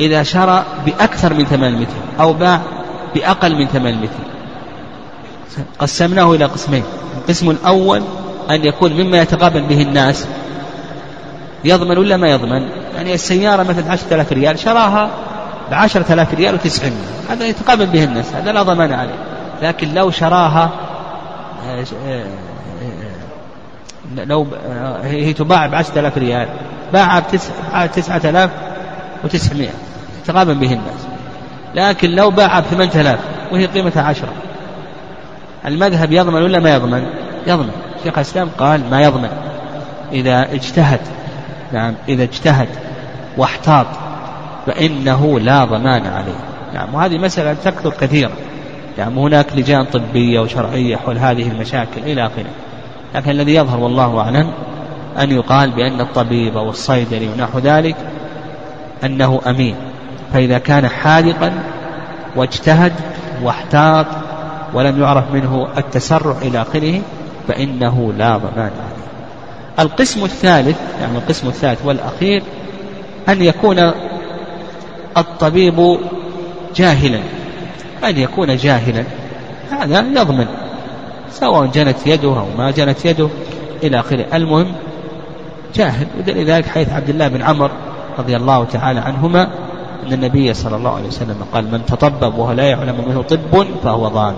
إذا 0.00 0.22
شرى 0.22 0.64
بأكثر 0.86 1.34
من 1.34 1.44
ثمان 1.44 1.72
متر 1.72 2.20
أو 2.20 2.32
باع 2.32 2.60
بأقل 3.14 3.56
من 3.56 3.66
ثمان 3.66 3.94
متر 3.94 4.28
قسمناه 5.78 6.34
إلى 6.34 6.44
قسمين. 6.44 6.82
القسم 7.18 7.50
الأول 7.50 8.02
أن 8.50 8.64
يكون 8.64 8.92
مما 8.92 9.18
يتقابل 9.18 9.62
به 9.62 9.82
الناس. 9.82 10.26
يضمن 11.64 11.98
ولا 11.98 12.16
ما 12.16 12.28
يضمن؟ 12.28 12.68
يعني 12.96 13.14
السيارة 13.14 13.62
مثلا 13.62 13.92
عشرة 13.92 14.14
آلاف 14.14 14.32
ريال 14.32 14.58
شراها 14.58 15.10
بعشرة 15.70 16.12
آلاف 16.12 16.34
ريال 16.34 16.54
وتسعين 16.54 16.92
هذا 17.30 17.46
يتقابل 17.46 17.86
به 17.86 18.04
الناس 18.04 18.32
هذا 18.34 18.52
لا 18.52 18.62
ضمان 18.62 18.92
عليه. 18.92 19.18
لكن 19.62 19.94
لو 19.94 20.10
شراها 20.10 20.70
آه، 21.66 21.84
آه، 22.06 22.24
آه، 24.18 24.24
لو 24.24 24.46
هي 25.02 25.32
تباع 25.32 25.66
بعشرة 25.66 26.00
آلاف 26.00 26.18
ريال 26.18 26.48
باعها 26.92 27.22
بتسعة 27.86 28.20
آلاف 28.24 28.50
وتسعمائة. 29.24 29.87
يتقابل 30.28 30.54
به 30.54 30.72
الناس 30.72 31.06
لكن 31.74 32.10
لو 32.10 32.30
باعها 32.30 32.60
بثمانية 32.60 33.00
آلاف 33.00 33.18
وهي 33.52 33.66
قيمتها 33.66 34.02
عشرة. 34.02 34.32
المذهب 35.66 36.12
يضمن 36.12 36.42
ولا 36.42 36.60
ما 36.60 36.74
يضمن؟ 36.74 37.06
يضمن. 37.46 37.70
شيخ 38.04 38.14
الإسلام 38.14 38.48
قال 38.58 38.90
ما 38.90 39.00
يضمن. 39.00 39.28
إذا 40.12 40.52
اجتهد 40.52 41.00
نعم 41.72 41.94
إذا 42.08 42.22
اجتهد 42.22 42.68
واحتاط 43.36 43.86
فإنه 44.66 45.40
لا 45.40 45.64
ضمان 45.64 46.06
عليه. 46.06 46.40
نعم 46.74 46.94
وهذه 46.94 47.18
مسألة 47.18 47.54
تكثر 47.64 47.90
كثيرا. 47.90 48.32
نعم 48.98 49.18
هناك 49.18 49.46
لجان 49.56 49.84
طبية 49.84 50.40
وشرعية 50.40 50.96
حول 50.96 51.18
هذه 51.18 51.50
المشاكل 51.50 52.00
إلى 52.06 52.26
آخره. 52.26 52.50
لكن 53.14 53.30
الذي 53.30 53.54
يظهر 53.54 53.80
والله 53.80 54.20
أعلم 54.20 54.52
أن 55.18 55.30
يقال 55.30 55.70
بأن 55.70 56.00
الطبيب 56.00 56.56
أو 56.56 56.70
الصيدلي 56.70 57.28
ونحو 57.28 57.58
ذلك 57.58 57.96
أنه 59.04 59.40
أمين. 59.46 59.87
فإذا 60.32 60.58
كان 60.58 60.88
حاذقا 60.88 61.52
واجتهد 62.36 62.92
واحتاط 63.42 64.06
ولم 64.74 65.02
يعرف 65.02 65.32
منه 65.32 65.68
التسرع 65.78 66.36
إلى 66.42 66.62
آخره 66.62 67.00
فإنه 67.48 68.12
لا 68.18 68.36
ضمان 68.36 68.50
عليه. 68.56 68.98
القسم 69.78 70.24
الثالث 70.24 70.76
يعني 71.00 71.18
القسم 71.18 71.48
الثالث 71.48 71.80
والأخير 71.84 72.42
أن 73.28 73.42
يكون 73.42 73.92
الطبيب 75.16 75.98
جاهلا. 76.76 77.20
أن 78.04 78.18
يكون 78.18 78.56
جاهلا 78.56 79.04
هذا 79.70 80.00
يضمن 80.00 80.46
سواء 81.30 81.66
جنت 81.66 82.06
يده 82.06 82.28
أو 82.28 82.46
ما 82.58 82.70
جنت 82.70 83.04
يده 83.04 83.28
إلى 83.82 84.00
آخره. 84.00 84.26
المهم 84.34 84.72
جاهل 85.74 86.06
ودليل 86.18 86.46
ذلك 86.46 86.66
حيث 86.66 86.92
عبد 86.92 87.08
الله 87.08 87.28
بن 87.28 87.42
عمر 87.42 87.70
رضي 88.18 88.36
الله 88.36 88.64
تعالى 88.64 89.00
عنهما 89.00 89.50
أن 90.08 90.12
النبي 90.12 90.54
صلى 90.54 90.76
الله 90.76 90.90
عليه 90.94 91.06
وسلم 91.08 91.36
قال 91.52 91.70
من 91.72 91.86
تطبب 91.86 92.38
وهو 92.38 92.52
لا 92.52 92.64
يعلم 92.64 93.04
منه 93.08 93.22
طب 93.22 93.40
فهو 93.82 94.08
ضامن 94.08 94.36